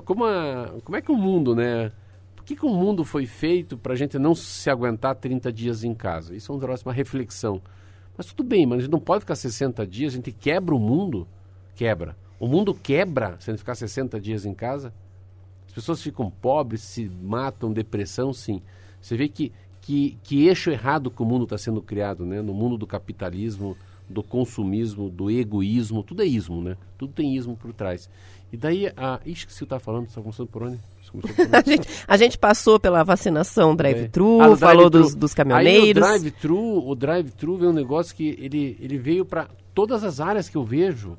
como, 0.05 0.25
a- 0.25 0.75
como 0.85 0.97
é 0.97 1.03
que 1.03 1.11
o 1.11 1.17
mundo, 1.17 1.55
né? 1.55 1.91
Por 2.37 2.45
que, 2.45 2.57
que 2.57 2.65
o 2.65 2.71
mundo 2.71 3.05
foi 3.05 3.27
feito 3.27 3.77
para 3.77 3.93
a 3.93 3.97
gente 3.97 4.19
não 4.19 4.35
se 4.35 4.71
aguentar 4.71 5.15
30 5.17 5.53
dias 5.53 5.85
em 5.85 5.95
casa? 5.95 6.35
Isso 6.35 6.51
é 6.53 6.55
um 6.55 6.59
troço, 6.59 6.87
uma 6.87 6.93
reflexão. 6.95 7.61
Mas 8.17 8.27
tudo 8.27 8.43
bem, 8.43 8.67
mas 8.67 8.79
a 8.79 8.83
gente 8.83 8.91
não 8.93 9.01
pode 9.01 9.21
ficar 9.21 9.35
60 9.35 9.87
dias, 9.87 10.13
a 10.13 10.17
gente 10.17 10.33
quebra 10.33 10.75
o 10.75 10.79
mundo. 10.79 11.27
Quebra. 11.75 12.17
O 12.41 12.47
mundo 12.47 12.73
quebra 12.75 13.37
se 13.39 13.51
a 13.51 13.53
gente 13.53 13.61
ficar 13.61 13.75
60 13.75 14.21
dias 14.21 14.45
em 14.47 14.55
casa. 14.55 14.93
As 15.67 15.73
pessoas 15.73 16.03
ficam 16.03 16.31
pobres, 16.31 16.81
se 16.83 17.09
matam, 17.09 17.73
depressão, 17.73 18.33
sim. 18.33 18.63
Você 19.01 19.17
vê 19.17 19.29
que, 19.29 19.53
que, 19.81 20.19
que 20.23 20.47
eixo 20.47 20.71
errado 20.71 21.11
que 21.11 21.23
o 21.23 21.27
mundo 21.27 21.45
está 21.45 21.59
sendo 21.59 21.83
criado, 21.83 22.25
né? 22.25 22.41
No 22.43 22.55
mundo 22.55 22.77
do 22.77 22.87
capitalismo, 22.87 23.77
do 24.09 24.23
consumismo, 24.23 25.11
do 25.11 25.31
egoísmo, 25.31 26.03
tudo 26.03 26.23
é 26.23 26.27
ismo, 26.27 26.63
né? 26.63 26.77
Tudo 26.97 27.13
tem 27.13 27.37
ismo 27.37 27.57
por 27.57 27.73
trás. 27.73 28.09
E 28.53 28.57
daí, 28.57 28.91
a... 28.97 29.21
Ixi, 29.27 29.47
que 29.47 29.53
você 29.53 29.65
está 29.65 29.79
falando, 29.79 30.05
você 30.05 30.11
está 30.11 30.23
começando 30.23 30.49
por 30.49 30.63
onde? 30.65 30.81
A 31.53 31.63
gente, 31.63 31.89
a 32.07 32.17
gente 32.17 32.39
passou 32.39 32.79
pela 32.79 33.03
vacinação 33.03 33.75
drive-thru, 33.75 34.43
É. 34.43 34.45
Ah, 34.53 34.57
falou 34.57 34.91
dos, 34.91 35.15
dos 35.15 35.33
Aí 35.33 35.37
caminhoneiros. 35.37 36.03
o 36.03 36.07
drive-thru, 36.07 36.89
o 36.89 36.95
drive-thru 36.95 37.57
veio 37.57 37.71
um 37.71 37.75
negócio 37.75 38.15
que 38.15 38.37
ele, 38.39 38.77
ele 38.81 38.99
veio 38.99 39.25
para 39.25 39.49
todas 39.75 40.05
as 40.05 40.21
áreas 40.21 40.49
que 40.49 40.57
eu 40.57 40.65
vejo. 40.65 41.17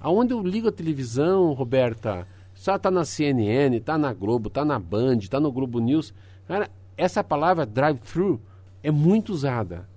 Aonde 0.00 0.32
eu 0.32 0.42
ligo 0.42 0.68
a 0.68 0.72
televisão, 0.72 1.52
Roberta, 1.52 2.26
só 2.54 2.78
tá 2.78 2.90
na 2.90 3.04
CNN, 3.04 3.78
tá 3.80 3.96
na 3.98 4.12
Globo, 4.12 4.50
tá 4.50 4.64
na 4.64 4.78
Band, 4.78 5.18
tá 5.28 5.38
no 5.38 5.52
Globo 5.52 5.78
News. 5.78 6.12
Cara, 6.48 6.68
essa 6.96 7.22
palavra 7.22 7.66
drive-thru 7.66 8.40
é 8.82 8.90
muito 8.90 9.32
usada 9.32 9.88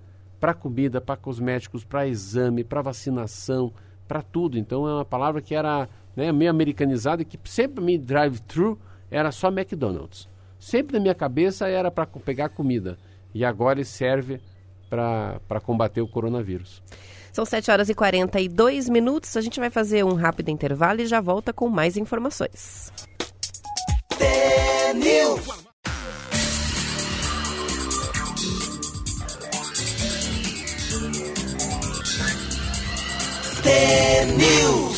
para 0.44 0.52
comida, 0.52 1.00
para 1.00 1.16
cosméticos, 1.16 1.84
para 1.84 2.06
exame, 2.06 2.62
para 2.62 2.82
vacinação, 2.82 3.72
para 4.06 4.20
tudo. 4.20 4.58
Então 4.58 4.86
é 4.86 4.92
uma 4.92 5.04
palavra 5.04 5.40
que 5.40 5.54
era 5.54 5.88
né, 6.14 6.30
meio 6.32 6.50
americanizada 6.50 7.22
e 7.22 7.24
que 7.24 7.40
sempre 7.46 7.82
me 7.82 7.96
drive-thru 7.96 8.78
era 9.10 9.32
só 9.32 9.48
McDonald's. 9.48 10.28
Sempre 10.58 10.98
na 10.98 11.00
minha 11.00 11.14
cabeça 11.14 11.66
era 11.66 11.90
para 11.90 12.04
pegar 12.06 12.50
comida. 12.50 12.98
E 13.32 13.42
agora 13.42 13.78
ele 13.78 13.86
serve 13.86 14.38
para 14.90 15.60
combater 15.62 16.02
o 16.02 16.06
coronavírus. 16.06 16.82
São 17.32 17.46
7 17.46 17.70
horas 17.70 17.88
e 17.88 17.94
42 17.94 18.90
minutos. 18.90 19.34
A 19.38 19.40
gente 19.40 19.58
vai 19.58 19.70
fazer 19.70 20.04
um 20.04 20.12
rápido 20.12 20.50
intervalo 20.50 21.00
e 21.00 21.06
já 21.06 21.22
volta 21.22 21.54
com 21.54 21.70
mais 21.70 21.96
informações. 21.96 22.92
TNews. 33.64 34.93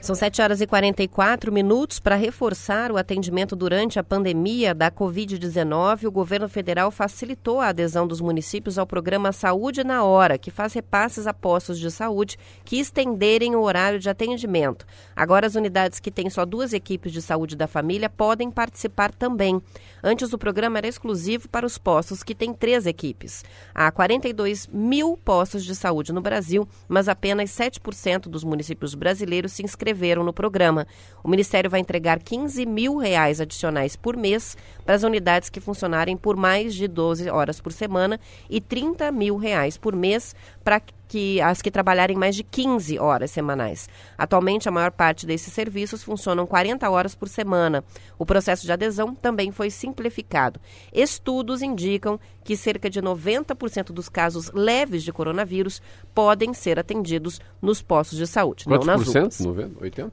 São 0.00 0.14
7 0.14 0.40
horas 0.40 0.62
e 0.62 0.66
44 0.66 1.52
minutos. 1.52 2.00
Para 2.00 2.16
reforçar 2.16 2.90
o 2.90 2.96
atendimento 2.96 3.54
durante 3.54 3.98
a 3.98 4.02
pandemia 4.02 4.74
da 4.74 4.90
Covid-19, 4.90 6.04
o 6.06 6.10
governo 6.10 6.48
federal 6.48 6.90
facilitou 6.90 7.60
a 7.60 7.68
adesão 7.68 8.06
dos 8.06 8.18
municípios 8.18 8.78
ao 8.78 8.86
programa 8.86 9.30
Saúde 9.30 9.84
na 9.84 10.02
Hora, 10.02 10.38
que 10.38 10.50
faz 10.50 10.72
repasses 10.72 11.26
a 11.26 11.34
postos 11.34 11.78
de 11.78 11.90
saúde 11.90 12.38
que 12.64 12.80
estenderem 12.80 13.54
o 13.54 13.60
horário 13.60 13.98
de 13.98 14.08
atendimento. 14.08 14.86
Agora, 15.14 15.46
as 15.46 15.54
unidades 15.54 16.00
que 16.00 16.10
têm 16.10 16.30
só 16.30 16.46
duas 16.46 16.72
equipes 16.72 17.12
de 17.12 17.20
saúde 17.20 17.54
da 17.54 17.66
família 17.66 18.08
podem 18.08 18.50
participar 18.50 19.12
também. 19.12 19.60
Antes, 20.02 20.32
o 20.32 20.38
programa 20.38 20.78
era 20.78 20.88
exclusivo 20.88 21.46
para 21.46 21.66
os 21.66 21.76
postos 21.76 22.22
que 22.22 22.34
têm 22.34 22.54
três 22.54 22.86
equipes. 22.86 23.44
Há 23.74 23.90
42 23.92 24.66
mil 24.72 25.18
postos 25.22 25.62
de 25.62 25.74
saúde 25.76 26.10
no 26.10 26.22
Brasil, 26.22 26.66
mas 26.88 27.06
apenas 27.06 27.50
7% 27.50 28.30
dos 28.30 28.44
municípios 28.44 28.94
brasileiros 28.94 29.52
se 29.52 29.62
inscreveram 29.62 29.89
no 30.24 30.32
programa. 30.32 30.86
O 31.22 31.28
Ministério 31.28 31.70
vai 31.70 31.80
entregar 31.80 32.18
15 32.18 32.64
mil 32.66 32.96
reais 32.96 33.40
adicionais 33.40 33.96
por 33.96 34.16
mês 34.16 34.56
para 34.84 34.94
as 34.94 35.02
unidades 35.02 35.50
que 35.50 35.60
funcionarem 35.60 36.16
por 36.16 36.36
mais 36.36 36.74
de 36.74 36.88
12 36.88 37.28
horas 37.30 37.60
por 37.60 37.72
semana 37.72 38.18
e 38.48 38.60
30 38.60 39.10
mil 39.12 39.36
reais 39.36 39.76
por 39.76 39.94
mês 39.94 40.34
para 40.64 40.80
que 41.10 41.40
as 41.40 41.60
que 41.60 41.72
trabalharem 41.72 42.16
mais 42.16 42.36
de 42.36 42.44
15 42.44 42.96
horas 43.00 43.32
semanais. 43.32 43.88
Atualmente, 44.16 44.68
a 44.68 44.72
maior 44.72 44.92
parte 44.92 45.26
desses 45.26 45.52
serviços 45.52 46.04
funcionam 46.04 46.46
40 46.46 46.88
horas 46.88 47.16
por 47.16 47.28
semana. 47.28 47.82
O 48.16 48.24
processo 48.24 48.64
de 48.64 48.70
adesão 48.70 49.12
também 49.12 49.50
foi 49.50 49.70
simplificado. 49.70 50.60
Estudos 50.92 51.62
indicam 51.62 52.18
que 52.44 52.56
cerca 52.56 52.88
de 52.88 53.02
90% 53.02 53.86
dos 53.92 54.08
casos 54.08 54.52
leves 54.54 55.02
de 55.02 55.12
coronavírus 55.12 55.82
podem 56.14 56.54
ser 56.54 56.78
atendidos 56.78 57.40
nos 57.60 57.82
postos 57.82 58.16
de 58.16 58.26
saúde, 58.28 58.64
Quantos 58.66 58.86
não 58.86 58.94
nas 58.96 59.04
por 59.04 59.10
cento? 59.12 59.24
UPAs. 59.32 59.40
90? 59.40 59.82
80? 59.82 60.12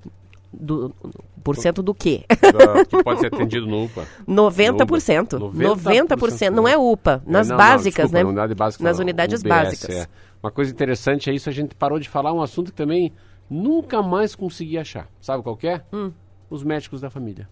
Do, 0.52 0.96
por 1.44 1.56
cento 1.58 1.84
do 1.84 1.94
quê? 1.94 2.24
Da- 2.42 2.86
que 2.86 3.04
pode 3.04 3.20
ser 3.20 3.28
atendido 3.28 3.68
no 3.68 3.84
UPA. 3.84 4.08
90%. 4.28 5.38
90%. 5.38 6.08
90%. 6.08 6.50
Não 6.50 6.68
é 6.68 6.76
UPA, 6.76 7.22
nas 7.28 7.48
É, 7.48 7.52
não, 7.52 7.58
não, 7.58 7.66
básicas, 7.66 8.06
desculpa, 8.06 8.18
né? 8.18 8.24
unidade 8.24 8.56
básica 8.56 8.84
nas 8.84 8.98
não, 8.98 9.04
unidades 9.04 9.42
UBS, 9.42 9.50
básicas. 9.50 9.96
é. 9.96 10.08
Uma 10.42 10.52
coisa 10.52 10.72
interessante 10.72 11.30
é 11.30 11.34
isso, 11.34 11.50
a 11.50 11.54
gente 11.54 11.76
parou 11.76 12.00
de 12.00 12.08
falar 12.08 12.32
um 12.34 12.42
assunto 12.42 12.72
que 12.72 12.78
também 12.78 13.12
nunca 13.50 14.02
mais 14.02 14.36
consegui 14.36 14.78
achar. 14.78 15.10
Sabe 15.20 15.44
qual 15.44 15.58
que 15.58 15.68
é? 15.68 15.84
Hum. 15.92 16.12
Os 16.50 16.64
médicos 16.64 17.02
da 17.02 17.10
família. 17.10 17.50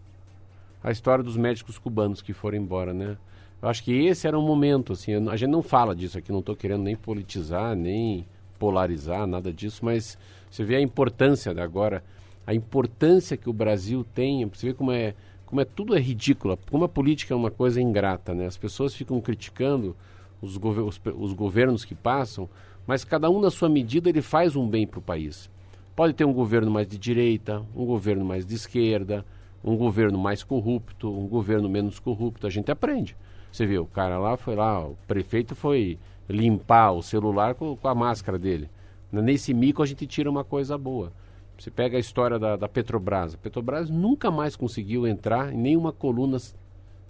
A 0.83 0.91
história 0.91 1.23
dos 1.23 1.35
médicos 1.35 1.77
cubanos 1.77 2.21
que 2.21 2.31
foram 2.33 2.57
embora, 2.57 2.93
né? 2.93 3.17
Eu 3.61 3.69
acho 3.69 3.83
que 3.83 3.91
esse 4.05 4.27
era 4.27 4.37
um 4.37 4.45
momento, 4.45 4.93
assim, 4.93 5.11
eu 5.13 5.29
a 5.31 5.35
gente 5.35 5.49
não 5.49 5.63
fala 5.63 5.95
disso 5.95 6.17
aqui, 6.17 6.31
não 6.31 6.39
estou 6.39 6.55
querendo 6.55 6.83
nem 6.83 6.95
politizar, 6.95 7.75
nem 7.75 8.25
polarizar, 8.59 9.25
nada 9.25 9.51
disso, 9.51 9.83
mas 9.83 10.17
você 10.49 10.63
vê 10.63 10.75
a 10.75 10.81
importância 10.81 11.53
da 11.53 11.63
agora, 11.63 12.03
a 12.45 12.53
importância 12.53 13.35
que 13.35 13.49
o 13.49 13.53
Brasil 13.53 14.05
tem, 14.13 14.45
você 14.45 14.67
vê 14.67 14.73
como 14.73 14.91
é, 14.91 15.15
como 15.45 15.59
é 15.59 15.65
tudo 15.65 15.95
é 15.95 15.99
ridículo, 15.99 16.57
como 16.69 16.83
a 16.83 16.89
política 16.89 17.33
é 17.33 17.37
uma 17.37 17.49
coisa 17.49 17.81
ingrata, 17.81 18.35
né? 18.35 18.45
As 18.45 18.57
pessoas 18.57 18.93
ficam 18.93 19.19
criticando 19.19 19.95
os, 20.41 20.57
gover- 20.57 20.83
os 20.85 21.01
os 21.17 21.33
governos 21.33 21.83
que 21.83 21.95
passam, 21.95 22.47
mas 22.85 23.03
cada 23.03 23.29
um 23.29 23.39
na 23.39 23.49
sua 23.49 23.69
medida 23.69 24.09
ele 24.09 24.21
faz 24.21 24.55
um 24.55 24.67
bem 24.67 24.85
para 24.85 24.99
o 24.99 25.01
país. 25.01 25.49
Pode 25.95 26.13
ter 26.13 26.25
um 26.25 26.33
governo 26.33 26.69
mais 26.69 26.87
de 26.87 26.97
direita, 26.97 27.65
um 27.75 27.85
governo 27.85 28.25
mais 28.25 28.45
de 28.45 28.53
esquerda, 28.53 29.25
um 29.63 29.75
governo 29.75 30.17
mais 30.17 30.43
corrupto, 30.43 31.09
um 31.09 31.27
governo 31.27 31.69
menos 31.69 31.99
corrupto. 31.99 32.45
A 32.45 32.49
gente 32.49 32.69
aprende. 32.69 33.15
Você 33.51 33.65
vê, 33.65 33.79
o 33.79 33.85
cara 33.85 34.19
lá 34.19 34.35
foi 34.35 34.55
lá, 34.55 34.85
o 34.85 34.97
prefeito 35.07 35.55
foi 35.55 35.97
limpar 36.27 36.91
o 36.91 37.01
celular 37.01 37.55
com, 37.55 37.75
com 37.75 37.87
a 37.87 37.95
máscara 37.95 38.37
dele. 38.37 38.69
Nesse 39.11 39.53
mico 39.53 39.81
a 39.81 39.85
gente 39.85 40.05
tira 40.05 40.29
uma 40.29 40.43
coisa 40.43 40.77
boa. 40.77 41.13
Você 41.57 41.71
pega 41.71 41.95
a 41.95 41.99
história 41.99 42.37
da, 42.37 42.57
da 42.57 42.67
Petrobras. 42.67 43.33
A 43.33 43.37
Petrobras 43.37 43.89
nunca 43.89 44.29
mais 44.29 44.55
conseguiu 44.55 45.07
entrar 45.07 45.53
em 45.53 45.57
nenhuma 45.57 45.93
coluna 45.93 46.37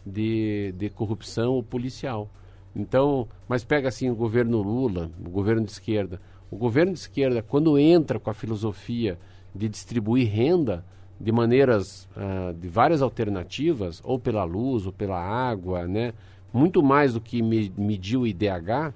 de, 0.06 0.74
de 0.78 0.90
corrupção 0.90 1.54
ou 1.54 1.64
policial. 1.64 2.30
Então, 2.76 3.28
mas 3.48 3.64
pega 3.64 3.88
assim 3.88 4.10
o 4.10 4.16
governo 4.16 4.62
Lula, 4.62 5.10
o 5.26 5.30
governo 5.30 5.64
de 5.64 5.72
esquerda. 5.72 6.20
O 6.52 6.58
governo 6.58 6.94
de 6.94 7.00
esquerda, 7.00 7.42
quando 7.42 7.78
entra 7.80 8.20
com 8.20 8.30
a 8.30 8.34
filosofia 8.34 9.18
de 9.54 9.70
distribuir 9.70 10.30
renda 10.30 10.84
de 11.20 11.32
maneiras, 11.32 12.08
ah, 12.16 12.54
de 12.60 12.68
várias 12.68 13.02
alternativas, 13.02 14.02
ou 14.04 14.20
pela 14.20 14.44
luz, 14.44 14.86
ou 14.86 14.92
pela 14.92 15.18
água, 15.20 15.88
né? 15.88 16.14
muito 16.54 16.82
mais 16.82 17.14
do 17.14 17.20
que 17.22 17.42
me, 17.42 17.72
medir 17.78 18.18
o 18.18 18.26
IDH, 18.26 18.94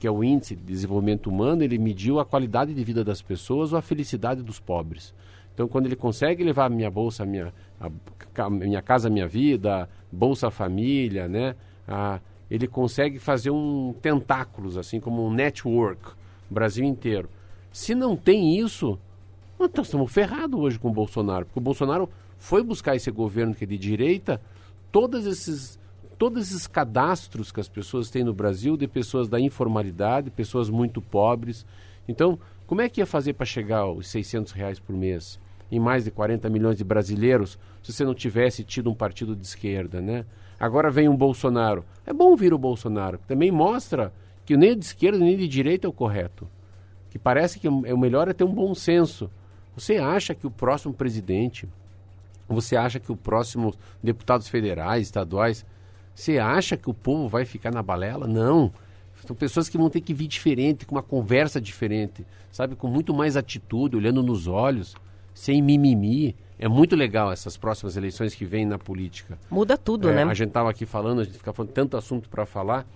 que 0.00 0.06
é 0.06 0.10
o 0.10 0.22
Índice 0.22 0.54
de 0.56 0.62
Desenvolvimento 0.62 1.28
Humano, 1.28 1.62
ele 1.62 1.78
mediu 1.78 2.18
a 2.20 2.24
qualidade 2.24 2.72
de 2.74 2.84
vida 2.84 3.04
das 3.04 3.20
pessoas 3.22 3.72
ou 3.72 3.78
a 3.78 3.82
felicidade 3.82 4.42
dos 4.42 4.58
pobres. 4.60 5.12
Então, 5.54 5.66
quando 5.68 5.86
ele 5.86 5.96
consegue 5.96 6.42
levar 6.44 6.66
a 6.66 6.68
minha 6.68 6.90
bolsa, 6.90 7.24
a 7.24 7.26
minha, 7.26 7.52
a, 7.80 7.90
ca- 8.32 8.50
minha 8.50 8.80
casa, 8.82 9.08
a 9.08 9.10
minha 9.10 9.26
vida, 9.26 9.88
Bolsa 10.10 10.50
Família, 10.50 11.26
né? 11.28 11.54
Ah, 11.86 12.20
ele 12.50 12.66
consegue 12.66 13.18
fazer 13.18 13.50
um 13.50 13.94
tentáculos, 14.00 14.76
assim 14.76 15.00
como 15.00 15.26
um 15.26 15.32
network, 15.32 16.12
Brasil 16.50 16.84
inteiro. 16.84 17.28
Se 17.70 17.94
não 17.94 18.16
tem 18.16 18.58
isso, 18.58 18.98
nós 19.58 19.70
estamos 19.78 20.10
ferrados 20.12 20.58
hoje 20.58 20.78
com 20.78 20.88
o 20.88 20.92
Bolsonaro, 20.92 21.44
porque 21.46 21.58
o 21.58 21.62
Bolsonaro 21.62 22.08
foi 22.38 22.62
buscar 22.62 22.96
esse 22.96 23.10
governo 23.10 23.54
que 23.54 23.64
é 23.64 23.66
de 23.66 23.76
direita, 23.76 24.40
todos 24.90 25.26
esses, 25.26 25.78
todos 26.16 26.48
esses 26.48 26.66
cadastros 26.66 27.52
que 27.52 27.60
as 27.60 27.68
pessoas 27.68 28.08
têm 28.08 28.24
no 28.24 28.32
Brasil 28.32 28.76
de 28.76 28.88
pessoas 28.88 29.28
da 29.28 29.38
informalidade, 29.38 30.30
pessoas 30.30 30.70
muito 30.70 31.02
pobres. 31.02 31.66
Então, 32.06 32.38
como 32.66 32.80
é 32.80 32.88
que 32.88 33.00
ia 33.00 33.06
fazer 33.06 33.34
para 33.34 33.44
chegar 33.44 33.80
aos 33.80 34.08
600 34.08 34.52
reais 34.52 34.78
por 34.78 34.94
mês 34.94 35.38
em 35.70 35.78
mais 35.78 36.04
de 36.04 36.10
40 36.10 36.48
milhões 36.48 36.78
de 36.78 36.84
brasileiros 36.84 37.58
se 37.82 37.92
você 37.92 38.04
não 38.04 38.14
tivesse 38.14 38.64
tido 38.64 38.90
um 38.90 38.94
partido 38.94 39.36
de 39.36 39.44
esquerda, 39.44 40.00
né? 40.00 40.24
Agora 40.58 40.90
vem 40.90 41.08
um 41.08 41.16
Bolsonaro. 41.16 41.84
É 42.06 42.12
bom 42.12 42.34
vir 42.36 42.52
o 42.52 42.58
Bolsonaro, 42.58 43.18
também 43.26 43.50
mostra 43.50 44.12
que 44.44 44.56
nem 44.56 44.76
de 44.76 44.84
esquerda 44.84 45.18
nem 45.18 45.36
de 45.36 45.46
direita 45.46 45.86
é 45.86 45.90
o 45.90 45.92
correto 45.92 46.48
que 47.10 47.18
parece 47.18 47.58
que 47.58 47.68
o 47.68 47.98
melhor 47.98 48.28
é 48.28 48.32
ter 48.32 48.44
um 48.44 48.52
bom 48.52 48.74
senso. 48.74 49.30
Você 49.74 49.96
acha 49.96 50.34
que 50.34 50.46
o 50.46 50.50
próximo 50.50 50.92
presidente, 50.92 51.68
você 52.48 52.76
acha 52.76 52.98
que 52.98 53.10
o 53.10 53.16
próximo 53.16 53.74
deputados 54.02 54.48
federais, 54.48 55.06
estaduais, 55.06 55.64
você 56.14 56.38
acha 56.38 56.76
que 56.76 56.90
o 56.90 56.94
povo 56.94 57.28
vai 57.28 57.44
ficar 57.44 57.70
na 57.70 57.82
balela? 57.82 58.26
Não. 58.26 58.72
São 59.26 59.34
pessoas 59.34 59.68
que 59.68 59.78
vão 59.78 59.90
ter 59.90 60.00
que 60.00 60.14
vir 60.14 60.28
diferente, 60.28 60.86
com 60.86 60.94
uma 60.94 61.02
conversa 61.02 61.60
diferente, 61.60 62.24
sabe, 62.50 62.76
com 62.76 62.88
muito 62.88 63.14
mais 63.14 63.36
atitude, 63.36 63.96
olhando 63.96 64.22
nos 64.22 64.46
olhos, 64.46 64.94
sem 65.34 65.62
mimimi. 65.62 66.36
É 66.58 66.66
muito 66.66 66.96
legal 66.96 67.30
essas 67.30 67.56
próximas 67.56 67.96
eleições 67.96 68.34
que 68.34 68.44
vêm 68.44 68.66
na 68.66 68.78
política. 68.78 69.38
Muda 69.50 69.78
tudo, 69.78 70.08
É, 70.10 70.14
né? 70.14 70.22
A 70.24 70.34
gente 70.34 70.48
estava 70.48 70.68
aqui 70.68 70.84
falando, 70.84 71.20
a 71.20 71.24
gente 71.24 71.38
fica 71.38 71.52
falando 71.52 71.72
tanto 71.72 71.96
assunto 71.96 72.28
para 72.28 72.44
falar. 72.44 72.86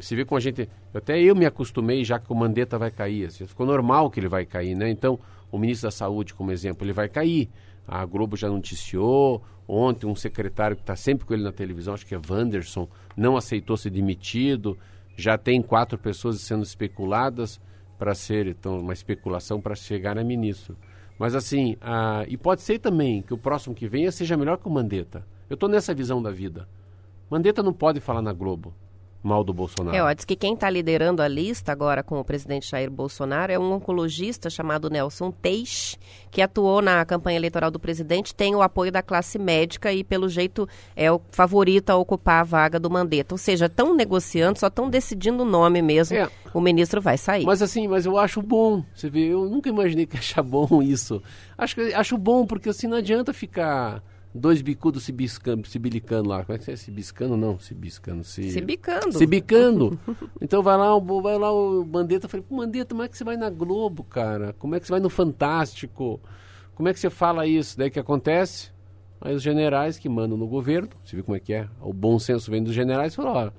Você 0.00 0.16
vê 0.16 0.24
como 0.24 0.38
a 0.38 0.40
gente. 0.40 0.68
Até 0.94 1.20
eu 1.20 1.36
me 1.36 1.44
acostumei 1.44 2.04
já 2.04 2.18
que 2.18 2.32
o 2.32 2.34
Mandetta 2.34 2.78
vai 2.78 2.90
cair. 2.90 3.26
Assim, 3.26 3.46
ficou 3.46 3.66
normal 3.66 4.10
que 4.10 4.18
ele 4.18 4.28
vai 4.28 4.46
cair, 4.46 4.74
né? 4.74 4.88
Então, 4.88 5.18
o 5.50 5.58
ministro 5.58 5.88
da 5.88 5.90
Saúde, 5.90 6.32
como 6.32 6.50
exemplo, 6.50 6.84
ele 6.84 6.92
vai 6.92 7.08
cair. 7.08 7.50
A 7.86 8.04
Globo 8.06 8.36
já 8.36 8.48
noticiou. 8.48 9.42
Ontem, 9.68 10.06
um 10.06 10.14
secretário 10.14 10.76
que 10.76 10.82
está 10.82 10.96
sempre 10.96 11.26
com 11.26 11.34
ele 11.34 11.42
na 11.42 11.52
televisão, 11.52 11.94
acho 11.94 12.06
que 12.06 12.14
é 12.14 12.20
Wanderson, 12.28 12.88
não 13.16 13.36
aceitou 13.36 13.76
ser 13.76 13.90
demitido. 13.90 14.76
Já 15.16 15.38
tem 15.38 15.62
quatro 15.62 15.98
pessoas 15.98 16.40
sendo 16.40 16.62
especuladas 16.62 17.60
para 17.98 18.14
ser 18.14 18.48
então, 18.48 18.80
uma 18.80 18.92
especulação 18.92 19.60
para 19.60 19.74
chegar 19.74 20.18
a 20.18 20.24
ministro. 20.24 20.76
Mas 21.22 21.36
assim, 21.36 21.76
ah, 21.80 22.24
e 22.26 22.36
pode 22.36 22.62
ser 22.62 22.80
também 22.80 23.22
que 23.22 23.32
o 23.32 23.38
próximo 23.38 23.76
que 23.76 23.86
venha 23.86 24.10
seja 24.10 24.36
melhor 24.36 24.58
que 24.58 24.66
o 24.66 24.70
Mandetta. 24.72 25.24
Eu 25.48 25.54
estou 25.54 25.68
nessa 25.68 25.94
visão 25.94 26.20
da 26.20 26.32
vida. 26.32 26.66
Mandetta 27.30 27.62
não 27.62 27.72
pode 27.72 28.00
falar 28.00 28.20
na 28.20 28.32
Globo. 28.32 28.74
Mal 29.22 29.44
do 29.44 29.52
Bolsonaro. 29.52 29.96
É, 29.96 30.02
ó, 30.02 30.12
diz 30.12 30.24
que 30.24 30.34
quem 30.34 30.54
está 30.54 30.68
liderando 30.68 31.22
a 31.22 31.28
lista 31.28 31.70
agora 31.70 32.02
com 32.02 32.18
o 32.18 32.24
presidente 32.24 32.70
Jair 32.70 32.90
Bolsonaro 32.90 33.52
é 33.52 33.58
um 33.58 33.72
oncologista 33.72 34.50
chamado 34.50 34.90
Nelson 34.90 35.30
Teix, 35.30 35.98
que 36.30 36.42
atuou 36.42 36.82
na 36.82 37.04
campanha 37.04 37.36
eleitoral 37.36 37.70
do 37.70 37.78
presidente, 37.78 38.34
tem 38.34 38.54
o 38.54 38.62
apoio 38.62 38.90
da 38.90 39.02
classe 39.02 39.38
médica 39.38 39.92
e, 39.92 40.02
pelo 40.02 40.28
jeito, 40.28 40.68
é 40.96 41.10
o 41.10 41.20
favorito 41.30 41.90
a 41.90 41.96
ocupar 41.96 42.40
a 42.40 42.44
vaga 42.44 42.80
do 42.80 42.90
Mandetta. 42.90 43.34
Ou 43.34 43.38
seja, 43.38 43.66
estão 43.66 43.94
negociando, 43.94 44.58
só 44.58 44.66
estão 44.66 44.90
decidindo 44.90 45.42
o 45.42 45.46
nome 45.46 45.80
mesmo. 45.80 46.16
É. 46.16 46.28
O 46.52 46.60
ministro 46.60 47.00
vai 47.00 47.16
sair. 47.16 47.44
Mas 47.44 47.62
assim, 47.62 47.88
mas 47.88 48.04
eu 48.04 48.18
acho 48.18 48.42
bom. 48.42 48.84
Você 48.94 49.08
vê, 49.08 49.32
eu 49.32 49.48
nunca 49.48 49.68
imaginei 49.68 50.06
que 50.06 50.16
achar 50.18 50.42
bom 50.42 50.82
isso. 50.82 51.22
Acho 51.56 51.80
acho 51.94 52.18
bom 52.18 52.44
porque 52.44 52.68
assim 52.68 52.86
não 52.86 52.98
adianta 52.98 53.32
ficar 53.32 54.02
dois 54.34 54.62
bicudos 54.62 55.02
se 55.04 55.12
biscando, 55.12 55.66
se 55.66 55.78
bilicando 55.78 56.28
lá. 56.28 56.44
Como 56.44 56.56
é 56.56 56.58
que 56.58 56.70
é? 56.70 56.76
Se 56.76 56.90
biscando 56.90 57.36
não, 57.36 57.58
se 57.58 57.74
biscando, 57.74 58.24
se 58.24 58.50
Se 58.50 58.60
bicando. 58.60 59.12
se 59.18 59.26
bicando. 59.26 59.98
então 60.40 60.62
vai 60.62 60.76
lá, 60.76 60.94
o- 60.96 61.22
vai 61.22 61.38
lá 61.38 61.52
o 61.52 61.84
Mandetta, 61.84 62.26
eu 62.26 62.30
falei, 62.30 62.44
pô, 62.48 62.56
Mandetta, 62.56 62.94
como 62.94 63.02
é 63.02 63.08
que 63.08 63.16
você 63.16 63.24
vai 63.24 63.36
na 63.36 63.50
Globo, 63.50 64.02
cara? 64.04 64.54
Como 64.58 64.74
é 64.74 64.80
que 64.80 64.86
você 64.86 64.92
vai 64.92 65.00
no 65.00 65.10
Fantástico? 65.10 66.20
Como 66.74 66.88
é 66.88 66.92
que 66.94 67.00
você 67.00 67.10
fala 67.10 67.46
isso? 67.46 67.76
Daí 67.76 67.90
que 67.90 67.98
acontece? 68.00 68.70
Aí 69.20 69.34
os 69.34 69.42
generais 69.42 69.98
que 69.98 70.08
mandam 70.08 70.36
no 70.36 70.46
governo, 70.48 70.88
você 71.04 71.14
viu 71.14 71.24
como 71.24 71.36
é 71.36 71.40
que 71.40 71.52
é? 71.52 71.68
O 71.80 71.92
bom 71.92 72.18
senso 72.18 72.50
vem 72.50 72.62
dos 72.62 72.74
generais 72.74 73.12
e 73.12 73.16
falou, 73.16 73.34
ó, 73.34 73.50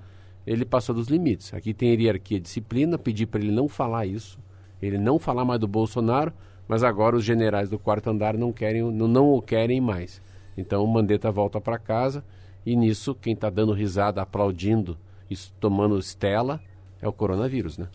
ele 0.45 0.65
passou 0.65 0.93
dos 0.93 1.07
limites. 1.07 1.53
Aqui 1.53 1.74
tem 1.74 1.89
hierarquia 1.93 2.38
e 2.38 2.39
disciplina, 2.41 2.97
pedi 2.97 3.26
para 3.26 3.39
ele 3.39 3.51
não 3.51 3.69
falar 3.69 4.05
isso, 4.05 4.38
ele 4.82 4.97
não 4.97 5.17
falar 5.17 5.45
mais 5.45 5.59
do 5.61 5.67
Bolsonaro, 5.67 6.34
mas 6.67 6.84
agora 6.84 7.15
os 7.15 7.24
generais 7.24 7.69
do 7.69 7.80
quarto 7.80 8.09
andar 8.09 8.36
não 8.38 8.51
querem, 8.51 8.82
não, 8.91 9.07
não 9.07 9.30
o 9.30 9.41
querem 9.41 9.80
mais. 9.80 10.21
Então 10.58 10.84
o 10.84 10.88
Mandetta 10.88 11.32
volta 11.32 11.60
para 11.60 11.78
casa 11.78 12.24
e 12.66 12.76
nisso 12.76 13.16
quem 13.16 13.34
está 13.34 13.49
dando 13.49 13.74
risada, 13.74 14.22
aplaudindo, 14.22 14.97
isso, 15.30 15.54
tomando 15.60 15.97
estela, 15.97 16.62
é 17.01 17.08
o 17.08 17.14
coronavírus, 17.14 17.78
né? 17.78 17.88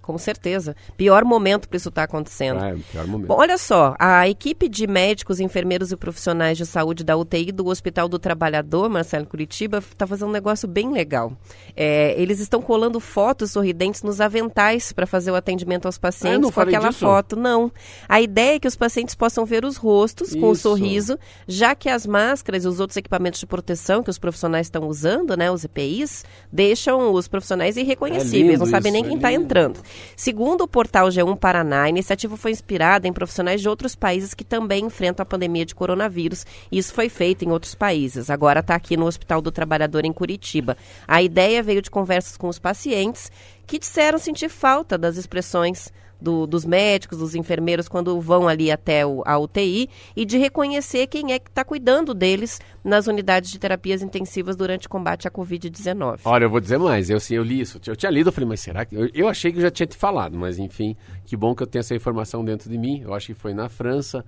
Com 0.00 0.16
certeza. 0.18 0.74
Pior 0.96 1.24
momento 1.24 1.68
para 1.68 1.76
isso 1.76 1.88
estar 1.88 2.04
acontecendo. 2.04 2.60
Ah, 2.60 2.70
é 2.70 2.76
pior 2.90 3.06
momento. 3.06 3.28
Bom, 3.28 3.36
olha 3.38 3.58
só, 3.58 3.94
a 3.98 4.28
equipe 4.28 4.68
de 4.68 4.86
médicos, 4.86 5.40
enfermeiros 5.40 5.92
e 5.92 5.96
profissionais 5.96 6.56
de 6.56 6.64
saúde 6.66 7.04
da 7.04 7.16
UTI 7.16 7.52
do 7.52 7.66
Hospital 7.66 8.08
do 8.08 8.18
Trabalhador, 8.18 8.88
Marcelo 8.88 9.26
Curitiba, 9.26 9.78
está 9.78 10.06
fazendo 10.06 10.28
um 10.28 10.32
negócio 10.32 10.66
bem 10.68 10.92
legal. 10.92 11.32
É, 11.76 12.14
eles 12.20 12.40
estão 12.40 12.60
colando 12.62 13.00
fotos 13.00 13.50
sorridentes 13.52 14.02
nos 14.02 14.20
aventais 14.20 14.92
para 14.92 15.06
fazer 15.06 15.30
o 15.30 15.34
atendimento 15.34 15.86
aos 15.86 15.96
Ah, 15.96 16.00
pacientes 16.00 16.50
com 16.50 16.60
aquela 16.60 16.88
disso? 16.88 17.00
foto. 17.00 17.36
Não. 17.36 17.70
A 18.08 18.20
ideia 18.20 18.56
é 18.56 18.58
que 18.58 18.68
os 18.68 18.76
pacientes 18.76 19.14
possam 19.14 19.44
ver 19.44 19.64
os 19.64 19.76
rostos 19.76 20.34
com 20.34 20.48
o 20.48 20.52
Isso. 20.52 20.62
sorriso, 20.62 21.18
já 21.46 21.74
que 21.74 21.88
as 21.88 22.06
máscaras 22.06 22.64
e 22.64 22.68
os 22.68 22.80
outros 22.80 22.96
equipamentos 22.96 23.40
de 23.40 23.46
proteção 23.46 24.02
que 24.02 24.10
os 24.10 24.18
profissionais 24.18 24.66
estão 24.66 24.86
usando, 24.86 25.36
né, 25.36 25.50
os 25.50 25.64
EPIs, 25.64 26.24
deixam 26.52 27.12
os 27.12 27.28
profissionais 27.28 27.76
irreconhecíveis, 27.76 28.54
É 28.54 28.58
não 28.58 28.66
sabem 28.66 28.92
nem 28.92 29.00
isso, 29.02 29.08
quem 29.08 29.16
é 29.16 29.18
está 29.18 29.30
lindo. 29.30 29.42
entrando. 29.44 29.80
Segundo 30.16 30.62
o 30.62 30.68
portal 30.68 31.08
G1 31.08 31.36
Paraná, 31.38 31.82
a 31.82 31.88
iniciativa 31.88 32.36
foi 32.36 32.50
inspirada 32.50 33.06
em 33.08 33.12
profissionais 33.12 33.60
de 33.60 33.68
outros 33.68 33.94
países 33.94 34.34
que 34.34 34.44
também 34.44 34.84
enfrentam 34.84 35.22
a 35.22 35.26
pandemia 35.26 35.64
de 35.64 35.74
coronavírus. 35.74 36.46
Isso 36.70 36.92
foi 36.94 37.08
feito 37.08 37.44
em 37.44 37.50
outros 37.50 37.74
países. 37.74 38.30
Agora 38.30 38.60
está 38.60 38.74
aqui 38.74 38.96
no 38.96 39.06
Hospital 39.06 39.40
do 39.40 39.50
Trabalhador 39.50 40.04
em 40.04 40.12
Curitiba. 40.12 40.76
A 41.06 41.22
ideia 41.22 41.62
veio 41.62 41.82
de 41.82 41.90
conversas 41.90 42.36
com 42.36 42.48
os 42.48 42.58
pacientes 42.58 43.30
que 43.66 43.78
disseram 43.78 44.18
sentir 44.18 44.48
falta 44.48 44.98
das 44.98 45.16
expressões 45.16 45.92
do- 46.22 46.46
dos 46.46 46.64
médicos, 46.64 47.18
dos 47.18 47.34
enfermeiros, 47.34 47.88
quando 47.88 48.20
vão 48.20 48.46
ali 48.48 48.70
até 48.70 49.04
o, 49.04 49.22
a 49.26 49.38
UTI 49.38 49.90
e 50.16 50.24
de 50.24 50.38
reconhecer 50.38 51.06
quem 51.08 51.32
é 51.32 51.38
que 51.38 51.48
está 51.50 51.64
cuidando 51.64 52.14
deles 52.14 52.60
nas 52.84 53.06
unidades 53.06 53.50
de 53.50 53.58
terapias 53.58 54.02
intensivas 54.02 54.56
durante 54.56 54.86
o 54.86 54.90
combate 54.90 55.26
à 55.26 55.30
Covid-19. 55.30 56.20
Olha, 56.24 56.44
eu 56.44 56.50
vou 56.50 56.60
dizer 56.60 56.78
mais. 56.78 57.10
Eu, 57.10 57.16
assim, 57.16 57.34
eu 57.34 57.42
li 57.42 57.60
isso. 57.60 57.80
Eu 57.86 57.96
tinha 57.96 58.10
lido, 58.10 58.28
eu 58.28 58.32
falei, 58.32 58.48
mas 58.48 58.60
será 58.60 58.84
que. 58.84 58.94
Eu, 58.94 59.10
eu 59.12 59.28
achei 59.28 59.50
que 59.52 59.58
eu 59.58 59.62
já 59.62 59.70
tinha 59.70 59.86
te 59.86 59.96
falado, 59.96 60.38
mas 60.38 60.58
enfim, 60.58 60.96
que 61.24 61.36
bom 61.36 61.54
que 61.54 61.62
eu 61.62 61.66
tenho 61.66 61.80
essa 61.80 61.94
informação 61.94 62.44
dentro 62.44 62.70
de 62.70 62.78
mim. 62.78 63.00
Eu 63.04 63.12
acho 63.12 63.26
que 63.26 63.34
foi 63.34 63.52
na 63.52 63.68
França, 63.68 64.24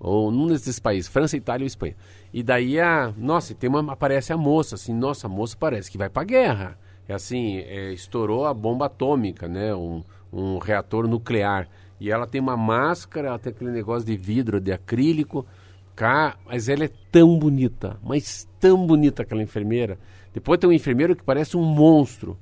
ou 0.00 0.30
num 0.30 0.46
desses 0.46 0.78
países, 0.78 1.08
França, 1.10 1.36
Itália 1.36 1.64
ou 1.64 1.66
Espanha. 1.66 1.94
E 2.32 2.42
daí 2.42 2.78
a. 2.80 3.12
Nossa, 3.16 3.54
tem 3.54 3.68
uma, 3.68 3.92
aparece 3.92 4.32
a 4.32 4.36
moça, 4.36 4.74
assim, 4.74 4.92
nossa, 4.94 5.26
a 5.26 5.30
moça 5.30 5.56
parece 5.58 5.90
que 5.90 5.98
vai 5.98 6.08
pra 6.08 6.24
guerra. 6.24 6.78
É 7.08 7.14
assim, 7.14 7.58
é, 7.58 7.92
estourou 7.92 8.46
a 8.46 8.52
bomba 8.52 8.86
atômica, 8.86 9.46
né? 9.46 9.72
Um, 9.74 10.02
um 10.32 10.58
reator 10.58 11.06
nuclear. 11.06 11.68
E 11.98 12.10
ela 12.10 12.26
tem 12.26 12.40
uma 12.40 12.56
máscara, 12.56 13.28
ela 13.28 13.38
tem 13.38 13.52
aquele 13.52 13.70
negócio 13.70 14.06
de 14.06 14.16
vidro, 14.16 14.60
de 14.60 14.72
acrílico. 14.72 15.46
Cá, 15.94 16.36
mas 16.46 16.68
ela 16.68 16.84
é 16.84 16.90
tão 17.10 17.38
bonita, 17.38 17.96
mas 18.02 18.46
tão 18.60 18.86
bonita 18.86 19.22
aquela 19.22 19.42
enfermeira. 19.42 19.98
Depois 20.34 20.60
tem 20.60 20.68
um 20.68 20.72
enfermeiro 20.72 21.16
que 21.16 21.24
parece 21.24 21.56
um 21.56 21.62
monstro. 21.62 22.36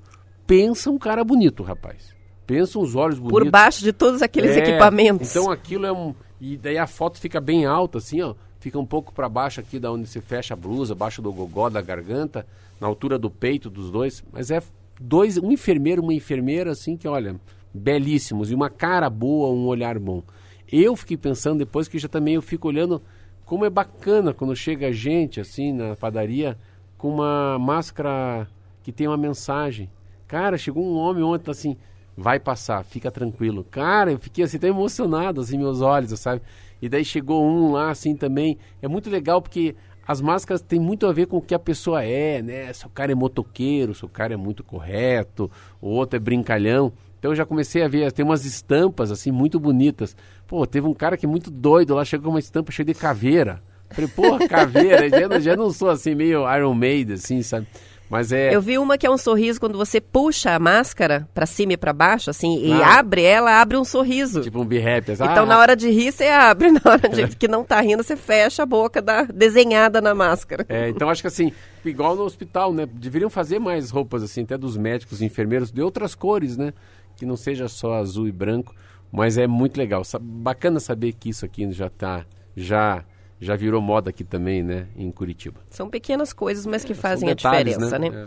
Pensa 0.45 0.91
um 0.91 0.99
cara 0.99 1.23
bonito, 1.23 1.63
rapaz. 1.63 2.13
Pensa 2.47 2.79
uns 2.79 2.97
olhos 2.97 3.19
bonitos. 3.19 3.43
Por 3.43 3.51
baixo 3.51 3.83
de 3.85 3.93
todos 3.93 4.23
aqueles 4.23 4.57
É, 4.57 4.59
equipamentos. 4.59 5.31
Então 5.31 5.51
aquilo 5.51 5.87
é 5.87 5.93
um. 5.93 6.15
E 6.41 6.57
daí 6.57 6.77
a 6.77 6.87
foto 6.87 7.21
fica 7.21 7.41
bem 7.41 7.65
alta, 7.65 7.99
assim, 7.99 8.21
ó. 8.21 8.35
Fica 8.59 8.79
um 8.79 8.85
pouco 8.85 9.13
para 9.15 9.29
baixo 9.29 9.61
aqui, 9.61 9.79
da 9.79 9.93
onde 9.93 10.09
se 10.09 10.21
fecha 10.21 10.55
a 10.55 10.57
blusa, 10.57 10.93
abaixo 10.93 11.23
do 11.23 11.33
gogó, 11.33 11.71
da 11.71 11.81
garganta, 11.81 12.47
na 12.81 12.87
altura 12.87 13.19
do 13.19 13.31
peito 13.31 13.71
dos 13.71 13.91
dois. 13.91 14.25
Mas 14.33 14.51
é 14.51 14.61
dois, 15.01 15.39
um 15.39 15.53
enfermeiro, 15.53 16.03
uma 16.03 16.15
enfermeira, 16.15 16.73
assim, 16.73 16.97
que 16.97 17.07
olha, 17.07 17.37
belíssimos. 17.75 18.51
E 18.51 18.55
uma 18.55 18.71
cara 18.71 19.11
boa, 19.11 19.51
um 19.51 19.67
olhar 19.67 19.99
bom. 19.99 20.23
Eu 20.71 20.95
fiquei 20.97 21.17
pensando 21.17 21.59
depois 21.59 21.89
que 21.89 21.99
já 21.99 22.09
também 22.09 22.35
eu 22.35 22.43
fico 22.43 22.69
olhando 22.69 23.03
como 23.45 23.65
é 23.65 23.71
bacana 23.71 24.33
quando 24.33 24.57
chega 24.57 24.93
gente, 24.93 25.41
assim, 25.41 25.73
na 25.73 25.97
padaria, 25.97 26.57
com 26.97 27.13
uma 27.13 27.59
máscara 27.59 28.49
que 28.83 28.93
tem 28.93 29.07
uma 29.07 29.17
mensagem. 29.17 29.91
Cara, 30.27 30.57
chegou 30.57 30.85
um 30.85 30.97
homem 30.97 31.23
ontem 31.23 31.51
assim, 31.51 31.77
vai 32.17 32.41
passar, 32.41 32.85
fica 32.85 33.11
tranquilo. 33.11 33.65
Cara, 33.71 34.13
eu 34.13 34.19
fiquei 34.19 34.45
assim, 34.45 34.57
até 34.57 34.69
emocionado, 34.69 35.41
assim, 35.41 35.59
meus 35.59 35.81
olhos, 35.81 36.19
sabe? 36.19 36.41
E 36.81 36.89
daí 36.89 37.05
chegou 37.05 37.45
um 37.45 37.73
lá, 37.73 37.91
assim, 37.91 38.17
também. 38.17 38.59
É 38.81 38.89
muito 38.89 39.11
legal 39.11 39.43
porque 39.43 39.75
as 40.07 40.21
máscaras 40.21 40.61
têm 40.61 40.79
muito 40.79 41.07
a 41.07 41.13
ver 41.13 41.27
com 41.27 41.39
o 41.39 41.43
que 41.43 41.55
a 41.55 41.59
pessoa 41.59 42.03
é, 42.05 42.43
né? 42.43 42.73
Se 42.73 42.87
o 42.87 42.91
cara 42.91 43.13
é 43.13 43.15
motoqueiro, 43.15 43.95
se 43.95 44.05
o 44.05 44.09
cara 44.09 44.35
é 44.35 44.37
muito 44.37 44.63
correto, 44.63 45.51
o 45.81 45.89
outro 45.89 46.17
é 46.17 46.21
brincalhão. 46.21 46.93
Então 47.25 47.33
eu 47.33 47.37
já 47.37 47.47
comecei 47.47 47.83
a 47.83 47.89
ver, 47.89 48.13
tem 48.13 48.23
umas 48.23 48.45
estampas, 48.45 49.11
assim, 49.11 49.31
muito 49.33 49.59
bonitas. 49.59 50.15
Pô, 50.47 50.67
teve 50.67 50.87
um 50.87 50.93
cara 50.93 51.17
que 51.17 51.25
é 51.25 51.29
muito 51.29 51.51
doido 51.51 51.95
lá, 51.95 52.05
chegou 52.05 52.25
com 52.25 52.33
uma 52.33 52.39
estampa 52.39 52.71
cheia 52.71 52.85
de 52.85 52.93
caveira. 52.93 53.63
Falei, 53.89 54.11
porra, 54.15 54.41
caveira, 54.47 55.09
já, 55.09 55.27
não- 55.27 55.41
já 55.41 55.57
não 55.57 55.71
sou 55.71 55.89
assim, 55.89 56.15
meio 56.15 56.43
Iron 56.55 56.75
Maiden, 56.75 57.15
assim, 57.15 57.41
sabe? 57.43 57.67
Mas 58.11 58.31
é... 58.31 58.55
Eu 58.55 58.61
vi 58.61 58.77
uma 58.77 58.99
que 58.99 59.07
é 59.07 59.11
um 59.11 59.17
sorriso 59.17 59.59
quando 59.59 59.79
você 59.79 60.03
puxa 60.03 60.51
a 60.55 60.59
máscara 60.59 61.27
pra 61.33 61.47
cima 61.47 61.73
e 61.73 61.77
pra 61.79 61.95
baixo, 61.95 62.29
assim, 62.29 62.63
e 62.63 62.71
Ah. 62.71 62.99
abre 62.99 63.23
ela, 63.23 63.59
abre 63.59 63.79
um 63.79 63.85
sorriso. 63.85 64.43
Tipo 64.43 64.61
um 64.61 64.67
be 64.67 64.77
happy. 64.79 65.13
assim, 65.13 65.25
então, 65.25 65.45
ah, 65.45 65.47
na 65.47 65.59
hora 65.59 65.75
de 65.75 65.89
rir, 65.89 66.13
você 66.13 66.27
abre. 66.27 66.71
Na 66.77 66.81
hora 66.85 67.09
de 67.09 67.35
que 67.35 67.49
não 67.49 67.65
tá 67.65 67.81
rindo, 67.81 68.03
você 68.03 68.17
fecha 68.17 68.63
a 68.63 68.67
boca 68.67 69.01
da, 69.01 69.23
desenhada 69.23 70.03
na 70.03 70.15
máscara. 70.15 70.67
É, 70.69 70.91
então 70.91 71.09
acho 71.09 71.23
que 71.23 71.29
assim, 71.29 71.51
igual 71.83 72.15
no 72.15 72.23
hospital, 72.25 72.71
né? 72.75 72.85
Deveriam 72.87 73.31
fazer 73.31 73.59
mais 73.59 73.89
roupas 73.91 74.23
assim, 74.23 74.43
até 74.43 74.59
dos 74.59 74.77
médicos, 74.77 75.23
enfermeiros, 75.23 75.73
de 75.73 75.81
outras 75.81 76.15
cores, 76.15 76.59
né? 76.59 76.75
Que 77.17 77.27
não 77.27 77.37
seja 77.37 77.69
só 77.69 77.95
azul 77.95 78.27
e 78.29 78.33
branco, 78.33 78.75
mas 79.11 79.39
é 79.39 79.47
muito 79.47 79.77
legal. 79.77 80.03
Bacana 80.21 80.81
saber 80.81 81.13
que 81.13 81.29
isso 81.29 81.45
aqui 81.45 81.71
já 81.73 81.89
tá, 81.89 82.27
já, 82.57 83.05
já 83.41 83.57
virou 83.57 83.81
moda 83.81 84.11
aqui 84.11 84.25
também, 84.25 84.63
né? 84.63 84.89
Em 84.97 85.11
Curitiba. 85.11 85.61
São 85.71 85.89
pequenas 85.89 86.33
coisas, 86.33 86.67
mas 86.67 86.85
que 86.85 86.95
São 86.95 87.03
fazem 87.03 87.31
a 87.31 87.35
detalhes, 87.35 87.75
diferença, 87.75 87.99
né? 87.99 88.09
É. 88.09 88.27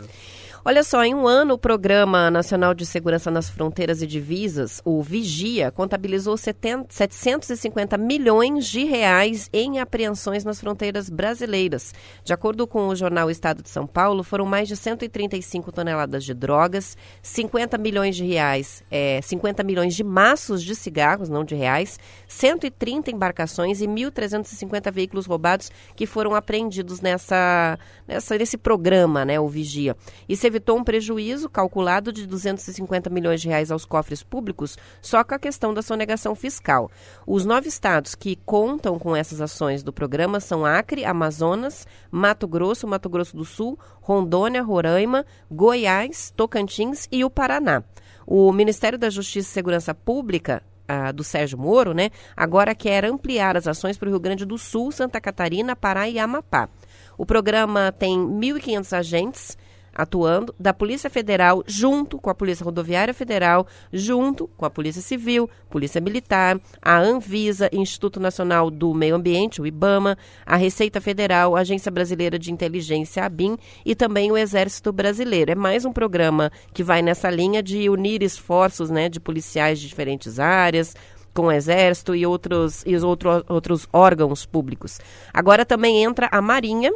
Olha 0.70 0.84
só, 0.84 1.02
em 1.02 1.16
um 1.16 1.26
ano, 1.26 1.54
o 1.54 1.58
Programa 1.58 2.30
Nacional 2.30 2.74
de 2.74 2.86
Segurança 2.86 3.32
nas 3.32 3.50
Fronteiras 3.50 4.02
e 4.02 4.06
Divisas, 4.06 4.82
o 4.84 5.02
Vigia, 5.02 5.72
contabilizou 5.72 6.36
70 6.36 6.88
750 6.94 7.98
milhões 7.98 8.66
de 8.66 8.84
reais 8.84 9.50
em 9.54 9.80
apreensões 9.80 10.44
nas 10.44 10.60
fronteiras 10.60 11.10
brasileiras. 11.10 11.94
De 12.22 12.34
acordo 12.34 12.68
com 12.68 12.90
o 12.90 12.96
jornal 12.98 13.32
Estado 13.32 13.64
de 13.64 13.70
São 13.70 13.88
Paulo, 13.88 14.26
foram 14.26 14.46
mais 14.46 14.68
de 14.68 14.76
135 14.76 15.72
toneladas 15.72 16.26
de 16.26 16.34
drogas, 16.34 16.98
50 17.22 17.78
milhões 17.78 18.18
de 18.18 18.26
reais, 18.26 18.84
é, 18.92 19.22
50 19.22 19.64
milhões 19.64 19.96
de 19.96 20.04
maços 20.04 20.62
de 20.62 20.76
cigarros, 20.76 21.30
não 21.30 21.46
de 21.46 21.56
reais, 21.56 21.98
130 22.28 23.10
embarcações 23.10 23.80
e 23.80 23.88
1.350 23.88 24.92
veículos 24.92 25.28
roubados 25.28 25.72
que 25.96 26.06
foram 26.06 26.36
apreendidos 26.36 27.00
nessa, 27.00 27.80
nessa, 28.06 28.38
nesse 28.38 28.58
programa, 28.58 29.24
né, 29.24 29.40
o 29.40 29.48
Vigia. 29.48 29.96
Isso 30.28 30.46
evitou 30.58 30.78
um 30.78 30.84
prejuízo 30.84 31.48
calculado 31.48 32.12
de 32.12 32.26
250 32.26 33.10
milhões 33.10 33.40
de 33.40 33.48
reais 33.48 33.72
aos 33.72 33.86
cofres 33.86 34.24
públicos 34.24 34.78
só 35.02 35.24
com 35.24 35.36
a 35.36 35.40
questão 35.40 35.74
da 35.74 35.82
sonegação 35.82 36.36
fiscal. 36.36 36.92
Os 37.26 37.46
nove 37.46 37.70
estados 37.70 38.16
que 38.16 38.36
contam 38.46 38.98
com 38.98 39.16
essas 39.16 39.40
ações 39.40 39.84
do 39.84 39.94
programa 39.94 40.40
são 40.40 40.66
Acre, 40.66 41.06
Amazonas, 41.06 41.88
Mato 42.12 42.48
Grosso, 42.48 42.88
Mato 42.88 43.08
Grosso 43.08 43.38
do 43.38 43.46
Sul, 43.46 43.80
Rondônia, 44.02 44.64
Roraima, 44.64 45.26
Goiás, 45.50 46.34
Tocantins 46.36 47.08
e 47.12 47.24
o 47.24 47.30
Paraná. 47.30 47.84
O 48.26 48.52
Ministério 48.52 48.98
da 48.98 49.10
Justiça 49.10 49.50
e 49.50 49.54
Segurança 49.54 49.94
Pública 49.94 50.64
ah, 50.88 51.12
do 51.12 51.24
Sérgio 51.24 51.58
Moro, 51.58 51.94
né, 51.94 52.10
agora 52.36 52.74
quer 52.74 53.06
ampliar 53.06 53.58
as 53.58 53.68
ações 53.68 53.98
para 53.98 54.08
o 54.08 54.12
Rio 54.12 54.20
Grande 54.20 54.46
do 54.46 54.58
Sul, 54.58 54.92
Santa 54.92 55.20
Catarina, 55.22 55.76
Pará 55.76 56.10
e 56.10 56.18
Amapá. 56.18 56.70
O 57.18 57.26
programa 57.26 57.92
tem 57.92 58.18
1.500 58.18 58.98
agentes 58.98 59.58
atuando, 59.98 60.54
da 60.60 60.72
Polícia 60.72 61.10
Federal, 61.10 61.64
junto 61.66 62.20
com 62.20 62.30
a 62.30 62.36
Polícia 62.36 62.64
Rodoviária 62.64 63.14
Federal, 63.14 63.66
junto 63.92 64.48
com 64.56 64.64
a 64.64 64.70
Polícia 64.70 65.02
Civil, 65.02 65.50
Polícia 65.72 66.00
Militar, 66.00 66.62
a 66.80 67.00
Anvisa, 67.00 67.68
Instituto 67.74 68.20
Nacional 68.20 68.70
do 68.70 68.94
Meio 68.94 69.16
Ambiente, 69.16 69.60
o 69.60 69.66
IBAMA, 69.66 70.16
a 70.46 70.56
Receita 70.56 71.02
Federal, 71.02 71.56
a 71.56 71.62
Agência 71.62 71.92
Brasileira 71.92 72.38
de 72.38 72.52
Inteligência, 72.52 73.24
a 73.24 73.26
ABIN, 73.26 73.58
e 73.84 73.96
também 73.96 74.32
o 74.32 74.38
Exército 74.38 74.94
Brasileiro. 74.94 75.52
É 75.52 75.56
mais 75.56 75.84
um 75.84 75.92
programa 75.92 76.52
que 76.74 76.84
vai 76.84 77.02
nessa 77.02 77.30
linha 77.32 77.64
de 77.64 77.90
unir 77.90 78.22
esforços 78.22 78.92
né, 78.92 79.10
de 79.10 79.20
policiais 79.20 79.80
de 79.80 79.88
diferentes 79.88 80.40
áreas, 80.40 80.94
com 81.34 81.48
o 81.48 81.52
Exército 81.52 82.16
e 82.16 82.26
outros, 82.26 82.84
e 82.86 82.96
os 82.96 83.04
outro, 83.04 83.44
outros 83.48 83.88
órgãos 83.94 84.46
públicos. 84.46 85.00
Agora 85.34 85.66
também 85.66 86.04
entra 86.04 86.28
a 86.32 86.42
Marinha, 86.42 86.92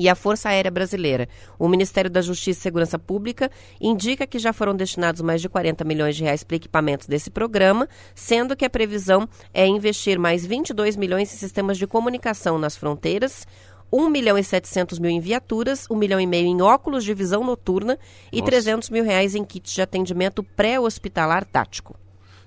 e 0.00 0.08
a 0.08 0.14
Força 0.14 0.48
Aérea 0.48 0.70
Brasileira. 0.70 1.28
O 1.58 1.68
Ministério 1.68 2.10
da 2.10 2.22
Justiça 2.22 2.58
e 2.58 2.62
Segurança 2.62 2.98
Pública 2.98 3.50
indica 3.78 4.26
que 4.26 4.38
já 4.38 4.50
foram 4.50 4.74
destinados 4.74 5.20
mais 5.20 5.42
de 5.42 5.48
40 5.48 5.84
milhões 5.84 6.16
de 6.16 6.24
reais 6.24 6.42
para 6.42 6.56
equipamentos 6.56 7.06
desse 7.06 7.30
programa, 7.30 7.86
sendo 8.14 8.56
que 8.56 8.64
a 8.64 8.70
previsão 8.70 9.28
é 9.52 9.66
investir 9.66 10.18
mais 10.18 10.46
22 10.46 10.96
milhões 10.96 11.34
em 11.34 11.36
sistemas 11.36 11.76
de 11.76 11.86
comunicação 11.86 12.58
nas 12.58 12.78
fronteiras, 12.78 13.46
1 13.92 14.08
milhão 14.08 14.38
e 14.38 14.42
700 14.42 14.98
mil 14.98 15.10
em 15.10 15.20
viaturas, 15.20 15.86
1 15.90 15.94
milhão 15.94 16.18
e 16.18 16.26
meio 16.26 16.46
em 16.46 16.62
óculos 16.62 17.04
de 17.04 17.12
visão 17.12 17.44
noturna 17.44 17.98
e 18.32 18.38
Nossa. 18.38 18.52
300 18.52 18.88
mil 18.88 19.04
reais 19.04 19.34
em 19.34 19.44
kits 19.44 19.74
de 19.74 19.82
atendimento 19.82 20.42
pré-hospitalar 20.42 21.44
tático. 21.44 21.94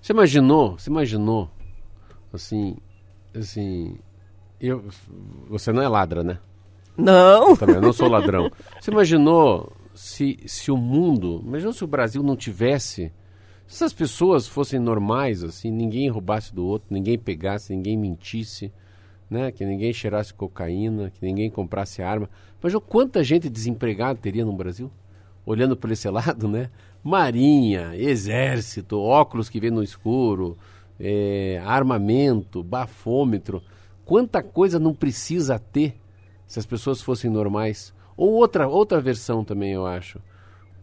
Você 0.01 0.12
imaginou, 0.12 0.80
você 0.80 0.89
imaginou, 0.89 1.51
assim, 2.34 2.78
assim, 3.36 3.99
eu, 4.60 4.86
você 5.47 5.72
não 5.72 5.84
é 5.84 5.88
ladra, 5.88 6.24
né? 6.24 6.39
Não! 6.98 7.56
Também, 7.56 7.82
não 7.82 7.94
sou 7.94 8.08
ladrão. 8.08 8.52
Você 8.80 8.91
imaginou 8.91 9.72
se, 9.94 10.39
se 10.46 10.72
o 10.72 10.78
mundo, 10.78 11.41
imagina 11.46 11.74
se 11.74 11.84
o 11.84 11.88
Brasil 11.88 12.22
não 12.24 12.36
tivesse, 12.36 13.12
se 13.66 13.76
essas 13.76 13.94
pessoas 13.94 14.48
fossem 14.48 14.80
normais, 14.80 15.44
assim, 15.44 15.72
ninguém 15.72 16.10
roubasse 16.10 16.54
do 16.54 16.66
outro, 16.66 16.94
ninguém 16.94 17.18
pegasse, 17.18 17.76
ninguém 17.76 17.98
mentisse, 17.98 18.72
né? 19.30 19.52
Que 19.52 19.66
ninguém 19.66 19.91
cheirasse 19.94 20.34
cocaína, 20.34 21.10
que 21.10 21.26
ninguém 21.26 21.50
comprasse 21.50 22.02
arma. 22.02 22.30
Imagina 22.62 22.82
quanta 22.82 23.24
gente 23.24 23.50
desempregada 23.50 24.20
teria 24.20 24.46
no 24.46 24.54
Brasil? 24.54 24.91
Olhando 25.46 25.76
por 25.76 25.91
esse 25.91 26.08
lado, 26.12 26.48
né? 26.48 26.70
Marinha, 27.04 27.96
exército, 27.96 29.00
óculos 29.00 29.50
que 29.50 29.60
vê 29.60 29.70
no 29.70 29.84
escuro, 29.84 30.58
é, 31.00 31.62
armamento, 31.66 32.64
bafômetro. 32.64 33.62
Quanta 34.06 34.44
coisa 34.44 34.80
não 34.80 34.94
precisa 34.94 35.58
ter 35.58 35.96
se 36.54 36.60
as 36.60 36.68
pessoas 36.68 37.01
fossem 37.01 37.32
normais. 37.32 37.91
Ou 38.16 38.30
outra, 38.34 38.68
outra 38.68 39.01
versão 39.01 39.43
também, 39.43 39.72
eu 39.72 39.88
acho. 39.88 40.20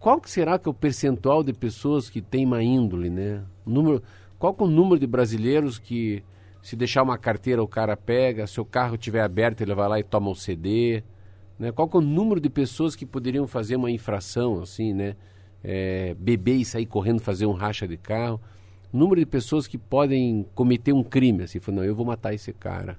Qual 0.00 0.20
que 0.20 0.28
será 0.28 0.58
que 0.58 0.68
é 0.68 0.70
o 0.70 0.74
percentual 0.74 1.44
de 1.44 1.52
pessoas 1.52 2.10
que 2.10 2.20
têm 2.20 2.44
má 2.44 2.60
índole, 2.60 3.08
né? 3.08 3.44
Número, 3.64 4.02
qual 4.36 4.52
que 4.52 4.64
é 4.64 4.66
o 4.66 4.68
número 4.68 4.98
de 4.98 5.06
brasileiros 5.06 5.78
que 5.78 6.24
se 6.60 6.74
deixar 6.74 7.04
uma 7.04 7.16
carteira 7.16 7.62
o 7.62 7.68
cara 7.68 7.96
pega, 7.96 8.48
se 8.48 8.60
o 8.60 8.64
carro 8.64 8.96
estiver 8.96 9.22
aberto 9.22 9.60
ele 9.60 9.72
vai 9.72 9.88
lá 9.88 10.00
e 10.00 10.02
toma 10.02 10.28
o 10.28 10.34
CD, 10.34 11.04
né? 11.56 11.70
Qual 11.70 11.88
que 11.88 11.96
é 11.96 12.00
o 12.00 12.02
número 12.02 12.40
de 12.40 12.50
pessoas 12.50 12.96
que 12.96 13.06
poderiam 13.06 13.46
fazer 13.46 13.76
uma 13.76 13.92
infração 13.92 14.60
assim, 14.62 14.92
né? 14.92 15.14
É, 15.62 16.16
beber 16.18 16.56
e 16.56 16.64
sair 16.64 16.86
correndo 16.86 17.20
fazer 17.20 17.46
um 17.46 17.52
racha 17.52 17.86
de 17.86 17.96
carro. 17.96 18.40
Número 18.92 19.20
de 19.20 19.26
pessoas 19.26 19.68
que 19.68 19.78
podem 19.78 20.44
cometer 20.52 20.92
um 20.92 21.04
crime, 21.04 21.44
assim, 21.44 21.60
falando, 21.60 21.82
não, 21.82 21.86
eu 21.86 21.94
vou 21.94 22.04
matar 22.04 22.34
esse 22.34 22.52
cara. 22.52 22.98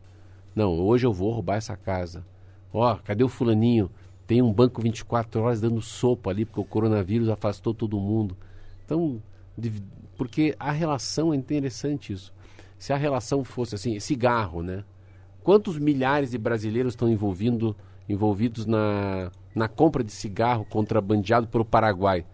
Não, 0.55 0.79
hoje 0.79 1.05
eu 1.05 1.11
vou 1.11 1.33
roubar 1.33 1.57
essa 1.57 1.75
casa. 1.75 2.25
Ó, 2.73 2.95
cadê 2.97 3.23
o 3.23 3.29
fulaninho? 3.29 3.89
Tem 4.25 4.41
um 4.41 4.51
banco 4.51 4.81
24 4.81 5.41
horas 5.41 5.59
dando 5.59 5.81
sopa 5.81 6.29
ali, 6.29 6.45
porque 6.45 6.59
o 6.61 6.65
coronavírus 6.65 7.27
afastou 7.29 7.73
todo 7.73 7.99
mundo. 7.99 8.37
Então, 8.85 9.21
porque 10.17 10.55
a 10.59 10.71
relação 10.71 11.33
é 11.33 11.35
interessante 11.35 12.13
isso. 12.13 12.33
Se 12.77 12.93
a 12.93 12.97
relação 12.97 13.43
fosse 13.43 13.75
assim, 13.75 13.99
cigarro, 13.99 14.63
né? 14.63 14.83
Quantos 15.43 15.77
milhares 15.77 16.31
de 16.31 16.37
brasileiros 16.37 16.93
estão 16.93 17.09
envolvidos 17.09 18.65
na, 18.65 19.31
na 19.55 19.67
compra 19.67 20.03
de 20.03 20.11
cigarro 20.11 20.65
contrabandeado 20.65 21.47
pelo 21.47 21.65
Paraguai? 21.65 22.25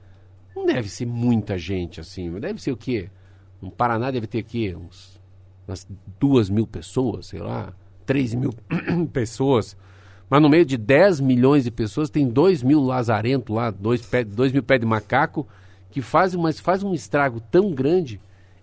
Não 0.56 0.66
deve 0.66 0.90
ser 0.90 1.06
muita 1.06 1.58
gente 1.58 2.02
assim, 2.02 2.32
deve 2.40 2.62
ser 2.62 2.72
o 2.72 2.78
quê? 2.78 3.10
No 3.62 3.72
Paraná 3.72 4.12
deve 4.12 4.28
ter 4.28 4.40
o 4.40 4.44
quê? 4.44 4.76
Uns, 4.76 5.20
umas 5.68 5.88
duas 6.20 6.50
mil 6.50 6.68
pessoas, 6.68 7.28
sei 7.28 7.40
lá, 7.40 7.74
três 8.06 8.34
mil 8.34 8.54
pessoas. 9.12 9.78
Mas 10.30 10.42
no 10.42 10.50
meio 10.50 10.66
de 10.66 10.78
10 10.78 11.22
milhões 11.22 11.64
de 11.64 11.72
pessoas 11.72 12.10
tem 12.10 12.28
2 12.28 12.62
mil 12.64 12.82
lazarentos 12.82 13.56
lá, 13.56 13.72
2 13.72 14.06
pé, 14.06 14.24
dois 14.24 14.52
mil 14.52 14.62
pés 14.62 14.80
de 14.80 14.86
macaco, 14.86 15.48
que 15.90 16.02
fazem, 16.02 16.40
faz 16.54 16.84
um 16.84 16.94
estrago 16.94 17.40
tão 17.40 17.72
grande, 17.72 18.20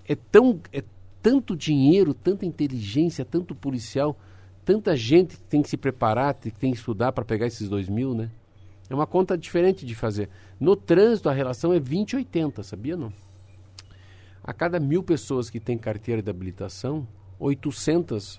é, 0.07 0.15
tão, 0.15 0.61
é 0.73 0.83
tanto 1.23 1.57
dinheiro, 1.57 2.13
tanta 2.13 2.45
inteligência, 2.45 3.25
tanto 3.25 3.55
policial, 3.55 4.17
tanta 4.65 4.95
gente 4.95 5.37
que 5.37 5.43
tem 5.43 5.63
que 5.63 5.71
se 5.71 5.77
preparar, 5.77 6.35
que 6.35 6.51
tem 6.51 6.71
que 6.71 6.79
estudar 6.79 7.13
para 7.13 7.25
pegar 7.25 7.47
esses 7.47 7.69
2 7.69 7.89
mil, 7.89 8.15
né? 8.15 8.31
É 8.91 8.95
uma 8.95 9.07
conta 9.07 9.37
diferente 9.37 9.87
de 9.87 9.95
fazer. 9.95 10.29
No 10.61 10.77
trânsito 10.77 11.31
a 11.31 11.33
relação 11.33 11.73
é 11.73 11.81
20-80, 11.81 12.63
sabia 12.63 12.97
não? 12.97 13.11
A 14.43 14.53
cada 14.53 14.79
mil 14.79 15.03
pessoas 15.03 15.49
que 15.49 15.59
têm 15.59 15.79
carteira 15.79 16.21
de 16.21 16.29
habilitação, 16.29 17.09
800 17.39 18.39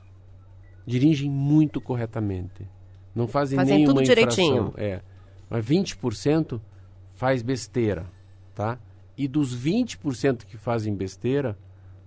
dirigem 0.85 1.29
muito 1.31 1.81
corretamente. 1.81 2.67
Não 3.15 3.27
fazem, 3.27 3.55
Fazem 3.55 3.77
nenhuma 3.77 4.01
tudo 4.01 4.03
infração. 4.03 4.35
direitinho. 4.35 4.73
É. 4.75 5.01
Mas 5.49 5.65
20% 5.65 6.59
faz 7.13 7.41
besteira, 7.41 8.05
tá? 8.53 8.77
E 9.17 9.27
dos 9.27 9.55
20% 9.55 10.43
que 10.45 10.57
fazem 10.57 10.93
besteira, 10.93 11.57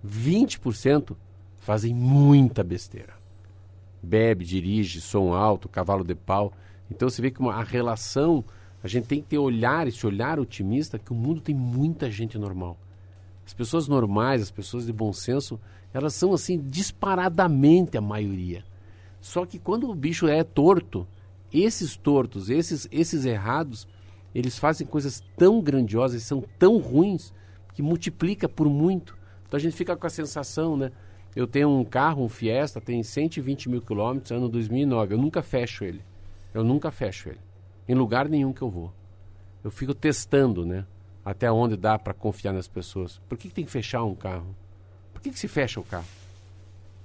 20% 0.05 1.15
fazem 1.57 1.93
muita 1.93 2.63
besteira. 2.63 3.13
Bebe, 4.01 4.45
dirige, 4.45 5.01
som 5.01 5.33
alto, 5.33 5.67
cavalo 5.67 6.03
de 6.03 6.13
pau. 6.15 6.53
Então 6.91 7.09
você 7.09 7.21
vê 7.21 7.31
que 7.31 7.39
uma, 7.39 7.55
a 7.55 7.63
relação, 7.63 8.43
a 8.83 8.87
gente 8.87 9.07
tem 9.07 9.21
que 9.21 9.27
ter 9.27 9.37
olhar, 9.39 9.87
esse 9.87 10.05
olhar 10.05 10.39
otimista, 10.39 10.99
que 10.99 11.11
o 11.11 11.15
mundo 11.15 11.41
tem 11.41 11.55
muita 11.55 12.09
gente 12.11 12.37
normal. 12.37 12.77
As 13.45 13.53
pessoas 13.53 13.87
normais, 13.87 14.43
as 14.43 14.51
pessoas 14.51 14.85
de 14.85 14.93
bom 14.93 15.11
senso, 15.11 15.59
elas 15.91 16.13
são 16.13 16.33
assim 16.33 16.59
disparadamente 16.59 17.97
a 17.97 18.01
maioria. 18.01 18.63
Só 19.21 19.45
que 19.45 19.59
quando 19.59 19.89
o 19.89 19.95
bicho 19.95 20.27
é 20.27 20.43
torto, 20.43 21.07
esses 21.51 21.95
tortos, 21.97 22.49
esses, 22.49 22.87
esses 22.91 23.25
errados, 23.25 23.87
eles 24.33 24.57
fazem 24.57 24.85
coisas 24.85 25.23
tão 25.35 25.61
grandiosas, 25.61 26.23
são 26.23 26.43
tão 26.57 26.77
ruins, 26.77 27.33
que 27.73 27.81
multiplica 27.81 28.47
por 28.47 28.69
muito. 28.69 29.17
Então 29.47 29.57
a 29.57 29.61
gente 29.61 29.75
fica 29.75 29.95
com 29.95 30.05
a 30.05 30.09
sensação, 30.09 30.77
né? 30.77 30.91
Eu 31.35 31.47
tenho 31.47 31.69
um 31.69 31.85
carro, 31.85 32.23
um 32.23 32.29
Fiesta, 32.29 32.81
tem 32.81 33.01
120 33.01 33.69
mil 33.69 33.81
quilômetros, 33.81 34.31
ano 34.31 34.49
2009. 34.49 35.13
Eu 35.13 35.17
nunca 35.17 35.41
fecho 35.41 35.83
ele. 35.83 36.03
Eu 36.53 36.63
nunca 36.63 36.91
fecho 36.91 37.29
ele. 37.29 37.39
Em 37.87 37.95
lugar 37.95 38.27
nenhum 38.27 38.51
que 38.51 38.61
eu 38.61 38.69
vou. 38.69 38.93
Eu 39.63 39.71
fico 39.71 39.93
testando, 39.93 40.65
né? 40.65 40.85
Até 41.23 41.51
onde 41.51 41.77
dá 41.77 41.97
para 41.97 42.13
confiar 42.13 42.53
nas 42.53 42.67
pessoas. 42.67 43.21
Por 43.29 43.37
que, 43.37 43.47
que 43.47 43.53
tem 43.53 43.65
que 43.65 43.71
fechar 43.71 44.03
um 44.03 44.15
carro? 44.15 44.55
Por 45.13 45.21
que, 45.21 45.31
que 45.31 45.39
se 45.39 45.47
fecha 45.47 45.79
o 45.79 45.83
carro? 45.83 46.05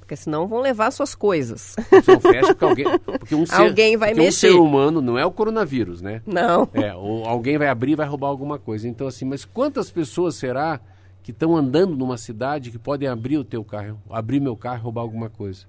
Porque 0.04 0.16
senão 0.16 0.46
vão 0.46 0.60
levar 0.60 0.90
suas 0.90 1.14
coisas. 1.14 1.74
Você 1.90 2.12
não 2.12 2.20
fecha 2.20 2.54
porque 2.54 2.64
alguém. 2.64 2.98
Porque 2.98 3.34
um 3.34 3.46
ser, 3.46 3.54
Alguém 3.54 3.96
vai 3.96 4.10
porque 4.10 4.20
um 4.20 4.24
mexer. 4.26 4.50
ser 4.50 4.54
humano 4.54 5.00
não 5.00 5.18
é 5.18 5.24
o 5.24 5.32
coronavírus, 5.32 6.02
né? 6.02 6.20
Não. 6.26 6.68
É, 6.74 6.94
ou 6.94 7.24
alguém 7.24 7.56
vai 7.56 7.68
abrir 7.68 7.92
e 7.92 7.96
vai 7.96 8.06
roubar 8.06 8.28
alguma 8.28 8.58
coisa. 8.58 8.86
Então, 8.86 9.06
assim, 9.06 9.24
mas 9.24 9.46
quantas 9.46 9.90
pessoas 9.90 10.34
será 10.34 10.78
que 11.22 11.30
estão 11.30 11.56
andando 11.56 11.96
numa 11.96 12.18
cidade 12.18 12.70
que 12.70 12.78
podem 12.78 13.08
abrir 13.08 13.38
o 13.38 13.44
teu 13.44 13.64
carro, 13.64 13.98
abrir 14.10 14.40
meu 14.40 14.54
carro 14.54 14.76
e 14.76 14.82
roubar 14.82 15.00
alguma 15.00 15.30
coisa? 15.30 15.64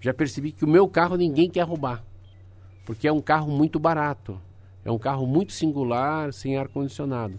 Já 0.00 0.14
percebi 0.14 0.52
que 0.52 0.64
o 0.64 0.68
meu 0.68 0.86
carro 0.86 1.16
ninguém 1.16 1.50
quer 1.50 1.62
roubar. 1.62 2.04
Porque 2.84 3.08
é 3.08 3.12
um 3.12 3.20
carro 3.20 3.50
muito 3.50 3.80
barato. 3.80 4.40
É 4.84 4.92
um 4.92 4.98
carro 4.98 5.26
muito 5.26 5.52
singular, 5.52 6.32
sem 6.32 6.56
ar-condicionado. 6.56 7.36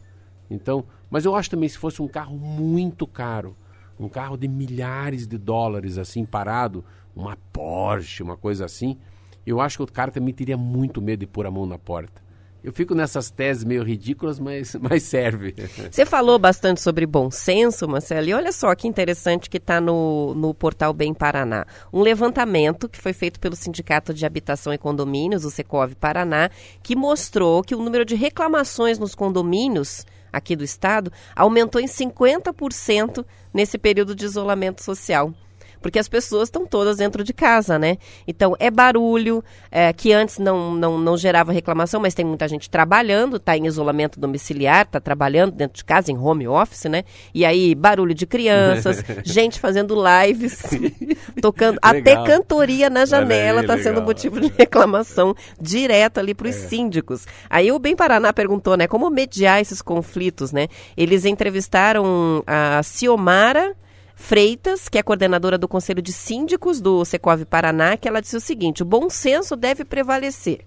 Então, 0.52 0.84
mas 1.10 1.24
eu 1.24 1.34
acho 1.38 1.50
também 1.50 1.70
se 1.70 1.78
fosse 1.78 2.02
um 2.02 2.08
carro 2.08 2.36
muito 2.38 3.08
caro, 3.08 3.56
um 4.00 4.10
carro 4.10 4.38
de 4.38 4.48
milhares 4.48 5.28
de 5.28 5.38
dólares, 5.38 5.98
assim, 5.98 6.26
parado, 6.26 6.84
uma 7.16 7.38
Porsche, 7.52 8.22
uma 8.24 8.38
coisa 8.38 8.66
assim, 8.66 8.98
eu 9.46 9.62
acho 9.62 9.78
que 9.78 9.84
o 9.84 9.88
cara 9.88 10.12
também 10.12 10.34
teria 10.34 10.58
muito 10.58 11.02
medo 11.02 11.22
de 11.22 11.28
pôr 11.28 11.46
a 11.46 11.52
mão 11.52 11.66
na 11.66 11.78
porta. 11.78 12.22
Eu 12.64 12.74
fico 12.74 12.94
nessas 12.96 13.30
teses 13.30 13.64
meio 13.64 13.84
ridículas, 13.84 14.40
mas, 14.40 14.76
mas 14.82 15.04
serve. 15.04 15.56
Você 15.92 16.06
falou 16.06 16.38
bastante 16.38 16.82
sobre 16.82 17.06
bom 17.06 17.30
senso, 17.32 17.88
Marcelo, 17.88 18.28
e 18.28 18.34
olha 18.34 18.52
só 18.52 18.74
que 18.76 18.88
interessante 18.88 19.50
que 19.50 19.58
está 19.58 19.80
no, 19.80 20.34
no 20.36 20.54
portal 20.54 20.94
Bem 20.94 21.14
Paraná. 21.14 21.66
Um 21.94 22.02
levantamento 22.02 22.90
que 22.90 23.00
foi 23.00 23.14
feito 23.14 23.40
pelo 23.40 23.56
Sindicato 23.56 24.14
de 24.14 24.26
Habitação 24.26 24.74
e 24.74 24.78
Condomínios, 24.78 25.46
o 25.46 25.52
Secov 25.52 25.96
Paraná, 25.96 26.50
que 26.82 26.96
mostrou 26.96 27.64
que 27.64 27.76
o 27.76 27.82
número 27.82 28.04
de 28.04 28.16
reclamações 28.16 29.00
nos 29.00 29.16
condomínios 29.16 30.06
aqui 30.32 30.56
do 30.56 30.64
estado 30.64 31.12
aumentou 31.36 31.80
em 31.80 31.88
50% 31.88 33.26
nesse 33.54 33.78
período 33.78 34.16
de 34.16 34.26
isolamento 34.26 34.84
social. 34.84 35.34
Porque 35.82 36.00
as 36.00 36.08
pessoas 36.08 36.48
estão 36.48 36.66
todas 36.66 36.98
dentro 36.98 37.24
de 37.24 37.34
casa, 37.34 37.78
né? 37.80 37.98
Então, 38.28 38.56
é 38.60 38.70
barulho, 38.70 39.44
é, 39.72 39.92
que 39.94 40.12
antes 40.14 40.38
não, 40.38 40.74
não, 40.74 40.98
não 40.98 41.18
gerava 41.18 41.52
reclamação, 41.52 42.00
mas 42.02 42.14
tem 42.14 42.26
muita 42.26 42.48
gente 42.48 42.70
trabalhando, 42.70 43.38
está 43.38 43.56
em 43.58 43.66
isolamento 43.68 44.20
domiciliar, 44.20 44.84
está 44.86 45.00
trabalhando 45.00 45.52
dentro 45.52 45.78
de 45.78 45.86
casa, 45.86 46.12
em 46.12 46.18
home 46.18 46.48
office, 46.48 46.86
né? 46.86 47.04
E 47.34 47.46
aí, 47.46 47.76
barulho 47.76 48.14
de 48.14 48.26
crianças, 48.26 49.04
gente 49.24 49.60
fazendo 49.60 49.96
lives, 49.96 50.62
tocando, 51.42 51.80
até 51.82 52.16
cantoria 52.24 52.90
na 52.90 53.06
janela 53.06 53.62
está 53.62 53.78
sendo 53.78 54.02
motivo 54.02 54.40
de 54.40 54.52
reclamação 54.58 55.36
direto 55.60 56.20
ali 56.20 56.34
para 56.34 56.48
os 56.50 56.56
É. 56.56 56.68
síndicos. 56.68 57.26
Aí 57.50 57.72
o 57.72 57.80
Bem 57.80 57.96
Paraná 57.96 58.34
perguntou, 58.34 58.76
né, 58.78 58.88
como 58.88 59.10
mediar 59.10 59.62
esses 59.62 59.82
conflitos, 59.82 60.52
né? 60.52 60.68
Eles 60.96 61.26
entrevistaram 61.26 62.44
a 62.46 62.82
Ciomara 62.84 63.76
Freitas, 64.20 64.90
que 64.90 64.98
é 64.98 65.04
coordenadora 65.04 65.60
do 65.60 65.68
Conselho 65.68 66.02
de 66.02 66.12
Síndicos 66.12 66.82
do 66.82 67.06
Secov 67.06 67.46
Paraná, 67.46 67.96
que 67.96 68.08
ela 68.08 68.20
disse 68.20 68.36
o 68.36 68.42
seguinte: 68.42 68.82
o 68.82 68.86
bom 68.86 69.10
senso 69.12 69.56
deve 69.56 69.86
prevalecer. 69.86 70.66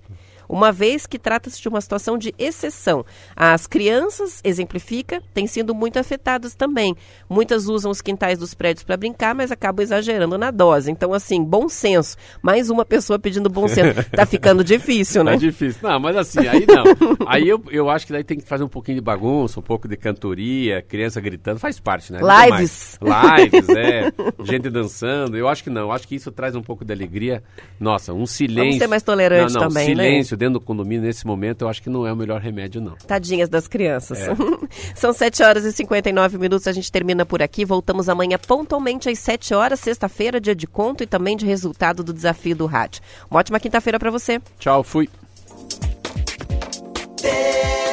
Uma 0.50 0.72
vez 0.72 1.06
que 1.06 1.16
trata-se 1.16 1.62
de 1.62 1.68
uma 1.68 1.80
situação 1.80 2.18
de 2.18 2.34
exceção. 2.36 3.04
As 3.36 3.68
crianças, 3.68 4.40
exemplifica, 4.42 5.22
têm 5.32 5.46
sido 5.46 5.72
muito 5.72 5.96
afetadas 5.96 6.56
também. 6.56 6.96
Muitas 7.28 7.68
usam 7.68 7.88
os 7.88 8.00
quintais 8.00 8.36
dos 8.36 8.52
prédios 8.52 8.82
para 8.82 8.96
brincar, 8.96 9.32
mas 9.32 9.52
acabam 9.52 9.84
exagerando 9.84 10.36
na 10.36 10.50
dose. 10.50 10.90
Então, 10.90 11.14
assim, 11.14 11.44
bom 11.44 11.68
senso. 11.68 12.16
Mais 12.42 12.68
uma 12.68 12.84
pessoa 12.84 13.16
pedindo 13.16 13.48
bom 13.48 13.68
senso. 13.68 14.00
Tá 14.10 14.26
ficando 14.26 14.64
difícil, 14.64 15.22
né? 15.22 15.32
Tá 15.32 15.38
difícil. 15.38 15.80
Não, 15.88 16.00
mas 16.00 16.16
assim, 16.16 16.40
aí 16.40 16.66
não. 16.66 16.84
aí 17.26 17.48
eu, 17.48 17.62
eu 17.70 17.88
acho 17.88 18.06
que 18.06 18.12
daí 18.12 18.24
tem 18.24 18.38
que 18.38 18.46
fazer 18.46 18.64
um 18.64 18.68
pouquinho 18.68 18.96
de 18.96 19.00
bagunça, 19.00 19.60
um 19.60 19.62
pouco 19.62 19.86
de 19.86 19.96
cantoria, 19.96 20.82
criança 20.82 21.20
gritando, 21.20 21.60
faz 21.60 21.78
parte, 21.78 22.12
né? 22.12 22.18
Lives. 22.20 22.98
Lives, 23.00 23.68
é. 23.70 24.12
Gente 24.42 24.68
dançando. 24.68 25.36
Eu 25.36 25.48
acho 25.48 25.62
que 25.62 25.70
não. 25.70 25.82
Eu 25.82 25.92
acho 25.92 26.08
que 26.08 26.16
isso 26.16 26.32
traz 26.32 26.56
um 26.56 26.62
pouco 26.62 26.84
de 26.84 26.92
alegria. 26.92 27.42
Nossa, 27.78 28.12
um 28.12 28.26
silêncio. 28.26 28.80
ser 28.80 28.88
mais 28.88 29.02
tolerantes 29.02 29.54
não, 29.54 29.62
não, 29.62 29.68
também, 29.68 29.94
né? 29.94 30.18
Silêncio 30.40 30.40
dentro 30.40 30.54
do 30.54 30.60
condomínio 30.60 31.02
nesse 31.02 31.26
momento, 31.26 31.62
eu 31.62 31.68
acho 31.68 31.82
que 31.82 31.90
não 31.90 32.06
é 32.06 32.12
o 32.12 32.16
melhor 32.16 32.40
remédio, 32.40 32.80
não. 32.80 32.96
Tadinhas 33.06 33.48
das 33.48 33.68
crianças. 33.68 34.18
São 34.96 35.12
7 35.12 35.42
horas 35.42 35.64
e 35.64 35.72
59 35.72 36.38
minutos, 36.38 36.66
a 36.66 36.72
gente 36.72 36.90
termina 36.90 37.26
por 37.26 37.42
aqui. 37.42 37.64
Voltamos 37.64 38.08
amanhã 38.08 38.38
pontualmente 38.38 39.08
às 39.08 39.18
7 39.18 39.52
horas, 39.52 39.78
sexta-feira, 39.80 40.40
dia 40.40 40.54
de 40.54 40.66
conto 40.66 41.02
e 41.04 41.06
também 41.06 41.36
de 41.36 41.44
resultado 41.44 42.02
do 42.02 42.12
desafio 42.12 42.56
do 42.56 42.66
rádio. 42.66 43.02
Uma 43.30 43.40
ótima 43.40 43.60
quinta-feira 43.60 43.98
para 43.98 44.10
você. 44.10 44.40
Tchau, 44.58 44.82
fui. 44.82 45.08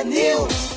News. 0.06 0.77